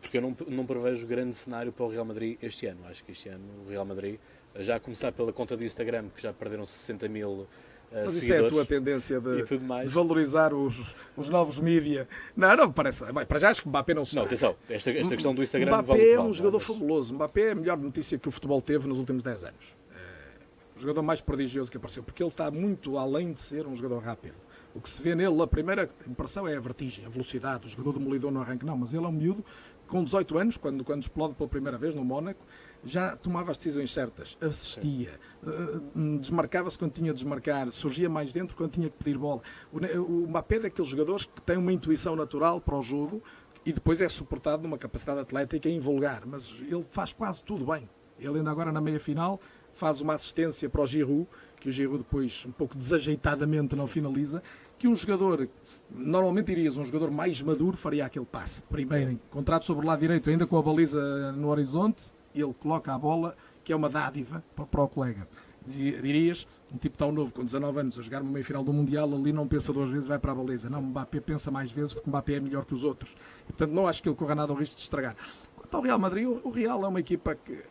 porque 0.00 0.18
eu 0.18 0.22
não, 0.22 0.36
não 0.48 0.64
prevejo 0.64 1.06
grande 1.06 1.36
cenário 1.36 1.70
para 1.70 1.84
o 1.84 1.88
Real 1.88 2.04
Madrid 2.04 2.38
este 2.42 2.66
ano. 2.66 2.80
Acho 2.88 3.04
que 3.04 3.12
este 3.12 3.28
ano 3.28 3.44
o 3.66 3.70
Real 3.70 3.84
Madrid, 3.84 4.18
já 4.56 4.76
a 4.76 4.80
começar 4.80 5.12
pela 5.12 5.32
conta 5.32 5.56
do 5.56 5.64
Instagram, 5.64 6.06
que 6.14 6.22
já 6.22 6.32
perderam 6.32 6.64
60 6.64 7.08
mil 7.08 7.30
uh, 7.30 7.48
Mas 7.92 8.16
isso 8.16 8.32
é 8.32 8.38
a 8.38 8.48
tua 8.48 8.64
tendência 8.64 9.20
de, 9.20 9.42
de 9.44 9.58
valorizar 9.86 10.54
os, 10.54 10.94
os 11.16 11.28
novos 11.28 11.58
mídia. 11.60 12.08
Não, 12.34 12.56
não, 12.56 12.72
parece. 12.72 13.04
Para 13.12 13.38
já 13.38 13.50
acho 13.50 13.62
que 13.62 13.68
Mbappé 13.68 13.94
não 13.94 14.04
se 14.04 14.16
Não, 14.16 14.24
atenção, 14.24 14.56
esta, 14.68 14.90
esta 14.90 15.14
questão 15.14 15.34
do 15.34 15.42
Instagram 15.42 15.68
Mbappé 15.68 15.86
vale, 15.88 16.10
é 16.10 16.20
um 16.20 16.32
jogador 16.32 16.58
mas... 16.58 16.66
fabuloso. 16.66 17.14
Mbappé 17.14 17.40
é 17.42 17.50
a 17.50 17.54
melhor 17.54 17.76
notícia 17.76 18.18
que 18.18 18.28
o 18.28 18.32
futebol 18.32 18.62
teve 18.62 18.88
nos 18.88 18.98
últimos 18.98 19.22
10 19.22 19.44
anos. 19.44 19.76
É 19.94 20.78
o 20.78 20.80
jogador 20.80 21.02
mais 21.02 21.20
prodigioso 21.20 21.70
que 21.70 21.76
apareceu, 21.76 22.02
porque 22.02 22.22
ele 22.22 22.30
está 22.30 22.50
muito 22.50 22.98
além 22.98 23.32
de 23.32 23.40
ser 23.40 23.66
um 23.66 23.76
jogador 23.76 24.00
rápido. 24.00 24.34
O 24.74 24.80
que 24.80 24.88
se 24.88 25.02
vê 25.02 25.14
nele, 25.14 25.40
a 25.42 25.46
primeira 25.46 25.88
impressão 26.08 26.48
é 26.48 26.56
a 26.56 26.60
vertigem, 26.60 27.04
a 27.04 27.08
velocidade, 27.08 27.66
o 27.66 27.68
jogador 27.68 27.98
demolidor 27.98 28.30
no 28.30 28.40
arranque, 28.40 28.64
não, 28.64 28.76
mas 28.76 28.94
ele 28.94 29.04
é 29.04 29.08
um 29.08 29.12
miúdo 29.12 29.44
com 29.86 30.02
18 30.02 30.38
anos, 30.38 30.56
quando, 30.56 30.82
quando 30.82 31.02
explode 31.02 31.34
pela 31.34 31.48
primeira 31.48 31.76
vez 31.76 31.94
no 31.94 32.02
Mónaco, 32.02 32.40
já 32.82 33.14
tomava 33.14 33.50
as 33.50 33.58
decisões 33.58 33.92
certas, 33.92 34.38
assistia, 34.40 35.20
uh, 35.42 36.18
desmarcava-se 36.18 36.78
quando 36.78 36.92
tinha 36.92 37.12
de 37.12 37.20
desmarcar, 37.20 37.70
surgia 37.70 38.08
mais 38.08 38.32
dentro 38.32 38.56
quando 38.56 38.70
tinha 38.70 38.88
que 38.88 38.96
pedir 38.96 39.18
bola. 39.18 39.42
O, 39.70 39.78
o 39.78 40.38
é 40.48 40.58
daqueles 40.58 40.90
jogadores 40.90 41.26
que 41.26 41.42
tem 41.42 41.58
uma 41.58 41.72
intuição 41.72 42.16
natural 42.16 42.58
para 42.58 42.74
o 42.74 42.82
jogo 42.82 43.22
e 43.66 43.72
depois 43.72 44.00
é 44.00 44.08
suportado 44.08 44.62
numa 44.62 44.78
capacidade 44.78 45.20
atlética 45.20 45.68
invulgar, 45.68 46.24
mas 46.26 46.50
ele 46.60 46.86
faz 46.90 47.12
quase 47.12 47.42
tudo 47.42 47.66
bem. 47.66 47.86
Ele 48.18 48.38
ainda 48.38 48.50
agora 48.50 48.72
na 48.72 48.80
meia 48.80 48.98
final 48.98 49.38
faz 49.74 50.00
uma 50.00 50.14
assistência 50.14 50.70
para 50.70 50.80
o 50.80 50.86
Giroud, 50.86 51.28
que 51.62 51.68
o 51.68 51.72
Giroud 51.72 51.98
depois 51.98 52.44
um 52.46 52.50
pouco 52.50 52.76
desajeitadamente 52.76 53.76
não 53.76 53.86
finaliza, 53.86 54.42
que 54.78 54.88
um 54.88 54.96
jogador, 54.96 55.48
normalmente 55.88 56.46
dirias 56.46 56.76
um 56.76 56.84
jogador 56.84 57.08
mais 57.12 57.40
maduro, 57.40 57.76
faria 57.76 58.04
aquele 58.04 58.26
passe 58.26 58.62
primeiro, 58.64 59.18
contrato 59.30 59.64
sobre 59.64 59.84
o 59.84 59.88
lado 59.88 60.00
direito, 60.00 60.28
ainda 60.28 60.44
com 60.44 60.58
a 60.58 60.62
baliza 60.62 61.30
no 61.32 61.48
horizonte, 61.48 62.10
ele 62.34 62.52
coloca 62.54 62.92
a 62.92 62.98
bola, 62.98 63.36
que 63.62 63.72
é 63.72 63.76
uma 63.76 63.88
dádiva 63.88 64.42
para, 64.56 64.82
o 64.82 64.88
colega. 64.88 65.28
Dirias, 65.64 66.48
um 66.74 66.76
tipo 66.76 66.98
tão 66.98 67.12
novo, 67.12 67.32
com 67.32 67.44
19 67.44 67.78
anos, 67.78 67.96
a 67.96 68.02
jogar 68.02 68.22
uma 68.22 68.32
meia 68.32 68.44
final 68.44 68.64
do 68.64 68.72
Mundial, 68.72 69.14
ali 69.14 69.32
não 69.32 69.46
pensa 69.46 69.72
duas 69.72 69.88
vezes, 69.88 70.08
vai 70.08 70.18
para 70.18 70.32
a 70.32 70.34
baliza. 70.34 70.68
Não, 70.68 70.82
Mbappé 70.82 71.20
pensa 71.20 71.52
mais 71.52 71.70
vezes, 71.70 71.94
porque 71.94 72.10
Mbappé 72.10 72.34
é 72.34 72.40
melhor 72.40 72.64
que 72.64 72.74
os 72.74 72.82
outros. 72.82 73.14
E, 73.42 73.52
portanto, 73.52 73.70
não 73.70 73.86
acho 73.86 74.02
que 74.02 74.08
ele 74.08 74.16
corra 74.16 74.34
nada 74.34 74.52
ao 74.52 74.58
risco 74.58 74.74
de 74.74 74.80
estragar. 74.80 75.14
Quanto 75.54 75.76
ao 75.76 75.82
Real 75.82 75.98
Madrid, 76.00 76.26
o 76.26 76.50
Real 76.50 76.84
é 76.84 76.88
uma 76.88 76.98
equipa 76.98 77.36
que, 77.36 77.62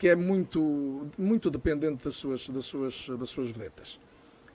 que 0.00 0.08
é 0.08 0.16
muito, 0.16 1.10
muito 1.18 1.50
dependente 1.50 2.02
das 2.02 2.16
suas, 2.16 2.48
das 2.48 2.64
suas, 2.64 3.06
das 3.18 3.28
suas 3.28 3.50
vedetas. 3.50 4.00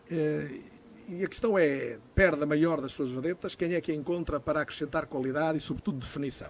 Eh, 0.09 0.59
e 1.07 1.23
a 1.23 1.27
questão 1.27 1.55
é, 1.55 1.99
perde 2.15 2.41
a 2.41 2.47
maior 2.47 2.81
das 2.81 2.93
suas 2.93 3.11
vedetas, 3.11 3.53
quem 3.53 3.75
é 3.75 3.79
que 3.79 3.91
a 3.91 3.95
encontra 3.95 4.39
para 4.39 4.61
acrescentar 4.61 5.05
qualidade 5.05 5.59
e, 5.59 5.61
sobretudo, 5.61 5.99
definição 5.99 6.49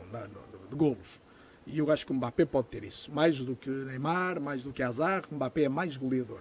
de 0.69 0.75
golos? 0.77 1.19
E 1.67 1.77
eu 1.77 1.91
acho 1.91 2.05
que 2.05 2.13
o 2.13 2.15
Mbappé 2.15 2.45
pode 2.45 2.67
ter 2.67 2.85
isso. 2.85 3.11
Mais 3.11 3.37
do 3.41 3.53
que 3.53 3.69
Neymar, 3.69 4.39
mais 4.39 4.63
do 4.63 4.71
que 4.71 4.81
Azar, 4.81 5.25
o 5.29 5.35
Mbappé 5.35 5.63
é 5.63 5.69
mais 5.69 5.97
goleador. 5.97 6.39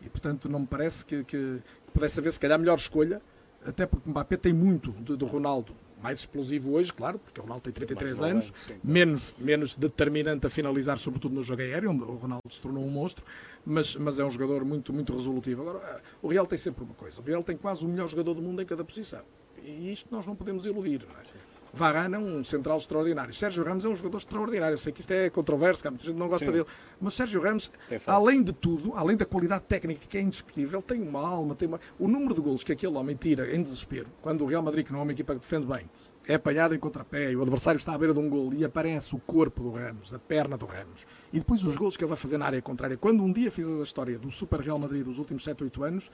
E, 0.00 0.08
portanto, 0.10 0.48
não 0.48 0.58
me 0.58 0.66
parece 0.66 1.06
que, 1.06 1.22
que, 1.22 1.62
pudesse 1.94 2.18
haver, 2.18 2.32
se 2.32 2.40
calhar, 2.40 2.58
melhor 2.58 2.78
escolha, 2.78 3.22
até 3.64 3.86
porque 3.86 4.08
o 4.08 4.10
Mbappé 4.10 4.36
tem 4.36 4.52
muito 4.52 4.90
do 4.90 5.26
Ronaldo. 5.26 5.72
Mais 6.02 6.18
explosivo 6.18 6.72
hoje, 6.72 6.92
claro, 6.92 7.18
porque 7.18 7.38
o 7.38 7.42
Ronaldo 7.44 7.62
tem 7.62 7.72
33 7.72 8.22
anos, 8.22 8.52
menos, 8.82 9.36
menos 9.38 9.74
determinante 9.74 10.46
a 10.46 10.50
finalizar, 10.50 10.98
sobretudo 10.98 11.34
no 11.34 11.42
jogo 11.42 11.62
aéreo, 11.62 11.90
onde 11.90 12.02
o 12.02 12.16
Ronaldo 12.16 12.50
se 12.50 12.60
tornou 12.60 12.84
um 12.84 12.90
monstro, 12.90 13.24
mas, 13.64 13.94
mas 13.96 14.18
é 14.18 14.24
um 14.24 14.30
jogador 14.30 14.64
muito, 14.64 14.92
muito 14.92 15.12
resolutivo. 15.12 15.62
Agora, 15.62 16.02
o 16.20 16.28
Real 16.28 16.46
tem 16.46 16.58
sempre 16.58 16.82
uma 16.84 16.94
coisa: 16.94 17.20
o 17.20 17.24
Real 17.24 17.42
tem 17.42 17.56
quase 17.56 17.84
o 17.84 17.88
melhor 17.88 18.08
jogador 18.08 18.34
do 18.34 18.42
mundo 18.42 18.60
em 18.60 18.66
cada 18.66 18.84
posição. 18.84 19.22
E 19.62 19.92
isto 19.92 20.08
nós 20.10 20.26
não 20.26 20.34
podemos 20.34 20.66
iludir. 20.66 21.06
Não 21.08 21.20
é? 21.20 21.51
Varane 21.72 22.14
é 22.14 22.18
um 22.18 22.44
central 22.44 22.76
extraordinário. 22.76 23.32
Sérgio 23.32 23.64
Ramos 23.64 23.84
é 23.84 23.88
um 23.88 23.96
jogador 23.96 24.18
extraordinário. 24.18 24.74
Eu 24.74 24.78
sei 24.78 24.92
que 24.92 25.00
isto 25.00 25.10
é 25.10 25.30
controverso, 25.30 25.88
muita 25.88 26.04
gente 26.04 26.16
não 26.16 26.28
gosta 26.28 26.44
Sim. 26.44 26.52
dele. 26.52 26.66
Mas 27.00 27.14
Sérgio 27.14 27.40
Ramos, 27.40 27.70
além 28.06 28.42
de 28.42 28.52
tudo, 28.52 28.92
além 28.94 29.16
da 29.16 29.24
qualidade 29.24 29.64
técnica 29.64 30.06
que 30.06 30.18
é 30.18 30.20
indiscutível, 30.20 30.82
tem 30.82 31.00
uma 31.00 31.26
alma, 31.26 31.54
tem 31.54 31.68
uma... 31.68 31.80
o 31.98 32.06
número 32.06 32.34
de 32.34 32.40
golos 32.40 32.62
que 32.62 32.72
aquele 32.72 32.94
homem 32.96 33.16
tira 33.16 33.54
em 33.54 33.62
desespero, 33.62 34.08
quando 34.20 34.44
o 34.44 34.46
Real 34.46 34.62
Madrid, 34.62 34.86
que 34.86 34.92
não 34.92 35.00
é 35.00 35.02
uma 35.02 35.12
equipa 35.12 35.34
que 35.34 35.40
defende 35.40 35.66
bem, 35.66 35.88
é 36.26 36.34
apanhado 36.34 36.74
em 36.74 36.78
contrapé 36.78 37.32
e 37.32 37.36
o 37.36 37.42
adversário 37.42 37.78
está 37.78 37.94
à 37.94 37.98
beira 37.98 38.14
de 38.14 38.20
um 38.20 38.28
gol 38.28 38.52
e 38.52 38.64
aparece 38.64 39.14
o 39.14 39.18
corpo 39.18 39.62
do 39.62 39.70
Ramos, 39.70 40.14
a 40.14 40.18
perna 40.18 40.56
do 40.56 40.66
Ramos. 40.66 41.06
E 41.32 41.38
depois 41.38 41.64
os 41.64 41.74
golos 41.74 41.96
que 41.96 42.04
ele 42.04 42.10
vai 42.10 42.18
fazer 42.18 42.38
na 42.38 42.46
área 42.46 42.62
contrária. 42.62 42.96
Quando 42.96 43.24
um 43.24 43.32
dia 43.32 43.50
fizes 43.50 43.80
a 43.80 43.82
história 43.82 44.18
do 44.18 44.30
Super 44.30 44.60
Real 44.60 44.78
Madrid 44.78 45.04
dos 45.04 45.18
últimos 45.18 45.42
7, 45.42 45.64
8 45.64 45.82
anos, 45.82 46.10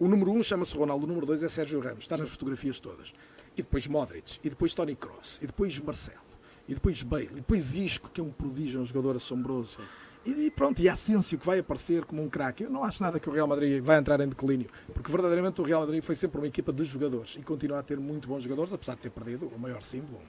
o 0.00 0.08
número 0.08 0.32
1 0.32 0.38
um 0.38 0.42
chama-se 0.42 0.76
Ronaldo, 0.76 1.04
o 1.04 1.08
número 1.08 1.26
2 1.26 1.44
é 1.44 1.48
Sérgio 1.48 1.80
Ramos. 1.80 2.04
Está 2.04 2.16
nas 2.16 2.30
fotografias 2.30 2.80
todas 2.80 3.12
e 3.56 3.62
depois 3.62 3.86
Modric, 3.86 4.38
e 4.42 4.50
depois 4.50 4.74
Tony 4.74 4.94
Kroos, 4.94 5.38
e 5.42 5.46
depois 5.46 5.78
Marcelo, 5.78 6.20
e 6.68 6.74
depois 6.74 7.02
Bale, 7.02 7.28
e 7.30 7.34
depois 7.36 7.74
Isco, 7.74 8.10
que 8.12 8.20
é 8.20 8.24
um 8.24 8.30
prodígio, 8.30 8.80
um 8.80 8.84
jogador 8.84 9.16
assombroso. 9.16 9.78
E, 10.24 10.52
pronto, 10.52 10.80
e 10.80 10.88
Asensio 10.88 11.36
que 11.36 11.44
vai 11.44 11.58
aparecer 11.58 12.04
como 12.04 12.22
um 12.22 12.28
craque. 12.28 12.62
Eu 12.62 12.70
não 12.70 12.84
acho 12.84 13.02
nada 13.02 13.18
que 13.18 13.28
o 13.28 13.32
Real 13.32 13.48
Madrid 13.48 13.82
vai 13.82 13.98
entrar 13.98 14.20
em 14.20 14.28
declínio, 14.28 14.70
porque 14.94 15.10
verdadeiramente 15.10 15.60
o 15.60 15.64
Real 15.64 15.80
Madrid 15.80 16.00
foi 16.00 16.14
sempre 16.14 16.38
uma 16.38 16.46
equipa 16.46 16.72
de 16.72 16.84
jogadores 16.84 17.36
e 17.36 17.42
continua 17.42 17.80
a 17.80 17.82
ter 17.82 17.98
muito 17.98 18.28
bons 18.28 18.44
jogadores, 18.44 18.72
apesar 18.72 18.94
de 18.94 19.00
ter 19.00 19.10
perdido 19.10 19.48
o 19.48 19.58
maior 19.58 19.82
símbolo 19.82 20.20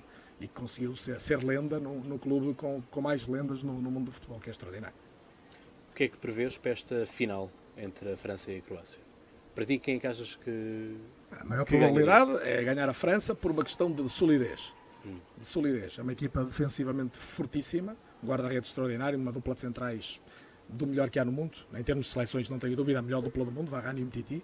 e 0.42 0.48
conseguiu 0.48 0.96
ser, 0.96 1.22
ser 1.22 1.44
lenda 1.44 1.80
no, 1.80 2.04
no, 2.04 2.18
clube 2.18 2.56
com, 2.56 2.82
com 2.90 3.02
mais 3.02 3.28
lendas 3.28 3.62
no, 3.62 3.80
no 3.80 3.92
mundo 3.92 4.06
do 4.06 4.12
futebol, 4.12 4.40
que 4.40 4.50
é 4.50 4.52
extraordinário. 4.52 4.96
O 5.92 5.96
que 5.96 6.06
é 6.06 6.08
que 6.08 6.18
prevês 6.18 6.58
para 6.58 6.72
esta 6.72 7.06
final 7.06 7.52
entre 7.78 8.14
a 8.14 8.18
França 8.18 8.52
e 8.52 8.58
a 8.58 8.62
Croácia? 8.62 9.00
Para 9.54 9.64
ti, 9.64 9.78
quem 9.78 9.98
é 9.98 10.00
que 10.00 10.08
achas 10.08 10.36
que 10.36 10.98
a 11.40 11.44
maior 11.44 11.66
probabilidade 11.66 12.32
é 12.44 12.64
ganhar 12.64 12.88
a 12.88 12.94
França 12.94 13.34
por 13.34 13.52
uma 13.52 13.64
questão 13.64 13.92
de 13.92 14.08
solidez. 14.10 14.74
Hum. 15.06 15.18
De 15.38 15.46
solidez. 15.46 15.98
É 15.98 16.02
uma 16.02 16.14
equipa 16.14 16.44
defensivamente 16.44 17.18
fortíssima, 17.18 17.96
guarda-redes 18.24 18.70
extraordinário, 18.70 19.18
uma 19.18 19.32
dupla 19.32 19.54
de 19.54 19.62
centrais 19.62 20.20
do 20.68 20.88
melhor 20.88 21.10
que 21.10 21.20
há 21.20 21.26
no 21.26 21.32
mundo. 21.32 21.58
Em 21.74 21.84
termos 21.84 22.08
de 22.08 22.12
seleções, 22.12 22.50
não 22.50 22.60
tenho 22.60 22.76
dúvida, 22.76 23.00
a 23.00 23.02
melhor 23.02 23.22
dupla 23.22 23.46
do 23.46 23.52
mundo, 23.52 23.70
Varane 23.70 24.02
e 24.02 24.06
Mtiti. 24.06 24.44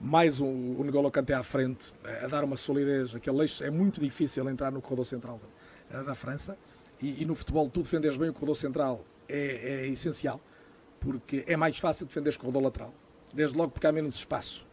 Mais 0.00 0.40
o, 0.40 0.46
o 0.46 0.82
N'Golo 0.82 1.10
Kanté 1.10 1.34
à 1.34 1.42
frente, 1.42 1.92
a 2.22 2.26
dar 2.26 2.42
uma 2.42 2.56
solidez. 2.56 3.14
Aquele 3.14 3.42
eixo 3.42 3.62
é 3.62 3.70
muito 3.70 4.00
difícil 4.00 4.48
entrar 4.48 4.70
no 4.70 4.80
corredor 4.80 5.04
central 5.04 5.38
da, 5.90 6.02
da 6.02 6.14
França. 6.14 6.56
E, 7.02 7.22
e, 7.22 7.26
no 7.26 7.34
futebol, 7.34 7.68
tu 7.68 7.82
defenderes 7.82 8.16
bem 8.16 8.30
o 8.30 8.32
corredor 8.32 8.56
central 8.56 9.04
é, 9.28 9.84
é 9.84 9.88
essencial, 9.88 10.40
porque 10.98 11.44
é 11.46 11.56
mais 11.56 11.78
fácil 11.78 12.06
defender 12.06 12.34
o 12.34 12.38
corredor 12.38 12.62
lateral. 12.62 12.94
Desde 13.32 13.56
logo 13.56 13.72
porque 13.72 13.86
há 13.86 13.92
menos 13.92 14.14
espaço 14.14 14.69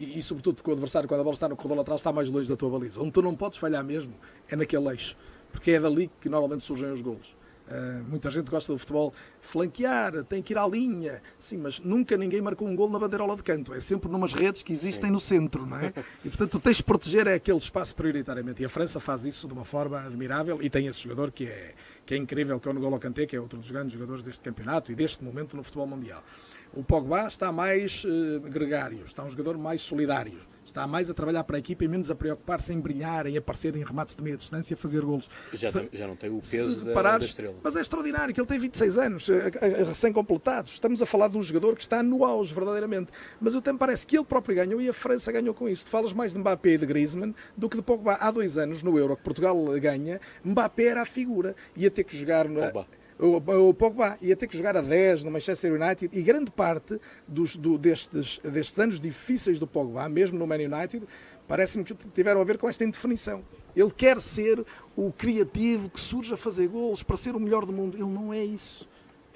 e, 0.00 0.18
e, 0.18 0.22
sobretudo 0.22 0.56
porque 0.56 0.70
o 0.70 0.72
adversário, 0.72 1.08
quando 1.08 1.20
a 1.20 1.24
bola 1.24 1.34
está 1.34 1.48
no 1.48 1.54
corredor 1.54 1.78
lateral, 1.78 1.96
está 1.96 2.10
mais 2.10 2.28
longe 2.30 2.48
da 2.48 2.56
tua 2.56 2.70
baliza. 2.70 3.00
Onde 3.00 3.12
tu 3.12 3.20
não 3.20 3.36
podes 3.36 3.58
falhar 3.58 3.84
mesmo 3.84 4.14
é 4.48 4.56
naquele 4.56 4.88
eixo, 4.88 5.14
porque 5.52 5.72
é 5.72 5.80
dali 5.80 6.10
que 6.20 6.28
normalmente 6.28 6.64
surgem 6.64 6.90
os 6.90 7.00
golos. 7.00 7.36
Uh, 7.70 8.02
muita 8.08 8.28
gente 8.30 8.50
gosta 8.50 8.72
do 8.72 8.78
futebol 8.78 9.14
flanquear, 9.40 10.24
tem 10.24 10.42
que 10.42 10.52
ir 10.52 10.58
à 10.58 10.66
linha, 10.66 11.22
sim, 11.38 11.56
mas 11.56 11.78
nunca 11.78 12.16
ninguém 12.16 12.40
marcou 12.40 12.66
um 12.66 12.74
gol 12.74 12.90
na 12.90 12.98
bandeirola 12.98 13.36
de 13.36 13.44
canto. 13.44 13.72
É 13.72 13.80
sempre 13.80 14.10
numas 14.10 14.34
redes 14.34 14.62
que 14.62 14.72
existem 14.72 15.10
no 15.10 15.20
centro, 15.20 15.64
não 15.64 15.78
é? 15.78 15.92
E 16.24 16.28
portanto, 16.28 16.52
tu 16.52 16.60
tens 16.60 16.78
de 16.78 16.82
proteger 16.82 17.26
é 17.26 17.34
aquele 17.34 17.58
espaço 17.58 17.94
prioritariamente. 17.94 18.62
E 18.62 18.64
a 18.64 18.68
França 18.68 18.98
faz 18.98 19.24
isso 19.24 19.46
de 19.46 19.54
uma 19.54 19.64
forma 19.64 20.00
admirável 20.00 20.58
e 20.60 20.68
tem 20.68 20.86
esse 20.86 21.02
jogador 21.02 21.30
que 21.30 21.46
é, 21.46 21.74
que 22.04 22.14
é 22.14 22.16
incrível, 22.16 22.58
que 22.58 22.68
é 22.68 22.70
o 22.70 22.74
N'Golo 22.74 22.98
Kanté, 22.98 23.26
que 23.26 23.36
é 23.36 23.40
outro 23.40 23.58
dos 23.58 23.70
grandes 23.70 23.92
jogadores 23.92 24.24
deste 24.24 24.40
campeonato 24.40 24.90
e 24.90 24.94
deste 24.94 25.22
momento 25.22 25.56
no 25.56 25.62
futebol 25.62 25.86
mundial. 25.86 26.22
O 26.72 26.84
Pogba 26.84 27.26
está 27.26 27.50
mais 27.50 28.04
uh, 28.04 28.40
gregário, 28.40 29.04
está 29.04 29.24
um 29.24 29.30
jogador 29.30 29.58
mais 29.58 29.82
solidário, 29.82 30.38
está 30.70 30.86
mais 30.86 31.10
a 31.10 31.14
trabalhar 31.14 31.44
para 31.44 31.56
a 31.56 31.58
equipa 31.58 31.84
e 31.84 31.88
menos 31.88 32.10
a 32.10 32.14
preocupar-se 32.14 32.72
em 32.72 32.80
brilhar, 32.80 33.26
em 33.26 33.36
aparecer 33.36 33.74
em 33.76 33.84
remates 33.84 34.16
de 34.16 34.22
meia 34.22 34.36
distância 34.36 34.74
e 34.74 34.76
fazer 34.76 35.02
golos. 35.02 35.28
Já, 35.52 35.70
se, 35.70 35.88
já 35.92 36.06
não 36.06 36.16
tem 36.16 36.30
o 36.30 36.40
peso 36.40 36.84
da, 36.84 37.02
da, 37.02 37.18
estrela. 37.18 37.54
Mas 37.62 37.76
é 37.76 37.80
extraordinário 37.80 38.34
que 38.34 38.40
ele 38.40 38.46
tem 38.46 38.58
26 38.58 38.98
anos, 38.98 39.28
eh, 39.28 39.50
eh, 39.60 39.84
recém-completados. 39.84 40.72
Estamos 40.72 41.02
a 41.02 41.06
falar 41.06 41.28
de 41.28 41.36
um 41.36 41.42
jogador 41.42 41.74
que 41.74 41.82
está 41.82 42.02
no 42.02 42.24
auge, 42.24 42.54
verdadeiramente. 42.54 43.10
Mas 43.40 43.54
o 43.54 43.60
tempo 43.60 43.78
parece 43.78 44.06
que 44.06 44.16
ele 44.16 44.24
próprio 44.24 44.54
ganhou 44.54 44.80
e 44.80 44.88
a 44.88 44.92
França 44.92 45.30
ganhou 45.32 45.54
com 45.54 45.68
isso. 45.68 45.84
Tu 45.84 45.90
falas 45.90 46.12
mais 46.12 46.32
de 46.32 46.38
Mbappé 46.38 46.70
e 46.70 46.78
de 46.78 46.86
Griezmann 46.86 47.34
do 47.56 47.68
que 47.68 47.76
de 47.76 47.82
Pogba. 47.82 48.14
Há 48.14 48.30
dois 48.30 48.56
anos, 48.58 48.82
no 48.82 48.98
Euro, 48.98 49.16
que 49.16 49.22
Portugal 49.22 49.56
ganha, 49.80 50.20
Mbappé 50.44 50.84
era 50.84 51.02
a 51.02 51.06
figura. 51.06 51.54
Ia 51.76 51.90
ter 51.90 52.04
que 52.04 52.16
jogar... 52.16 52.48
No, 52.48 52.60
Pogba 52.60 52.99
o, 53.20 53.68
o 53.68 53.74
Pogba 53.74 54.16
ia 54.20 54.34
ter 54.34 54.46
que 54.46 54.56
jogar 54.56 54.76
a 54.76 54.80
10 54.80 55.24
no 55.24 55.30
Manchester 55.30 55.72
United 55.72 56.18
e 56.18 56.22
grande 56.22 56.50
parte 56.50 56.98
dos, 57.28 57.56
do, 57.56 57.76
destes, 57.76 58.40
destes 58.42 58.78
anos 58.78 59.00
difíceis 59.00 59.58
do 59.58 59.66
Pogba, 59.66 60.08
mesmo 60.08 60.38
no 60.38 60.46
Man 60.46 60.56
United, 60.56 61.06
parece-me 61.46 61.84
que 61.84 61.94
tiveram 61.94 62.40
a 62.40 62.44
ver 62.44 62.58
com 62.58 62.68
esta 62.68 62.84
indefinição. 62.84 63.42
Ele 63.76 63.90
quer 63.90 64.20
ser 64.20 64.64
o 64.96 65.12
criativo 65.12 65.88
que 65.90 66.00
surge 66.00 66.34
a 66.34 66.36
fazer 66.36 66.68
golos 66.68 67.02
para 67.02 67.16
ser 67.16 67.36
o 67.36 67.40
melhor 67.40 67.64
do 67.64 67.72
mundo. 67.72 67.96
Ele 67.96 68.10
não 68.10 68.32
é 68.32 68.42
isso 68.42 68.88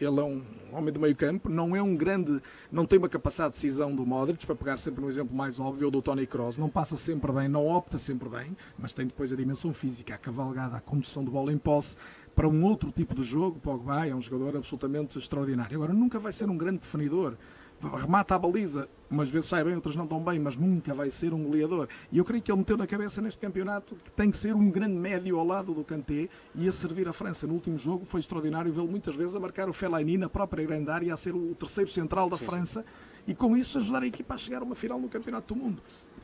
ele 0.04 0.20
é 0.20 0.22
um 0.22 0.42
homem 0.72 0.92
de 0.92 0.98
meio 0.98 1.16
campo, 1.16 1.48
não 1.48 1.74
é 1.74 1.82
um 1.82 1.96
grande, 1.96 2.40
não 2.70 2.84
tem 2.84 2.98
uma 2.98 3.08
capacidade 3.08 3.54
de 3.54 3.62
decisão 3.62 3.94
do 3.94 4.04
Modric, 4.04 4.44
para 4.44 4.54
pegar 4.54 4.76
sempre 4.78 5.04
um 5.04 5.08
exemplo 5.08 5.36
mais 5.36 5.58
óbvio, 5.58 5.86
ou 5.86 5.90
do 5.90 6.02
Tony 6.02 6.26
Kroos, 6.26 6.58
não 6.58 6.68
passa 6.68 6.96
sempre 6.96 7.32
bem, 7.32 7.48
não 7.48 7.66
opta 7.66 7.98
sempre 7.98 8.28
bem, 8.28 8.56
mas 8.78 8.94
tem 8.94 9.06
depois 9.06 9.32
a 9.32 9.36
dimensão 9.36 9.72
física, 9.72 10.14
a 10.14 10.18
cavalgada, 10.18 10.76
a 10.76 10.80
condução 10.80 11.24
de 11.24 11.30
bola 11.30 11.52
em 11.52 11.58
posse, 11.58 11.96
para 12.34 12.48
um 12.48 12.64
outro 12.64 12.90
tipo 12.90 13.14
de 13.14 13.22
jogo, 13.22 13.60
Pogba 13.60 14.06
é 14.06 14.14
um 14.14 14.20
jogador 14.20 14.56
absolutamente 14.56 15.16
extraordinário. 15.18 15.76
Agora, 15.76 15.92
nunca 15.92 16.18
vai 16.18 16.32
ser 16.32 16.48
um 16.50 16.56
grande 16.56 16.78
definidor, 16.78 17.36
remata 17.80 18.34
a 18.34 18.38
baliza, 18.38 18.88
umas 19.10 19.28
vezes 19.28 19.48
sai 19.48 19.62
bem, 19.64 19.74
outras 19.74 19.94
não 19.96 20.06
tão 20.06 20.20
bem, 20.20 20.38
mas 20.38 20.56
nunca 20.56 20.94
vai 20.94 21.10
ser 21.10 21.32
um 21.32 21.42
goleador. 21.44 21.88
E 22.10 22.18
eu 22.18 22.24
creio 22.24 22.42
que 22.42 22.50
ele 22.50 22.58
meteu 22.58 22.76
na 22.76 22.86
cabeça 22.86 23.20
neste 23.20 23.40
campeonato 23.40 23.96
que 23.96 24.10
tem 24.12 24.30
que 24.30 24.36
ser 24.36 24.54
um 24.54 24.70
grande 24.70 24.94
médio 24.94 25.38
ao 25.38 25.46
lado 25.46 25.74
do 25.74 25.84
Kanté 25.84 26.28
e 26.54 26.68
a 26.68 26.72
servir 26.72 27.08
a 27.08 27.12
França. 27.12 27.46
No 27.46 27.54
último 27.54 27.78
jogo 27.78 28.04
foi 28.04 28.20
extraordinário 28.20 28.72
vê-lo 28.72 28.88
muitas 28.88 29.14
vezes 29.14 29.36
a 29.36 29.40
marcar 29.40 29.68
o 29.68 29.72
Fellaini 29.72 30.16
na 30.16 30.28
própria 30.28 30.64
grande 30.66 30.90
área, 30.90 31.12
a 31.12 31.16
ser 31.16 31.34
o 31.34 31.54
terceiro 31.54 31.90
central 31.90 32.28
da 32.28 32.36
Sim. 32.36 32.46
França 32.46 32.84
e 33.26 33.34
com 33.34 33.56
isso 33.56 33.78
ajudar 33.78 34.02
a 34.02 34.06
equipa 34.06 34.34
a 34.34 34.38
chegar 34.38 34.62
a 34.62 34.64
uma 34.64 34.74
final 34.74 34.98
no 34.98 35.08
Campeonato 35.08 35.54
do 35.54 35.60
Mundo. 35.60 35.82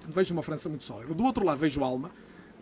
Vejo 0.08 0.32
uma 0.32 0.42
França 0.42 0.68
muito 0.68 0.84
sólida. 0.84 1.14
Do 1.14 1.24
outro 1.24 1.44
lado 1.44 1.58
vejo 1.58 1.82
Alma, 1.82 2.10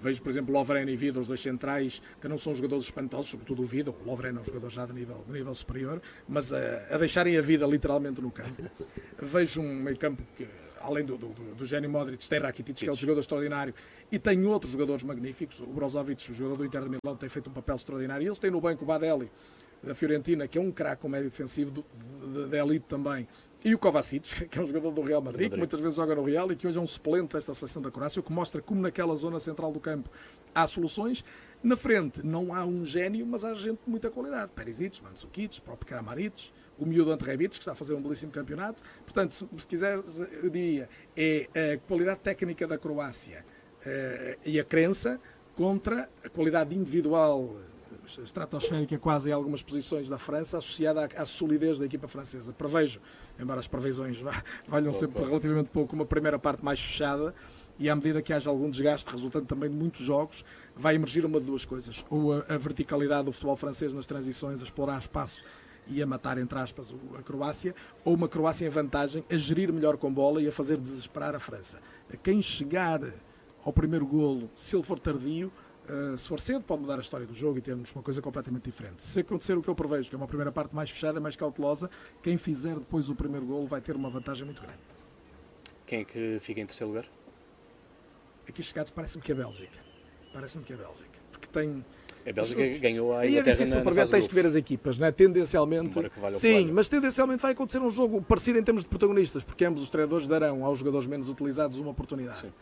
Vejo, 0.01 0.23
por 0.23 0.31
exemplo, 0.31 0.53
Lovren 0.53 0.89
e 0.89 0.97
Vida, 0.97 1.21
os 1.21 1.27
dois 1.27 1.41
centrais, 1.41 2.01
que 2.21 2.29
não 2.29 2.39
são 2.39 2.55
jogadores 2.55 2.85
espantosos, 2.85 3.31
sobretudo 3.31 3.63
o 3.63 3.67
Vida. 3.67 3.91
O 3.91 4.05
Lovren 4.05 4.37
é 4.37 4.41
um 4.41 4.45
jogador 4.45 4.71
já 4.71 4.87
de 4.87 4.93
nível, 4.93 5.25
de 5.27 5.33
nível 5.33 5.55
superior, 5.55 6.01
mas 6.29 6.53
a, 6.53 6.95
a 6.95 6.99
deixarem 6.99 7.37
a 7.37 7.43
vida 7.43 7.67
literalmente 7.67 8.21
no 8.21 8.31
campo. 8.31 8.63
Vejo 9.21 9.61
um 9.61 9.75
meio 9.75 9.97
campo 9.97 10.23
que 10.37 10.47
além 10.81 11.05
do, 11.05 11.17
do, 11.17 11.29
do 11.29 11.67
Gênio 11.67 11.91
Modric, 11.91 12.27
tem 12.29 12.39
Rakitic, 12.39 12.77
que 12.77 12.87
é 12.87 12.91
outro 12.91 13.01
jogador 13.01 13.21
extraordinário, 13.21 13.75
e 14.11 14.19
tem 14.19 14.45
outros 14.47 14.73
jogadores 14.73 15.03
magníficos. 15.03 15.61
O 15.61 15.67
Brozovic, 15.67 16.31
o 16.31 16.35
jogador 16.35 16.57
do 16.57 16.65
Inter 16.65 16.83
de 16.83 16.89
Milão, 16.89 17.17
tem 17.17 17.29
feito 17.29 17.51
um 17.51 17.53
papel 17.53 17.77
extraordinário. 17.77 18.25
E 18.25 18.29
eles 18.29 18.39
têm 18.39 18.51
no 18.51 18.61
banco 18.61 18.85
o 18.85 18.87
Badelli, 18.87 19.31
da 19.83 19.95
Fiorentina, 19.95 20.49
que 20.49 20.59
é 20.59 20.61
um 20.61 20.71
craque, 20.71 21.07
um 21.07 21.09
médio 21.09 21.31
defensivo 21.31 21.71
de, 21.71 21.85
de, 22.33 22.49
de 22.49 22.57
elite 22.57 22.87
também. 22.89 23.29
E 23.65 23.75
o 23.75 23.79
Kovacic, 23.79 24.47
que 24.49 24.59
é 24.59 24.63
um 24.63 24.67
jogador 24.67 24.93
do 24.93 25.03
Real 25.03 25.21
Madrid, 25.21 25.43
Madrid, 25.43 25.53
que 25.53 25.59
muitas 25.59 25.81
vezes 25.81 25.97
joga 25.97 26.15
no 26.15 26.25
Real 26.25 26.51
e 26.53 26.57
que 26.57 26.67
hoje 26.67 26.79
é 26.79 26.81
um 26.81 26.87
suplente 26.87 27.35
desta 27.35 27.53
seleção 27.53 27.83
da 27.83 27.91
Croácia, 27.91 28.21
o 28.21 28.23
que 28.23 28.33
mostra 28.33 28.63
como 28.63 28.81
naquela 28.81 29.15
zona 29.17 29.41
central 29.41 29.73
do 29.73 29.81
campo 29.81 30.09
há 30.55 30.67
soluções. 30.67 31.25
Na 31.63 31.77
frente 31.77 32.25
não 32.25 32.55
há 32.55 32.65
um 32.65 32.87
gênio, 32.87 33.27
mas 33.27 33.45
há 33.45 33.53
gente 33.55 33.81
de 33.85 33.91
muita 33.91 34.11
qualidade. 34.11 34.53
Perisic, 34.53 35.03
Mandzukic, 35.03 35.61
próprio 35.61 35.89
Kramaric, 35.89 36.51
o 36.79 36.87
miúdo 36.87 37.11
Ante 37.11 37.25
Rebic, 37.25 37.51
que 37.51 37.59
está 37.59 37.73
a 37.73 37.75
fazer 37.75 37.95
um 37.95 38.03
belíssimo 38.03 38.31
campeonato. 38.31 38.81
Portanto, 39.05 39.35
se, 39.35 39.49
se 39.57 39.67
quiser, 39.67 39.99
eu 40.43 40.49
diria, 40.49 40.89
é 41.17 41.73
a 41.75 41.79
qualidade 41.79 42.21
técnica 42.21 42.67
da 42.67 42.79
Croácia 42.79 43.45
uh, 43.81 44.39
e 44.47 44.61
a 44.61 44.65
crença 44.65 45.21
contra 45.57 46.09
a 46.25 46.29
qualidade 46.29 46.77
individual 46.77 47.57
estratosférica 48.07 48.99
quase 48.99 49.29
em 49.29 49.33
algumas 49.33 49.63
posições 49.63 50.09
da 50.09 50.19
França, 50.19 50.59
associada 50.59 51.05
à, 51.05 51.23
à 51.23 51.27
solidez 51.27 51.79
da 51.79 51.87
equipa 51.87 52.09
francesa. 52.09 52.53
Prevejo, 52.53 53.01
embora 53.39 53.61
as 53.61 53.67
previsões 53.67 54.19
valham 54.67 54.93
sempre 54.93 55.25
relativamente 55.25 55.71
pouco, 55.71 55.95
uma 55.95 56.05
primeira 56.05 56.39
parte 56.39 56.65
mais 56.65 56.81
fechada 56.81 57.35
e 57.79 57.89
à 57.89 57.95
medida 57.95 58.21
que 58.21 58.33
haja 58.33 58.51
algum 58.51 58.69
desgaste 58.71 59.11
resultante 59.11 59.47
também 59.47 59.71
de 59.71 59.77
muitos 59.77 60.01
jogos, 60.01 60.45
vai 60.77 60.97
emergir 60.97 61.25
uma 61.25 61.39
de 61.39 61.47
duas 61.47 61.65
coisas. 61.65 62.05
Ou 62.11 62.33
a, 62.33 62.45
a 62.49 62.59
verticalidade 62.59 63.27
do 63.27 63.33
futebol 63.33 63.57
francês 63.57 63.95
nas 63.95 64.07
transições, 64.07 64.61
a 64.61 64.65
explorar 64.65 64.99
espaço 64.99 65.45
e 65.87 66.03
a 66.03 66.07
matar, 66.07 66.39
entre 66.39 66.59
aspas, 66.59 66.95
a 67.17 67.23
Croácia, 67.23 67.75
ou 68.05 68.15
uma 68.15 68.29
Croácia 68.29 68.67
em 68.67 68.71
vantagem, 68.71 69.25
a 69.31 69.37
gerir 69.37 69.73
melhor 69.73 69.97
com 69.97 70.13
bola 70.13 70.43
e 70.43 70.49
a 70.49 70.53
fazer 70.53 70.77
desesperar 70.77 71.35
a 71.35 71.41
França. 71.41 71.81
Quem 72.23 72.43
chegar 72.43 73.01
ao 73.65 73.73
primeiro 73.73 74.07
golo, 74.07 74.51
se 74.57 74.77
ele 74.77 74.83
for 74.83 74.99
tardio, 74.99 75.53
Uh, 75.89 76.19
se 76.19 76.29
for 76.29 76.39
cedo, 76.39 76.63
pode 76.63 76.83
mudar 76.83 76.97
a 76.97 77.01
história 77.01 77.27
do 77.27 77.33
jogo 77.33 77.57
e 77.57 77.63
termos 77.63 77.91
uma 77.95 78.03
coisa 78.03 78.21
completamente 78.21 78.65
diferente. 78.65 79.03
Se 79.03 79.21
acontecer 79.21 79.57
o 79.57 79.63
que 79.63 79.69
eu 79.69 79.75
prevejo, 79.75 80.09
que 80.09 80.15
é 80.15 80.19
uma 80.19 80.27
primeira 80.27 80.53
parte 80.53 80.77
mais 80.77 80.91
fechada, 80.91 81.19
mais 81.19 81.35
cautelosa, 81.35 81.89
quem 82.23 82.37
fizer 82.37 82.75
depois 82.75 83.09
o 83.09 83.15
primeiro 83.15 83.47
golo 83.47 83.67
vai 83.67 83.81
ter 83.81 83.97
uma 83.97 84.11
vantagem 84.11 84.45
muito 84.45 84.61
grande. 84.61 84.79
Quem 85.87 86.01
é 86.01 86.05
que 86.05 86.39
fica 86.41 86.61
em 86.61 86.67
terceiro 86.67 86.89
lugar? 86.93 87.07
Aqui 88.47 88.63
chegados 88.63 88.91
parece-me 88.91 89.25
que 89.25 89.33
é 89.33 89.35
a 89.35 89.39
Bélgica. 89.39 89.79
Parece-me 90.33 90.65
que 90.65 90.73
é 90.75 90.77
a 90.77 90.79
Bélgica. 90.79 91.19
Porque 91.33 91.47
tem. 91.47 91.83
A 92.27 92.33
Bélgica 92.33 92.61
os... 92.61 92.81
ganhou 92.81 93.17
a 93.17 93.27
Inglaterra. 93.27 93.35
E 93.35 93.39
é 93.39 93.53
difícil 93.53 93.83
para 93.83 93.93
ver, 93.93 94.09
tens 94.09 94.27
que 94.29 94.35
ver 94.35 94.45
as 94.45 94.57
equipas, 94.57 94.99
não 94.99 95.07
é? 95.07 95.13
Tendencialmente. 95.13 95.99
Sim, 96.35 96.71
mas 96.73 96.91
tendencialmente 96.91 97.41
vai 97.41 97.53
acontecer 97.53 97.79
um 97.79 97.89
jogo 97.89 98.21
parecido 98.21 98.59
em 98.59 98.63
termos 98.63 98.83
de 98.83 98.91
protagonistas, 98.91 99.43
porque 99.43 99.65
ambos 99.65 99.83
os 99.83 99.89
treinadores 99.89 100.29
darão 100.29 100.67
aos 100.67 100.79
jogadores 100.81 101.07
menos 101.07 101.31
utilizados 101.31 101.79
uma 101.79 101.93
oportunidade. 101.93 102.41
Sim 102.41 102.53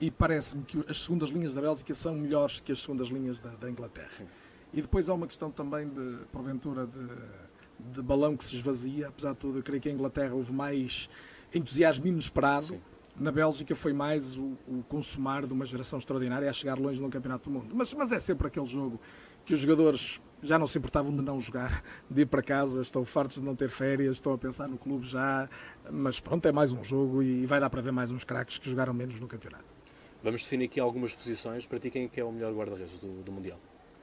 e 0.00 0.10
parece-me 0.10 0.64
que 0.64 0.82
as 0.88 1.02
segundas 1.02 1.28
linhas 1.28 1.54
da 1.54 1.60
Bélgica 1.60 1.94
são 1.94 2.14
melhores 2.14 2.58
que 2.58 2.72
as 2.72 2.80
segundas 2.80 3.08
linhas 3.08 3.38
da, 3.38 3.50
da 3.50 3.70
Inglaterra. 3.70 4.10
Sim. 4.10 4.26
E 4.72 4.80
depois 4.80 5.08
há 5.08 5.14
uma 5.14 5.26
questão 5.26 5.50
também 5.50 5.88
de, 5.88 6.26
porventura, 6.32 6.86
de, 6.86 7.92
de, 7.92 8.02
balão 8.02 8.36
que 8.36 8.44
se 8.44 8.54
esvazia. 8.54 9.08
Apesar 9.08 9.32
de 9.32 9.38
tudo, 9.38 9.58
eu 9.58 9.62
creio 9.62 9.82
que 9.82 9.88
a 9.88 9.92
Inglaterra 9.92 10.34
houve 10.34 10.52
mais 10.52 11.08
entusiasmo 11.52 12.06
inesperado. 12.06 12.66
Sim. 12.66 12.80
Na 13.16 13.30
Bélgica 13.30 13.74
foi 13.74 13.92
mais 13.92 14.36
o, 14.36 14.56
o, 14.66 14.82
consumar 14.88 15.44
de 15.44 15.52
uma 15.52 15.66
geração 15.66 15.98
extraordinária 15.98 16.48
a 16.48 16.52
chegar 16.52 16.78
longe 16.78 17.02
no 17.02 17.10
Campeonato 17.10 17.50
do 17.50 17.58
Mundo. 17.58 17.74
Mas, 17.74 17.92
mas 17.92 18.12
é 18.12 18.18
sempre 18.18 18.46
aquele 18.46 18.64
jogo 18.64 18.98
que 19.44 19.52
os 19.52 19.60
jogadores 19.60 20.20
já 20.42 20.58
não 20.58 20.66
se 20.66 20.78
importavam 20.78 21.14
de 21.14 21.20
não 21.20 21.38
jogar, 21.38 21.82
de 22.08 22.22
ir 22.22 22.26
para 22.26 22.42
casa, 22.42 22.80
estão 22.80 23.04
fartos 23.04 23.38
de 23.38 23.42
não 23.42 23.54
ter 23.54 23.68
férias, 23.68 24.16
estão 24.16 24.32
a 24.32 24.38
pensar 24.38 24.68
no 24.68 24.78
clube 24.78 25.06
já. 25.06 25.50
Mas 25.90 26.20
pronto, 26.20 26.46
é 26.46 26.52
mais 26.52 26.72
um 26.72 26.82
jogo 26.82 27.22
e 27.22 27.44
vai 27.44 27.60
dar 27.60 27.68
para 27.68 27.82
ver 27.82 27.92
mais 27.92 28.10
uns 28.10 28.24
craques 28.24 28.56
que 28.56 28.70
jogaram 28.70 28.94
menos 28.94 29.20
no 29.20 29.26
campeonato. 29.26 29.79
Vamos 30.22 30.42
definir 30.42 30.66
aqui 30.66 30.78
algumas 30.78 31.14
posições. 31.14 31.66
Para 31.66 31.78
ti, 31.78 31.90
quem 31.90 32.04
é, 32.04 32.08
que 32.08 32.20
é 32.20 32.24
o 32.24 32.30
melhor 32.30 32.52
guarda-redes 32.52 32.98
do, 32.98 33.22
do, 33.22 33.32
Mundial? 33.32 33.58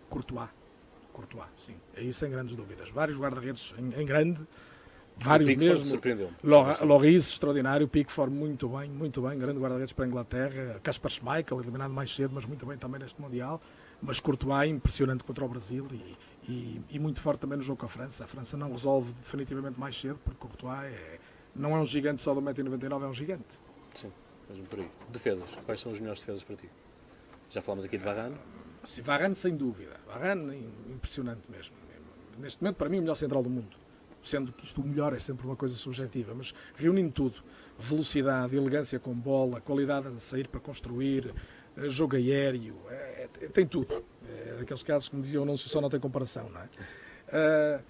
Courtois. 0.10 0.50
Courtois, 1.14 1.48
sim. 1.60 1.76
Aí 1.96 2.12
sem 2.12 2.30
grandes 2.30 2.56
dúvidas. 2.56 2.90
Vários 2.90 3.18
guarda-redes 3.18 3.74
em, 3.78 4.02
em, 4.02 4.06
grande. 4.06 4.42
Vários 5.18 5.52
o 5.56 5.58
mesmo. 5.58 5.86
surpreendeu 5.86 6.30
Loris, 6.44 7.30
extraordinário. 7.30 7.88
Pickford, 7.88 8.34
muito 8.34 8.68
bem, 8.70 8.90
muito 8.90 9.22
bem. 9.22 9.38
Grande 9.38 9.60
guarda-redes 9.60 9.94
para 9.94 10.06
a 10.06 10.08
Inglaterra. 10.08 10.80
Caspar 10.82 11.12
Schmeichel, 11.12 11.60
eliminado 11.60 11.92
mais 11.92 12.14
cedo, 12.14 12.32
mas 12.34 12.46
muito 12.46 12.66
bem 12.66 12.78
também 12.78 13.00
neste 13.00 13.22
Mundial. 13.22 13.62
Mas 14.02 14.20
Courtois, 14.20 14.70
impressionante 14.70 15.24
contra 15.24 15.44
o 15.44 15.50
Brasil 15.50 15.88
e, 15.92 16.52
e, 16.52 16.82
e, 16.92 17.00
muito 17.00 17.20
forte 17.20 17.40
também 17.42 17.58
no 17.58 17.64
jogo 17.64 17.80
com 17.80 17.88
a 17.88 17.90
França. 17.90 18.24
A 18.24 18.28
França 18.28 18.56
não 18.56 18.72
resolve 18.72 19.12
definitivamente 19.14 19.80
mais 19.80 20.00
cedo, 20.00 20.20
porque 20.24 20.40
Courtois 20.40 20.86
é, 20.86 21.20
não 21.56 21.76
é 21.76 21.80
um 21.80 21.86
gigante 21.86 22.22
só 22.22 22.34
do 22.34 22.42
1,99m, 22.42 23.04
é 23.04 23.08
um 23.08 23.14
gigante. 23.14 23.60
Sim 23.96 24.12
mesmo 24.50 24.66
por 24.66 24.80
aí. 24.80 24.90
Defesas, 25.10 25.50
quais 25.66 25.80
são 25.80 25.92
os 25.92 26.00
melhores 26.00 26.20
defesas 26.20 26.44
para 26.44 26.56
ti? 26.56 26.70
Já 27.50 27.62
falámos 27.62 27.86
aqui 27.86 27.98
de 27.98 28.04
Varane. 28.04 28.36
Sim, 28.84 29.02
Varane 29.02 29.36
sem 29.36 29.56
dúvida. 29.56 29.98
Varane 30.08 30.70
impressionante 30.90 31.42
mesmo. 31.50 31.76
Neste 32.38 32.62
momento, 32.62 32.78
para 32.78 32.90
mim, 32.90 33.00
o 33.00 33.02
melhor 33.02 33.16
central 33.16 33.42
do 33.42 33.50
mundo. 33.50 33.76
Sendo 34.24 34.52
que 34.52 34.66
isto 34.66 34.82
o 34.82 34.84
melhor 34.86 35.14
é 35.14 35.20
sempre 35.20 35.46
uma 35.46 35.56
coisa 35.56 35.76
subjetiva, 35.76 36.34
mas 36.36 36.54
reunindo 36.76 37.12
tudo, 37.12 37.44
velocidade, 37.80 38.56
elegância 38.56 39.00
com 39.00 39.14
bola, 39.14 39.62
qualidade 39.62 40.12
de 40.12 40.22
sair 40.22 40.48
para 40.48 40.60
construir, 40.60 41.34
eh, 41.78 41.88
jogo 41.88 42.16
aéreo, 42.16 42.76
é, 42.90 43.30
é, 43.42 43.48
tem 43.48 43.66
tudo. 43.66 44.04
É 44.28 44.58
daqueles 44.60 44.84
casos 44.84 45.08
que 45.10 45.16
me 45.16 45.22
diziam, 45.22 45.46
não 45.46 45.56
se 45.56 45.70
só 45.70 45.80
não 45.80 45.90
tem 45.90 46.00
comparação, 46.00 46.50
não 46.50 46.62
é? 46.62 46.68
Uh, 47.28 47.84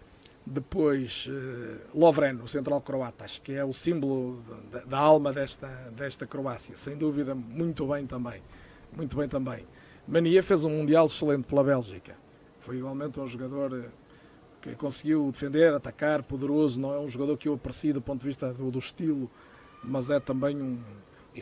depois, 0.50 1.28
uh, 1.28 2.00
Lovren, 2.00 2.36
o 2.42 2.48
central 2.48 2.80
croata, 2.80 3.26
acho 3.26 3.42
que 3.42 3.52
é 3.52 3.66
o 3.66 3.74
símbolo 3.74 4.42
da, 4.72 4.80
da, 4.80 4.98
alma 4.98 5.34
desta, 5.34 5.68
desta 5.96 6.26
Croácia. 6.26 6.76
Sem 6.78 6.96
dúvida, 6.96 7.36
muito 7.36 7.86
bem 7.88 8.08
também. 8.08 8.42
Muito 8.96 9.18
bem 9.18 9.28
também. 9.28 9.68
Mania 10.08 10.42
fez 10.42 10.64
um 10.64 10.70
Mundial 10.70 11.08
excelente 11.08 11.46
pela 11.46 11.66
Bélgica. 11.66 12.16
Foi 12.60 12.78
igualmente 12.78 13.20
um 13.20 13.28
jogador 13.28 13.74
eh, 13.74 13.90
que 14.62 14.74
conseguiu 14.76 15.30
defender, 15.32 15.74
atacar, 15.74 16.24
poderoso. 16.24 16.80
Não 16.80 16.94
é 16.94 17.00
um 17.00 17.10
jogador 17.10 17.36
que 17.38 17.50
eu 17.50 17.54
aprecio 17.54 17.94
do 17.94 18.02
ponto 18.02 18.22
de 18.22 18.28
vista 18.28 18.54
do, 18.54 18.72
do 18.72 18.80
estilo, 18.80 19.30
mas 19.84 20.10
é 20.10 20.18
também 20.18 20.56
um, 20.62 20.80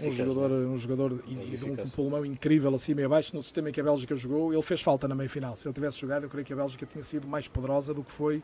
um 0.01 0.11
jogador, 0.11 0.51
é? 0.51 0.65
um 0.65 0.77
jogador 0.79 1.23
e, 1.27 1.35
de 1.35 1.63
um 1.63 1.75
pulmão 1.89 2.25
incrível 2.25 2.73
acima 2.73 3.01
e 3.01 3.03
abaixo 3.03 3.35
no 3.35 3.43
sistema 3.43 3.69
em 3.69 3.71
que 3.71 3.79
a 3.79 3.83
Bélgica 3.83 4.15
jogou. 4.15 4.51
Ele 4.51 4.63
fez 4.63 4.81
falta 4.81 5.07
na 5.07 5.13
meia 5.13 5.29
final. 5.29 5.55
Se 5.55 5.67
ele 5.67 5.75
tivesse 5.75 5.99
jogado, 5.99 6.23
eu 6.23 6.29
creio 6.29 6.43
que 6.43 6.53
a 6.53 6.55
Bélgica 6.55 6.87
tinha 6.87 7.03
sido 7.03 7.27
mais 7.27 7.47
poderosa 7.47 7.93
do 7.93 8.03
que 8.03 8.11
foi 8.11 8.41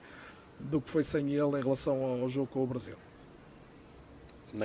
do 0.69 0.81
que 0.81 0.89
foi 0.89 1.03
sem 1.03 1.29
ele 1.31 1.57
em 1.57 1.61
relação 1.61 2.03
ao 2.03 2.29
jogo 2.29 2.47
com 2.47 2.63
o 2.63 2.67
Brasil. 2.67 2.95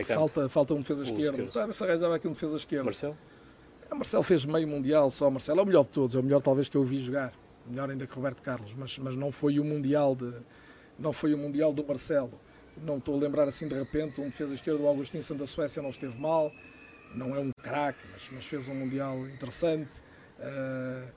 Falta, 0.06 0.48
falta 0.48 0.74
um 0.74 0.80
defesa 0.80 1.04
esquerdo. 1.04 1.46
Ah, 1.58 1.72
se 1.72 1.84
arranjava 1.84 2.16
aqui 2.16 2.26
um 2.26 2.32
defesa 2.32 2.56
esquerdo. 2.56 2.86
Marcelo? 2.86 3.16
Ah, 3.90 3.94
Marcelo 3.94 4.22
fez 4.22 4.44
meio 4.44 4.66
mundial 4.66 5.10
só. 5.10 5.30
Marcelo 5.30 5.60
é 5.60 5.62
o 5.62 5.66
melhor 5.66 5.84
de 5.84 5.90
todos, 5.90 6.16
é 6.16 6.18
o 6.18 6.22
melhor 6.22 6.42
talvez 6.42 6.68
que 6.68 6.76
eu 6.76 6.84
vi 6.84 6.98
jogar. 6.98 7.32
Melhor 7.66 7.90
ainda 7.90 8.06
que 8.06 8.14
Roberto 8.14 8.42
Carlos, 8.42 8.74
mas, 8.74 8.98
mas 8.98 9.16
não 9.16 9.32
foi 9.32 9.58
o 9.58 9.64
mundial 9.64 10.14
de 10.14 10.32
não 10.98 11.12
foi 11.12 11.34
o 11.34 11.38
mundial 11.38 11.72
do 11.72 11.84
Marcelo. 11.84 12.40
Não 12.76 12.98
estou 12.98 13.16
a 13.16 13.18
lembrar 13.18 13.48
assim 13.48 13.68
de 13.68 13.74
repente, 13.74 14.20
um 14.20 14.28
defesa 14.28 14.54
esquerdo 14.54 14.78
do 14.78 14.86
Augustinson 14.86 15.36
da 15.36 15.46
Suécia 15.46 15.82
não 15.82 15.90
esteve 15.90 16.18
mal. 16.18 16.52
Não 17.14 17.34
é 17.34 17.38
um 17.38 17.50
craque, 17.62 18.04
mas, 18.12 18.28
mas 18.32 18.46
fez 18.46 18.68
um 18.68 18.74
mundial 18.74 19.26
interessante. 19.26 20.00
Uh, 20.38 21.08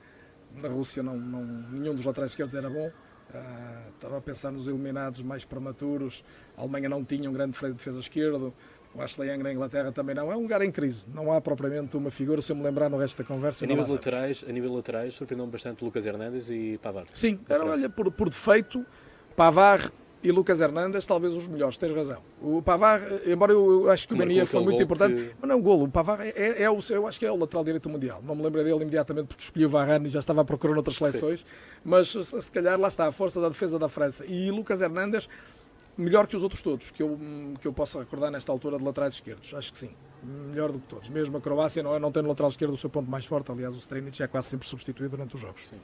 na 0.56 0.70
Rússia 0.70 1.04
não, 1.04 1.18
não, 1.18 1.44
nenhum 1.44 1.94
dos 1.94 2.06
laterais 2.06 2.32
esquerdos 2.32 2.56
era 2.56 2.70
bom. 2.70 2.92
Uh, 3.34 3.90
estava 3.94 4.18
a 4.18 4.22
pensar 4.22 4.52
nos 4.52 4.68
eliminados 4.68 5.22
mais 5.22 5.46
prematuros. 5.46 6.24
A 6.58 6.62
Alemanha 6.62 6.90
não 6.90 7.04
tinha 7.04 7.30
um 7.30 7.34
grande 7.34 7.56
freio 7.56 7.74
de 7.74 7.78
defesa 7.78 8.00
esquerdo. 8.00 8.54
O 8.94 9.02
Ashley 9.02 9.30
Young 9.30 9.44
na 9.44 9.54
Inglaterra 9.54 9.92
também 9.92 10.16
não. 10.16 10.32
É 10.32 10.36
um 10.36 10.42
lugar 10.42 10.64
em 10.64 10.72
crise. 10.72 11.06
Não 11.14 11.32
há 11.32 11.40
propriamente 11.40 11.96
uma 11.96 12.10
figura, 12.10 12.42
se 12.42 12.52
eu 12.52 12.56
me 12.56 12.64
lembrar 12.64 12.90
no 12.90 12.98
resto 12.98 13.20
da 13.20 13.24
conversa. 13.24 13.66
A 13.66 13.68
nível, 13.68 13.88
laterais, 13.88 14.44
a 14.48 14.52
nível 14.52 14.74
laterais, 14.74 15.14
surpreendeu-me 15.14 15.52
bastante 15.52 15.84
Lucas 15.84 16.06
Hernandes 16.06 16.50
e 16.50 16.80
Pavar. 16.82 17.06
Sim, 17.14 17.40
era, 17.48 17.64
olha, 17.66 17.88
por, 17.88 18.12
por 18.12 18.30
defeito, 18.30 18.84
Pavar 19.36 19.92
e 20.22 20.32
Lucas 20.32 20.60
Hernandes, 20.60 21.08
talvez 21.08 21.34
os 21.34 21.48
melhores, 21.48 21.78
tens 21.78 21.94
razão. 21.94 22.22
O 22.42 22.62
Pavar, 22.62 23.02
embora 23.26 23.54
eu, 23.54 23.90
acho 23.90 24.08
que 24.08 24.14
o 24.14 24.18
Mania 24.18 24.46
foi 24.46 24.62
muito 24.62 24.82
importante, 24.84 25.16
que... 25.16 25.36
mas 25.40 25.50
não 25.50 25.58
um 25.58 25.62
golo. 25.62 25.86
O 25.86 25.90
Pavar 25.90 26.20
é, 26.20 26.30
é, 26.36 26.64
é, 26.64 26.70
o, 26.70 26.80
eu 26.90 27.08
acho 27.08 27.18
que 27.18 27.26
é 27.26 27.32
o 27.32 27.38
lateral 27.38 27.64
direito 27.64 27.90
Mundial. 27.90 28.22
Não 28.22 28.36
me 28.36 28.44
lembrei 28.44 28.66
dele 28.66 28.82
imediatamente 28.82 29.28
porque 29.28 29.44
escolhi 29.44 29.66
o 29.66 29.70
Varane 29.70 30.08
e 30.08 30.10
já 30.10 30.20
estava 30.20 30.42
a 30.42 30.46
procurar 30.46 30.76
outras 30.76 30.98
seleções, 30.98 31.40
Sim. 31.40 31.46
mas 31.86 32.10
se, 32.10 32.42
se 32.42 32.52
calhar 32.52 32.78
lá 32.78 32.90
está 32.90 33.08
a 33.08 33.12
força 33.12 33.40
da 33.40 33.48
defesa 33.48 33.80
da 33.80 33.88
França. 33.88 34.26
E 34.26 34.52
Lucas 34.52 34.82
Hernandes, 34.82 35.30
melhor 35.98 36.28
que 36.28 36.36
os 36.36 36.44
outros 36.44 36.62
todos, 36.62 36.92
que 36.92 37.02
eu, 37.02 37.18
que 37.62 37.68
eu 37.68 37.72
possa 37.72 38.00
recordar 38.00 38.30
nesta 38.30 38.52
altura 38.52 38.78
de 38.78 38.84
laterais 38.84 39.14
esquerdos. 39.14 39.54
Acho 39.54 39.72
que 39.72 39.78
sim. 39.78 39.92
Melhor 40.22 40.70
do 40.70 40.80
que 40.80 40.88
todos. 40.88 41.10
Mesmo 41.10 41.38
a 41.38 41.42
Croácia 41.42 41.82
não, 41.82 41.96
é, 41.96 42.00
não 42.00 42.12
tem 42.12 42.22
no 42.22 42.28
lateral 42.28 42.50
esquerdo 42.50 42.74
o 42.74 42.78
seu 42.78 42.90
ponto 42.90 43.10
mais 43.10 43.26
forte. 43.26 43.50
Aliás, 43.52 43.74
o 43.74 43.78
Strinic 43.78 44.22
é 44.22 44.28
quase 44.28 44.50
sempre 44.50 44.68
substituído 44.68 45.12
durante 45.12 45.36
os 45.36 45.42
jogos. 45.42 45.66
Sim. 45.70 45.80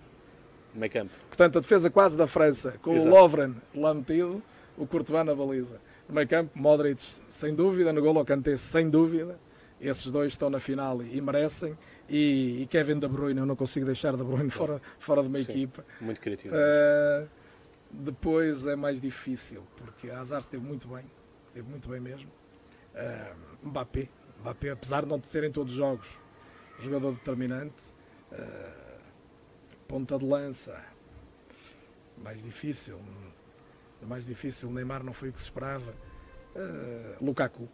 Meio 0.75 0.91
campo. 0.91 1.11
Portanto, 1.27 1.57
a 1.57 1.61
defesa 1.61 1.89
quase 1.89 2.17
da 2.17 2.27
França, 2.27 2.77
com 2.81 2.95
Exato. 2.95 3.09
o 3.09 3.17
Lovren 3.17 3.55
lá 3.73 3.93
metido 3.93 4.43
o 4.77 4.85
Courtois 4.85 5.25
na 5.25 5.33
baliza. 5.33 5.79
No 6.07 6.15
meio 6.15 6.27
campo, 6.27 6.51
Modric, 6.53 7.01
sem 7.01 7.53
dúvida, 7.53 7.91
no 7.93 8.01
golo 8.01 8.23
Kanté, 8.25 8.57
sem 8.57 8.89
dúvida. 8.89 9.39
Esses 9.79 10.11
dois 10.11 10.33
estão 10.33 10.49
na 10.49 10.59
final 10.59 11.01
e, 11.01 11.19
merecem. 11.21 11.77
E, 12.09 12.61
e, 12.61 12.67
Kevin 12.67 12.99
De 12.99 13.07
Bruyne, 13.07 13.39
eu 13.39 13.45
não 13.45 13.55
consigo 13.55 13.85
deixar 13.85 14.15
De 14.15 14.23
Bruyne 14.23 14.49
fora, 14.49 14.81
fora 14.99 15.21
de 15.21 15.27
uma 15.27 15.39
Sim, 15.39 15.51
equipa. 15.51 15.85
Muito 15.99 16.19
criativo. 16.21 16.55
Uh, 16.55 17.27
depois 17.91 18.65
é 18.65 18.75
mais 18.75 19.01
difícil, 19.01 19.65
porque 19.75 20.09
a 20.09 20.19
Hazard 20.19 20.45
esteve 20.45 20.63
muito 20.63 20.87
bem, 20.87 21.05
esteve 21.47 21.69
muito 21.69 21.89
bem 21.89 21.99
mesmo. 21.99 22.29
Uh, 22.93 23.67
Mbappé. 23.67 24.09
Mbappé, 24.41 24.71
apesar 24.71 25.03
de 25.03 25.09
não 25.09 25.21
serem 25.23 25.51
todos 25.51 25.73
os 25.73 25.77
jogos 25.77 26.25
jogador 26.79 27.13
determinante, 27.13 27.93
uh, 28.31 28.84
ponta 29.87 30.17
de 30.17 30.25
lança, 30.25 30.83
mais 32.17 32.43
difícil. 32.43 32.99
Mais 34.01 34.25
difícil, 34.25 34.69
Neymar 34.69 35.03
não 35.03 35.13
foi 35.13 35.29
o 35.29 35.33
que 35.33 35.39
se 35.39 35.45
esperava. 35.45 35.93
Uh, 36.55 37.25
Lukaku. 37.25 37.67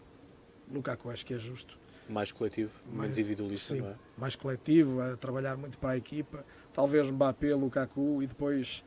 Lukaku 0.72 1.09
acho 1.09 1.26
que 1.26 1.34
é 1.34 1.38
justo. 1.38 1.78
Mais 2.09 2.32
coletivo, 2.32 2.82
mais 2.91 3.12
individualista, 3.12 3.76
sim, 3.76 3.82
não 3.82 3.89
é? 3.89 3.95
Mais 4.18 4.36
coletivo, 4.36 5.01
a 5.01 5.16
trabalhar 5.16 5.55
muito 5.55 5.78
para 5.78 5.91
a 5.91 5.97
equipa. 5.97 6.43
Talvez 6.74 7.09
Mbappé, 7.09 7.53
Lukaku 7.53 8.22
e 8.24 8.28
depois 8.28 8.84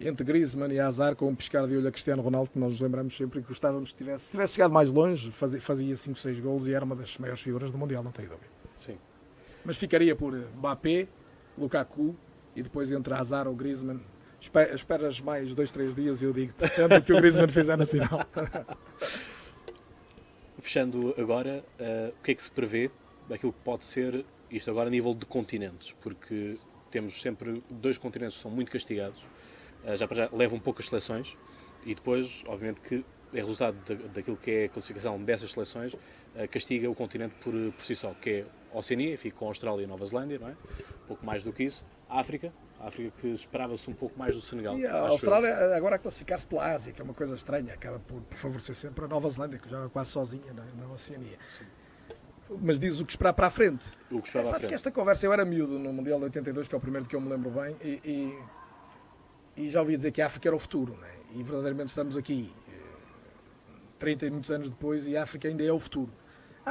entre 0.00 0.24
Griezmann 0.24 0.72
e 0.72 0.78
Hazard 0.78 1.16
com 1.16 1.28
um 1.28 1.34
piscar 1.34 1.66
de 1.66 1.76
olho 1.76 1.88
a 1.88 1.90
Cristiano 1.90 2.22
Ronaldo, 2.22 2.50
que 2.50 2.58
nós 2.58 2.72
nos 2.72 2.80
lembramos 2.80 3.16
sempre 3.16 3.40
que 3.40 3.48
gostávamos 3.48 3.90
que 3.90 3.98
tivesse, 3.98 4.26
se 4.26 4.30
tivesse 4.32 4.54
chegado 4.54 4.72
mais 4.72 4.92
longe, 4.92 5.30
fazia 5.32 5.96
5, 5.96 6.18
6 6.18 6.40
gols 6.40 6.66
e 6.66 6.74
era 6.74 6.84
uma 6.84 6.94
das 6.94 7.18
maiores 7.18 7.42
figuras 7.42 7.72
do 7.72 7.78
Mundial, 7.78 8.02
não 8.04 8.12
tenho 8.12 8.28
dúvida. 8.28 8.50
Sim. 8.78 8.96
Mas 9.64 9.76
ficaria 9.76 10.14
por 10.14 10.34
Mbappé, 10.34 11.08
Lukaku 11.56 12.14
e 12.58 12.62
depois 12.62 12.90
entre 12.92 13.14
Hazard 13.14 13.48
ou 13.48 13.54
Griezmann. 13.54 14.00
Esperas 14.74 15.20
mais 15.20 15.54
dois, 15.54 15.72
três 15.72 15.96
dias 15.96 16.22
e 16.22 16.24
eu 16.24 16.32
digo, 16.32 16.52
depende 16.56 16.88
do 16.88 17.02
que 17.02 17.12
o 17.12 17.16
Griezmann 17.16 17.48
fizer 17.48 17.76
na 17.76 17.86
final. 17.86 18.24
Fechando 20.58 21.14
agora, 21.18 21.64
uh, 21.78 22.14
o 22.18 22.22
que 22.22 22.32
é 22.32 22.34
que 22.34 22.42
se 22.42 22.50
prevê 22.50 22.90
daquilo 23.28 23.52
que 23.52 23.60
pode 23.60 23.84
ser 23.84 24.24
isto 24.50 24.70
agora 24.70 24.88
a 24.88 24.90
nível 24.90 25.14
de 25.14 25.26
continentes? 25.26 25.92
Porque 26.00 26.56
temos 26.90 27.20
sempre 27.20 27.62
dois 27.70 27.98
continentes 27.98 28.36
que 28.36 28.42
são 28.42 28.50
muito 28.50 28.70
castigados 28.70 29.24
eh, 29.84 29.96
já 29.96 30.06
para 30.08 30.16
já 30.16 30.28
levam 30.32 30.58
poucas 30.58 30.86
seleções 30.86 31.36
e 31.84 31.94
depois, 31.94 32.42
obviamente, 32.46 32.80
que 32.80 33.04
é 33.32 33.40
resultado 33.40 33.76
daquilo 34.14 34.36
que 34.36 34.50
é 34.50 34.64
a 34.64 34.68
classificação 34.68 35.22
dessas 35.22 35.52
seleções, 35.52 35.94
eh, 36.34 36.46
castiga 36.46 36.90
o 36.90 36.94
continente 36.94 37.34
por, 37.40 37.52
por 37.52 37.84
si 37.84 37.94
só, 37.94 38.12
que 38.14 38.30
é 38.30 38.46
a 38.72 38.78
Oceania, 38.78 39.16
fica 39.16 39.36
com 39.36 39.46
a 39.46 39.48
Austrália 39.48 39.84
e 39.84 39.86
Nova 39.86 40.04
Zelândia, 40.04 40.38
não 40.38 40.48
é? 40.48 40.56
Pouco 41.06 41.24
mais 41.24 41.42
do 41.42 41.52
que 41.52 41.64
isso. 41.64 41.84
África, 42.08 42.52
a 42.80 42.88
África 42.88 43.12
que 43.20 43.28
esperava-se 43.28 43.88
um 43.90 43.94
pouco 43.94 44.18
mais 44.18 44.34
do 44.34 44.42
Senegal. 44.42 44.78
E 44.78 44.86
a 44.86 45.08
Austrália 45.08 45.48
eu. 45.48 45.74
agora 45.74 45.96
a 45.96 45.98
classificar-se 45.98 46.46
pela 46.46 46.72
Ásia, 46.72 46.92
que 46.92 47.00
é 47.00 47.04
uma 47.04 47.14
coisa 47.14 47.34
estranha, 47.34 47.74
acaba 47.74 47.98
por, 47.98 48.20
por 48.22 48.36
favorecer 48.36 48.74
sempre 48.74 49.04
a 49.04 49.08
Nova 49.08 49.28
Zelândia, 49.28 49.58
que 49.58 49.68
joga 49.68 49.88
quase 49.88 50.10
sozinha 50.10 50.52
na, 50.52 50.64
na 50.64 50.92
Oceania. 50.92 51.38
Sim. 51.58 51.66
Mas 52.62 52.80
diz 52.80 52.98
o 52.98 53.04
que 53.04 53.12
esperar 53.12 53.34
para 53.34 53.48
a 53.48 53.50
frente. 53.50 53.90
O 54.10 54.22
que 54.22 54.28
esperar 54.28 54.44
Sabe 54.44 54.60
frente. 54.60 54.68
que 54.70 54.74
esta 54.74 54.90
conversa, 54.90 55.26
eu 55.26 55.32
era 55.32 55.44
miúdo 55.44 55.78
no 55.78 55.92
Mundial 55.92 56.18
de 56.18 56.24
82, 56.26 56.66
que 56.66 56.74
é 56.74 56.78
o 56.78 56.80
primeiro 56.80 57.06
que 57.06 57.14
eu 57.14 57.20
me 57.20 57.28
lembro 57.28 57.50
bem, 57.50 57.76
e, 57.82 58.00
e 58.04 58.38
e 59.58 59.68
já 59.68 59.80
ouvi 59.80 59.96
dizer 59.96 60.12
que 60.12 60.22
a 60.22 60.26
África 60.26 60.48
era 60.48 60.56
o 60.56 60.58
futuro, 60.58 60.96
né? 60.96 61.10
e 61.34 61.42
verdadeiramente 61.42 61.88
estamos 61.88 62.16
aqui, 62.16 62.52
30 63.98 64.24
eh, 64.24 64.28
e 64.28 64.30
muitos 64.30 64.50
anos 64.50 64.70
depois, 64.70 65.06
e 65.06 65.16
a 65.16 65.24
África 65.24 65.48
ainda 65.48 65.64
é 65.64 65.72
o 65.72 65.78
futuro. 65.80 66.12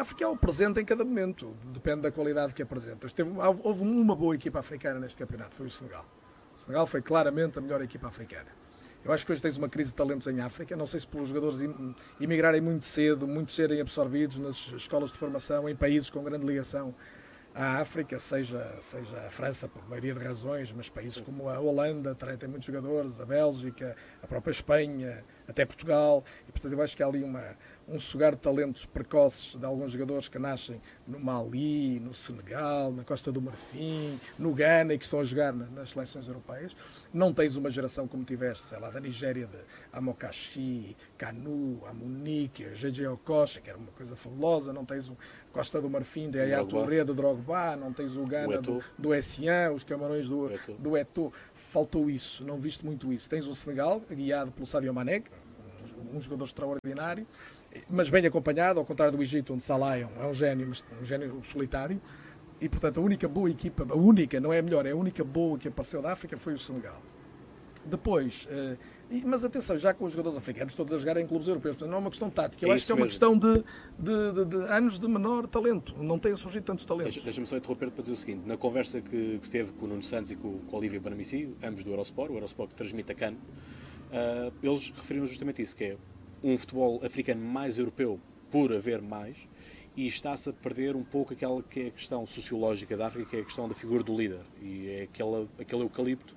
África 0.01 0.23
é 0.23 0.27
o 0.27 0.37
presente 0.37 0.79
em 0.79 0.85
cada 0.85 1.03
momento, 1.03 1.55
depende 1.65 2.01
da 2.01 2.11
qualidade 2.11 2.53
que 2.53 2.61
apresentas. 2.61 3.13
Teve, 3.13 3.31
houve 3.63 3.81
uma 3.81 4.15
boa 4.15 4.35
equipa 4.35 4.59
africana 4.59 4.99
neste 4.99 5.17
campeonato, 5.17 5.55
foi 5.55 5.67
o 5.67 5.69
Senegal. 5.69 6.05
O 6.55 6.59
Senegal 6.59 6.87
foi 6.87 7.01
claramente 7.01 7.57
a 7.57 7.61
melhor 7.61 7.81
equipa 7.81 8.07
africana. 8.07 8.49
Eu 9.03 9.11
acho 9.13 9.25
que 9.25 9.31
hoje 9.31 9.41
tens 9.41 9.57
uma 9.57 9.69
crise 9.69 9.91
de 9.91 9.95
talentos 9.95 10.27
em 10.27 10.41
África, 10.41 10.75
não 10.75 10.85
sei 10.85 10.99
se 10.99 11.07
pelos 11.07 11.29
jogadores 11.29 11.59
imigrarem 12.19 12.59
muito 12.59 12.85
cedo, 12.85 13.27
muitos 13.27 13.55
serem 13.55 13.79
absorvidos 13.79 14.37
nas 14.37 14.57
escolas 14.73 15.11
de 15.11 15.17
formação, 15.17 15.69
em 15.69 15.75
países 15.75 16.09
com 16.09 16.23
grande 16.23 16.45
ligação 16.45 16.93
à 17.57 17.79
África, 17.79 18.19
seja, 18.19 18.63
seja 18.79 19.17
a 19.25 19.31
França, 19.31 19.67
por 19.67 19.87
maioria 19.89 20.13
de 20.13 20.19
razões, 20.19 20.71
mas 20.71 20.89
países 20.89 21.19
como 21.19 21.49
a 21.49 21.59
Holanda 21.59 22.15
tem 22.37 22.47
muitos 22.47 22.67
jogadores, 22.67 23.19
a 23.19 23.25
Bélgica, 23.25 23.95
a 24.21 24.27
própria 24.27 24.51
Espanha, 24.51 25.23
até 25.47 25.65
Portugal, 25.65 26.23
e 26.47 26.51
portanto 26.51 26.73
eu 26.73 26.81
acho 26.81 26.95
que 26.95 27.01
há 27.01 27.07
ali 27.07 27.23
uma, 27.23 27.57
um 27.87 27.99
sugar 27.99 28.35
de 28.35 28.41
talentos 28.41 28.85
precoces 28.85 29.55
de 29.55 29.65
alguns 29.65 29.91
jogadores 29.91 30.27
que 30.27 30.37
nascem 30.37 30.81
no 31.07 31.19
Mali, 31.19 31.99
no 32.01 32.13
Senegal, 32.13 32.91
na 32.91 33.03
Costa 33.03 33.31
do 33.31 33.41
Marfim, 33.41 34.19
no 34.37 34.53
Ghana 34.53 34.93
e 34.93 34.97
que 34.97 35.05
estão 35.05 35.21
a 35.21 35.23
jogar 35.23 35.53
nas 35.53 35.91
seleções 35.91 36.27
europeias. 36.27 36.75
Não 37.13 37.33
tens 37.33 37.55
uma 37.55 37.69
geração 37.69 38.05
como 38.07 38.25
tiveste, 38.25 38.63
sei 38.63 38.79
lá, 38.79 38.89
da 38.89 38.99
Nigéria, 38.99 39.47
de 39.47 39.57
Amokashi, 39.93 40.97
Kanu, 41.17 41.81
Amunique, 41.87 42.65
JJ 42.73 43.07
Okocha, 43.07 43.61
que 43.61 43.69
era 43.69 43.79
uma 43.79 43.91
coisa 43.91 44.17
fabulosa. 44.17 44.73
Não 44.73 44.83
tez 44.83 45.07
o 45.07 45.15
Costa 45.53 45.79
do 45.79 45.89
Marfim, 45.89 46.29
de 46.29 46.39
Yaya 46.39 46.65
Touré, 46.65 47.05
de 47.05 47.13
Drogba. 47.13 47.77
Não 47.77 47.93
tens 47.93 48.17
o 48.17 48.25
Ghana 48.25 48.59
o 48.59 48.61
do, 48.61 48.83
do 48.97 49.15
Essian, 49.15 49.71
os 49.71 49.85
Camarões 49.85 50.27
do, 50.27 50.51
do 50.77 50.97
Eto'o. 50.97 51.31
Faltou 51.55 52.09
isso, 52.09 52.43
não 52.43 52.59
viste 52.59 52.85
muito 52.85 53.13
isso. 53.13 53.29
Tens 53.29 53.47
o 53.47 53.55
Senegal, 53.55 54.01
guiado 54.11 54.51
pelo 54.51 54.65
Sadio 54.65 54.93
Mané, 54.93 55.23
um 56.13 56.21
jogador 56.21 56.45
extraordinário 56.45 57.25
mas 57.89 58.09
bem 58.09 58.25
acompanhado, 58.25 58.79
ao 58.79 58.85
contrário 58.85 59.15
do 59.15 59.21
Egito, 59.21 59.53
onde 59.53 59.63
Salah 59.63 59.97
é 59.97 60.05
um, 60.05 60.23
é 60.23 60.27
um 60.27 60.33
gênio, 60.33 60.67
mas 60.67 60.85
um 61.01 61.05
gênio 61.05 61.41
solitário. 61.43 62.01
E, 62.59 62.67
portanto, 62.67 62.99
a 62.99 63.03
única 63.03 63.27
boa 63.27 63.49
equipa, 63.49 63.85
a 63.89 63.95
única, 63.95 64.39
não 64.39 64.51
é 64.51 64.59
a 64.59 64.61
melhor, 64.61 64.85
é 64.85 64.91
a 64.91 64.95
única 64.95 65.23
boa 65.23 65.57
que 65.57 65.67
apareceu 65.67 66.01
da 66.01 66.11
África 66.11 66.37
foi 66.37 66.53
o 66.53 66.59
Senegal. 66.59 67.01
Depois, 67.85 68.45
uh, 68.45 68.77
mas 69.25 69.45
atenção, 69.45 69.77
já 69.77 69.93
com 69.93 70.03
os 70.03 70.11
jogadores 70.11 70.37
africanos 70.37 70.73
todos 70.73 70.93
a 70.93 70.97
jogarem 70.97 71.23
em 71.23 71.27
clubes 71.27 71.47
europeus, 71.47 71.77
não 71.77 71.93
é 71.93 71.97
uma 71.97 72.09
questão 72.09 72.29
tática, 72.29 72.65
eu 72.65 72.71
é 72.71 72.75
acho 72.75 72.85
que 72.85 72.91
é 72.91 72.95
uma 72.95 73.05
mesmo. 73.05 73.09
questão 73.09 73.37
de, 73.37 73.63
de, 73.97 74.33
de, 74.33 74.45
de, 74.45 74.57
anos 74.69 74.99
de 74.99 75.07
menor 75.07 75.47
talento, 75.47 75.95
não 75.97 76.19
têm 76.19 76.35
surgido 76.35 76.65
tantos 76.65 76.83
talentos. 76.85 77.23
Deixa-me 77.23 77.47
só 77.47 77.55
interromper 77.55 77.89
para 77.91 78.01
dizer 78.01 78.13
o 78.13 78.17
seguinte: 78.17 78.41
na 78.45 78.57
conversa 78.57 78.99
que, 78.99 79.37
que 79.39 79.45
esteve 79.45 79.71
com 79.71 79.85
o 79.85 79.87
Nuno 79.87 80.03
Santos 80.03 80.31
e 80.31 80.35
com, 80.35 80.59
com 80.59 80.75
o 80.75 80.79
Olívia 80.79 80.99
Banamici, 80.99 81.55
ambos 81.63 81.83
do 81.85 81.91
Eurosport, 81.91 82.31
o 82.31 82.35
Eurosport 82.35 82.71
que 82.71 82.75
transmite 82.75 83.11
a 83.11 83.15
CAN, 83.15 83.33
uh, 83.33 84.53
eles 84.61 84.89
referiram 84.89 85.25
justamente 85.25 85.61
isso, 85.61 85.75
que 85.75 85.85
é 85.85 85.97
um 86.47 86.57
futebol 86.57 87.01
africano 87.03 87.41
mais 87.41 87.77
europeu 87.77 88.19
por 88.49 88.73
haver 88.73 89.01
mais 89.01 89.37
e 89.95 90.07
está-se 90.07 90.49
a 90.49 90.53
perder 90.53 90.95
um 90.95 91.03
pouco 91.03 91.33
aquela 91.33 91.61
que 91.61 91.81
é 91.81 91.87
a 91.87 91.91
questão 91.91 92.25
sociológica 92.25 92.95
da 92.95 93.07
África, 93.07 93.29
que 93.29 93.35
é 93.37 93.39
a 93.41 93.43
questão 93.43 93.67
da 93.67 93.73
figura 93.73 94.03
do 94.03 94.15
líder 94.15 94.41
e 94.61 94.87
é 94.89 95.01
aquela, 95.03 95.47
aquele 95.59 95.81
eucalipto, 95.81 96.35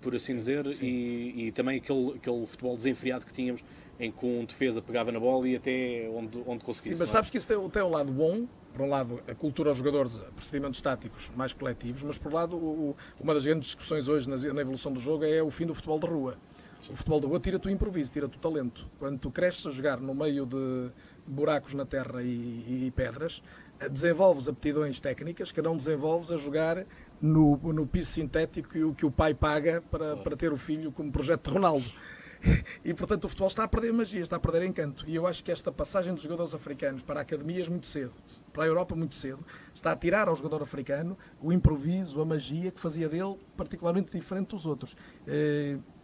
por 0.00 0.14
assim 0.14 0.34
dizer, 0.34 0.64
e, 0.80 1.48
e, 1.48 1.52
também 1.52 1.76
aquele, 1.76 2.14
aquele 2.14 2.46
futebol 2.46 2.74
desenfreado 2.74 3.26
que 3.26 3.34
tínhamos 3.34 3.62
em 3.98 4.10
que 4.10 4.24
um 4.24 4.46
defesa 4.46 4.80
pegava 4.80 5.12
na 5.12 5.20
bola 5.20 5.46
e 5.46 5.56
até 5.56 6.08
onde, 6.14 6.42
onde 6.46 6.64
conseguia. 6.64 6.92
Sim, 6.92 7.00
mas 7.00 7.10
sabes 7.10 7.28
que 7.28 7.36
isso 7.36 7.46
tem, 7.46 7.68
tem 7.68 7.82
um 7.82 7.90
lado 7.90 8.10
bom, 8.10 8.46
por 8.72 8.80
um 8.82 8.88
lado, 8.88 9.20
a 9.28 9.34
cultura 9.34 9.68
aos 9.68 9.76
jogadores, 9.76 10.16
procedimentos 10.34 10.80
táticos 10.80 11.30
mais 11.36 11.52
coletivos, 11.52 12.02
mas 12.02 12.16
por 12.16 12.32
um 12.32 12.34
lado, 12.34 12.56
o, 12.56 12.96
uma 13.20 13.34
das 13.34 13.44
grandes 13.44 13.66
discussões 13.66 14.08
hoje 14.08 14.30
na, 14.30 14.36
na 14.54 14.60
evolução 14.62 14.90
do 14.90 15.00
jogo 15.00 15.24
é 15.24 15.42
o 15.42 15.50
fim 15.50 15.66
do 15.66 15.74
futebol 15.74 15.98
de 15.98 16.06
rua. 16.06 16.38
O 16.88 16.96
futebol 16.96 17.20
da 17.20 17.28
rua 17.28 17.40
tira-te 17.40 17.68
o 17.68 17.70
improviso, 17.70 18.12
tira-te 18.12 18.36
o 18.36 18.40
talento. 18.40 18.86
Quando 18.98 19.18
tu 19.18 19.30
cresces 19.30 19.66
a 19.66 19.70
jogar 19.70 20.00
no 20.00 20.14
meio 20.14 20.46
de 20.46 20.90
buracos 21.26 21.74
na 21.74 21.84
terra 21.84 22.22
e, 22.22 22.86
e 22.86 22.90
pedras, 22.90 23.42
eh, 23.78 23.88
desenvolves 23.88 24.48
aptidões 24.48 25.00
técnicas 25.00 25.52
que 25.52 25.60
não 25.60 25.76
desenvolves 25.76 26.30
a 26.30 26.36
jogar 26.36 26.86
no, 27.20 27.56
no 27.56 27.86
piso 27.86 28.10
sintético 28.10 28.70
que 28.70 28.82
o, 28.82 28.94
que 28.94 29.04
o 29.04 29.10
pai 29.10 29.34
paga 29.34 29.82
para, 29.90 30.16
para 30.16 30.36
ter 30.36 30.52
o 30.52 30.56
filho 30.56 30.90
como 30.90 31.12
projeto 31.12 31.48
de 31.48 31.54
Ronaldo. 31.54 31.86
E 32.82 32.94
portanto 32.94 33.24
o 33.24 33.28
futebol 33.28 33.48
está 33.48 33.64
a 33.64 33.68
perder 33.68 33.92
magia, 33.92 34.22
está 34.22 34.36
a 34.36 34.40
perder 34.40 34.62
encanto. 34.62 35.04
E 35.06 35.14
eu 35.14 35.26
acho 35.26 35.44
que 35.44 35.52
esta 35.52 35.70
passagem 35.70 36.14
dos 36.14 36.22
jogadores 36.22 36.54
africanos 36.54 37.02
para 37.02 37.20
academias 37.20 37.68
muito 37.68 37.86
cedo, 37.86 38.14
para 38.50 38.64
a 38.64 38.66
Europa 38.66 38.96
muito 38.96 39.14
cedo, 39.14 39.44
está 39.74 39.92
a 39.92 39.96
tirar 39.96 40.26
ao 40.26 40.34
jogador 40.34 40.62
africano 40.62 41.18
o 41.38 41.52
improviso, 41.52 42.18
a 42.18 42.24
magia 42.24 42.70
que 42.70 42.80
fazia 42.80 43.10
dele 43.10 43.38
particularmente 43.58 44.10
diferente 44.10 44.48
dos 44.48 44.64
outros. 44.64 44.96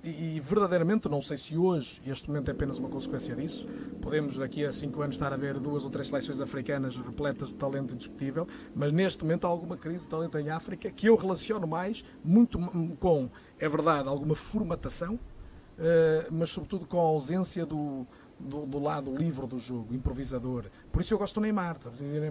E, 0.09 0.40
verdadeiramente, 0.40 1.09
não 1.09 1.20
sei 1.20 1.36
se 1.36 1.57
hoje 1.57 2.00
este 2.07 2.28
momento 2.28 2.48
é 2.48 2.52
apenas 2.52 2.78
uma 2.78 2.88
consequência 2.88 3.34
disso, 3.34 3.66
podemos 4.00 4.36
daqui 4.36 4.64
a 4.64 4.72
cinco 4.72 5.02
anos 5.02 5.16
estar 5.16 5.32
a 5.32 5.36
ver 5.36 5.59
duas 5.59 5.84
ou 5.84 5.90
três 5.90 6.09
seleções 6.09 6.40
africanas 6.40 6.96
repletas 6.96 7.48
de 7.48 7.57
talento 7.57 7.94
indiscutível, 7.94 8.46
mas 8.74 8.92
neste 8.92 9.24
momento 9.24 9.46
há 9.46 9.48
alguma 9.48 9.76
crise 9.76 10.04
de 10.04 10.09
talento 10.09 10.38
em 10.38 10.48
África 10.48 10.90
que 10.90 11.09
eu 11.09 11.16
relaciono 11.16 11.66
mais 11.66 12.04
muito 12.24 12.59
com, 13.00 13.28
é 13.59 13.68
verdade, 13.68 14.09
alguma 14.09 14.36
formatação, 14.36 15.18
eh, 15.78 16.28
mas 16.30 16.50
sobretudo 16.50 16.86
com 16.86 16.98
a 16.98 17.02
ausência 17.02 17.66
do, 17.66 18.07
do, 18.39 18.66
do, 18.66 18.78
lado 18.78 19.14
livre 19.14 19.47
do 19.47 19.59
jogo, 19.59 19.95
improvisador. 19.95 20.66
Por 20.93 21.01
isso 21.01 21.14
eu 21.14 21.18
gosto 21.18 21.37
do 21.37 21.41
Neymar, 21.41 21.78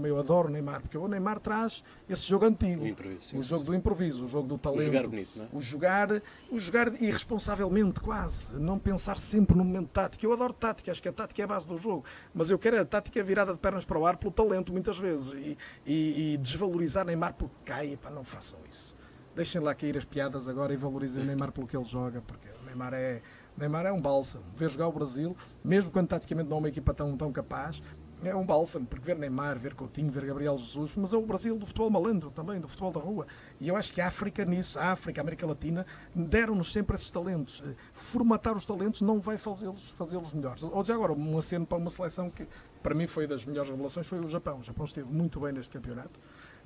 eu 0.06 0.20
adoro 0.20 0.48
o 0.48 0.52
Neymar, 0.52 0.82
porque 0.82 0.98
o 0.98 1.08
Neymar 1.08 1.40
traz 1.40 1.84
esse 2.08 2.28
jogo 2.28 2.46
antigo, 2.46 2.86
o, 2.86 3.40
o 3.40 3.44
jogo 3.44 3.64
do 3.66 3.76
improviso, 3.76 4.26
o 4.26 4.28
jogo 4.28 4.48
do 4.48 4.58
talento, 4.58 4.82
o 4.82 4.86
jogar 4.86 5.08
bonito, 5.08 5.30
não 5.36 5.46
é? 5.46 5.48
o 5.52 5.62
jogar, 5.62 6.22
o 6.52 6.60
jogar 6.60 7.02
irresponsavelmente 7.02 8.00
quase, 8.00 8.60
não 8.60 8.78
pensar 8.78 9.18
sempre 9.18 9.58
no 9.58 9.64
momento 9.64 9.90
tático. 9.90 10.26
Eu 10.26 10.34
adoro 10.34 10.54
tática, 10.54 10.92
acho 10.92 11.02
que 11.02 11.10
a 11.10 11.14
tática 11.14 11.42
é 11.42 11.46
a 11.46 11.48
base 11.48 11.68
do 11.68 11.78
jogo, 11.78 12.06
mas 12.34 12.52
eu 12.52 12.60
quero 12.60 12.80
a 12.80 12.86
tática 12.86 13.24
virada 13.24 13.54
de 13.54 13.60
pernas 13.60 13.86
para 13.86 13.98
o 13.98 14.06
ar 14.06 14.18
pelo 14.18 14.32
talento 14.32 14.72
muitas 14.72 14.98
vezes 14.98 15.34
e, 15.34 15.58
e, 15.86 16.34
e 16.34 16.38
desvalorizar 16.38 17.06
Neymar 17.06 17.34
porque 17.34 17.56
cai, 17.66 17.98
pá, 17.98 18.10
não 18.10 18.24
façam 18.24 18.60
isso. 18.70 18.96
Deixem 19.36 19.60
lá 19.60 19.76
cair 19.76 19.98
as 19.98 20.06
piadas 20.06 20.48
agora 20.48 20.74
e 20.74 20.78
valorizem 20.78 21.22
o 21.24 21.26
Neymar 21.26 21.52
pelo 21.52 21.68
que 21.68 21.76
ele 21.76 21.84
joga, 21.84 22.22
porque 22.22 22.48
o 22.62 22.66
Neymar 22.66 22.94
é 22.94 23.22
Neymar 23.58 23.86
é 23.86 23.92
um 23.92 24.02
bálsamo. 24.02 24.44
Ver 24.56 24.70
jogar 24.70 24.88
o 24.88 24.92
Brasil, 24.92 25.36
mesmo 25.64 25.92
quando 25.92 26.08
taticamente 26.08 26.50
não 26.50 26.58
é 26.58 26.60
uma 26.60 26.70
equipa 26.70 26.94
tão, 26.94 27.16
tão 27.16 27.32
capaz, 27.32 27.82
é 28.24 28.36
um 28.36 28.46
bálsamo, 28.46 28.86
porque 28.86 29.06
ver 29.06 29.18
Neymar, 29.18 29.60
ver 29.60 29.74
Coutinho, 29.74 30.12
ver 30.12 30.26
Gabriel 30.26 30.58
Jesus, 30.58 30.94
mas 30.96 31.14
é 31.14 31.18
o 31.18 31.22
Brasil 31.22 31.58
do 31.58 31.66
futebol 31.66 31.90
malandro 31.90 32.32
também, 32.32 32.60
do 32.60 32.68
futebol 32.68 32.92
da 32.92 33.00
rua. 33.00 33.28
E 33.60 33.68
eu 33.68 33.76
acho 33.76 33.94
que 33.94 34.02
a 34.02 34.08
África 34.08 34.46
nisso, 34.46 34.80
a 34.80 34.92
África, 34.92 35.22
a 35.22 35.24
América 35.24 35.46
Latina, 35.46 35.86
deram-nos 36.14 36.72
sempre 36.72 36.96
esses 36.96 37.12
talentos. 37.12 37.62
Eh, 37.66 37.76
Formatar 37.94 38.56
os 38.56 38.66
talentos 38.66 39.02
não 39.02 39.20
vai 39.20 39.38
fazê-los 39.38 39.90
fazê 39.92 40.18
melhores. 40.34 40.64
Ou 40.64 40.84
já 40.84 40.96
agora, 40.96 41.14
um 41.14 41.38
aceno 41.38 41.66
para 41.66 41.78
uma 41.78 41.90
seleção 41.90 42.30
que 42.30 42.48
para 42.82 42.96
mim 42.96 43.08
foi 43.08 43.28
das 43.28 43.46
melhores 43.46 43.70
revelações 43.70 44.08
foi 44.08 44.20
o 44.20 44.28
Japão. 44.28 44.60
O 44.60 44.64
Japão 44.64 44.86
esteve 44.86 45.12
muito 45.12 45.40
bem 45.40 45.52
neste 45.52 45.74
campeonato. 45.74 46.20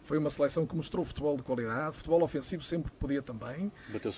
Foi 0.09 0.17
uma 0.17 0.31
seleção 0.31 0.65
que 0.65 0.75
mostrou 0.75 1.05
futebol 1.05 1.37
de 1.37 1.43
qualidade, 1.43 1.97
futebol 1.97 2.23
ofensivo 2.23 2.63
sempre 2.63 2.89
que 2.89 2.97
podia 2.97 3.21
também. 3.21 3.71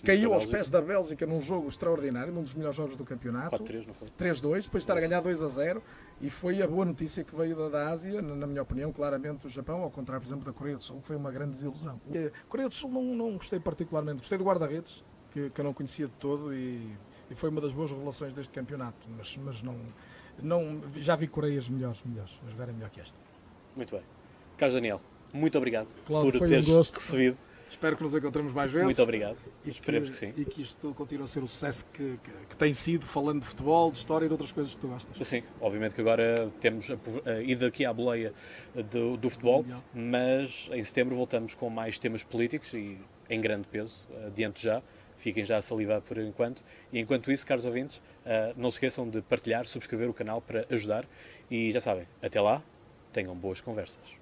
Caiu 0.06 0.34
aos 0.34 0.46
pés 0.46 0.70
da 0.70 0.82
Bélgica 0.82 1.26
num 1.26 1.42
jogo 1.42 1.68
extraordinário, 1.68 2.32
num 2.32 2.44
dos 2.44 2.54
melhores 2.54 2.78
jogos 2.78 2.96
do 2.96 3.04
campeonato. 3.04 3.62
4-3, 3.62 3.88
não 3.88 3.94
foi? 3.94 4.08
3-2, 4.08 4.40
depois 4.40 4.70
de 4.70 4.78
estar 4.78 4.96
a 4.96 5.02
ganhar 5.02 5.22
2-0. 5.22 5.82
E 6.22 6.30
foi 6.30 6.62
a 6.62 6.68
boa 6.68 6.86
notícia 6.86 7.26
que 7.26 7.36
veio 7.36 7.58
da, 7.58 7.68
da 7.68 7.90
Ásia, 7.90 8.22
na 8.22 8.48
minha 8.48 8.62
opinião, 8.62 8.94
claramente 8.94 9.48
o 9.48 9.50
Japão, 9.50 9.82
ao 9.82 9.92
contrário, 9.92 10.22
por 10.22 10.30
exemplo, 10.30 10.46
da 10.46 10.54
Coreia 10.54 10.78
do 10.78 10.84
Sul, 10.86 11.02
que 11.02 11.08
foi 11.08 11.18
uma 11.18 11.30
grande 11.30 11.52
desilusão. 11.52 12.00
A 12.10 12.48
Coreia 12.48 12.70
do 12.70 12.76
Sul 12.76 12.90
não, 12.90 13.04
não 13.04 13.34
gostei 13.34 13.60
particularmente. 13.60 14.20
Gostei 14.20 14.38
do 14.38 14.46
guarda-redes, 14.46 15.04
que, 15.34 15.50
que 15.50 15.60
eu 15.60 15.66
não 15.66 15.74
conhecia 15.74 16.08
de 16.08 16.14
todo 16.14 16.54
e, 16.54 16.90
e 17.30 17.36
foi 17.36 17.50
uma 17.50 17.60
das 17.60 17.74
boas 17.74 17.92
revelações 17.92 18.34
deste 18.34 18.54
campeonato. 18.54 19.06
Mas, 19.18 19.36
mas 19.36 19.62
não, 19.62 19.78
não, 20.42 20.90
já 20.96 21.18
vi 21.18 21.28
Coreias 21.28 21.68
melhores, 21.68 22.02
melhores, 22.06 22.40
a 22.48 22.50
jogarem 22.50 22.74
melhor 22.74 22.90
que 22.90 23.02
esta. 23.02 23.20
Muito 23.76 23.94
bem. 23.94 24.06
Carlos 24.58 24.76
Daniel, 24.76 25.02
muito 25.34 25.58
obrigado 25.58 25.88
Cláudio, 26.06 26.40
por 26.40 26.48
teres 26.48 26.68
um 26.68 26.74
gosto. 26.74 26.96
recebido. 26.96 27.38
Espero 27.72 27.96
que 27.96 28.04
nos 28.04 28.14
encontremos 28.14 28.52
mais 28.52 28.70
vezes. 28.70 28.86
Muito 28.86 29.02
obrigado. 29.02 29.38
E 29.64 29.70
Esperemos 29.70 30.10
que, 30.10 30.14
que, 30.14 30.34
sim. 30.34 30.42
E 30.42 30.44
que 30.44 30.62
isto 30.62 30.94
continue 30.94 31.24
a 31.24 31.28
ser 31.28 31.42
o 31.42 31.48
sucesso 31.48 31.86
que, 31.94 32.20
que, 32.22 32.32
que, 32.50 32.58
tem 32.58 32.74
sido, 32.74 33.06
falando 33.06 33.40
de 33.40 33.48
futebol, 33.48 33.90
de 33.90 33.98
história 33.98 34.26
e 34.26 34.28
de 34.28 34.34
outras 34.34 34.52
coisas 34.52 34.74
que 34.74 34.82
tu 34.82 34.90
gostas. 34.90 35.26
Sim, 35.26 35.42
obviamente 35.62 35.96
que 35.96 36.02
agora 36.02 36.52
temos 36.60 36.90
a, 36.92 36.98
a 37.30 37.42
ida 37.42 37.68
aqui 37.68 37.86
à 37.86 37.94
boleia 37.94 38.34
do, 38.92 39.16
do 39.16 39.30
futebol, 39.30 39.60
Mundial. 39.60 39.84
mas 39.94 40.70
em 40.74 40.84
setembro 40.84 41.16
voltamos 41.16 41.56
com 41.56 41.70
mais 41.70 41.98
temas 41.98 42.26
políticos 42.26 42.74
e 42.74 42.98
em 43.30 43.40
grande 43.40 43.66
peso, 43.70 44.02
adiante 44.28 44.62
já. 44.62 44.84
Fiquem 45.16 45.46
já 45.46 45.58
a 45.58 45.62
salivar 45.62 46.02
por 46.02 46.18
enquanto. 46.18 46.64
E 46.92 47.00
enquanto 47.00 47.32
isso, 47.32 47.46
caros 47.46 47.64
ouvintes, 47.64 48.02
eh, 48.26 48.54
não 48.58 48.70
se 48.70 48.78
esqueçam 48.78 49.08
de 49.08 49.22
partilhar, 49.22 49.66
subscrever 49.68 50.10
o 50.10 50.14
canal 50.14 50.42
para 50.42 50.66
ajudar. 50.70 51.06
E 51.50 51.72
já 51.72 51.80
sabem, 51.80 52.08
até 52.22 52.42
lá, 52.42 52.62
tenham 53.14 53.36
boas 53.36 53.62
conversas. 53.62 54.21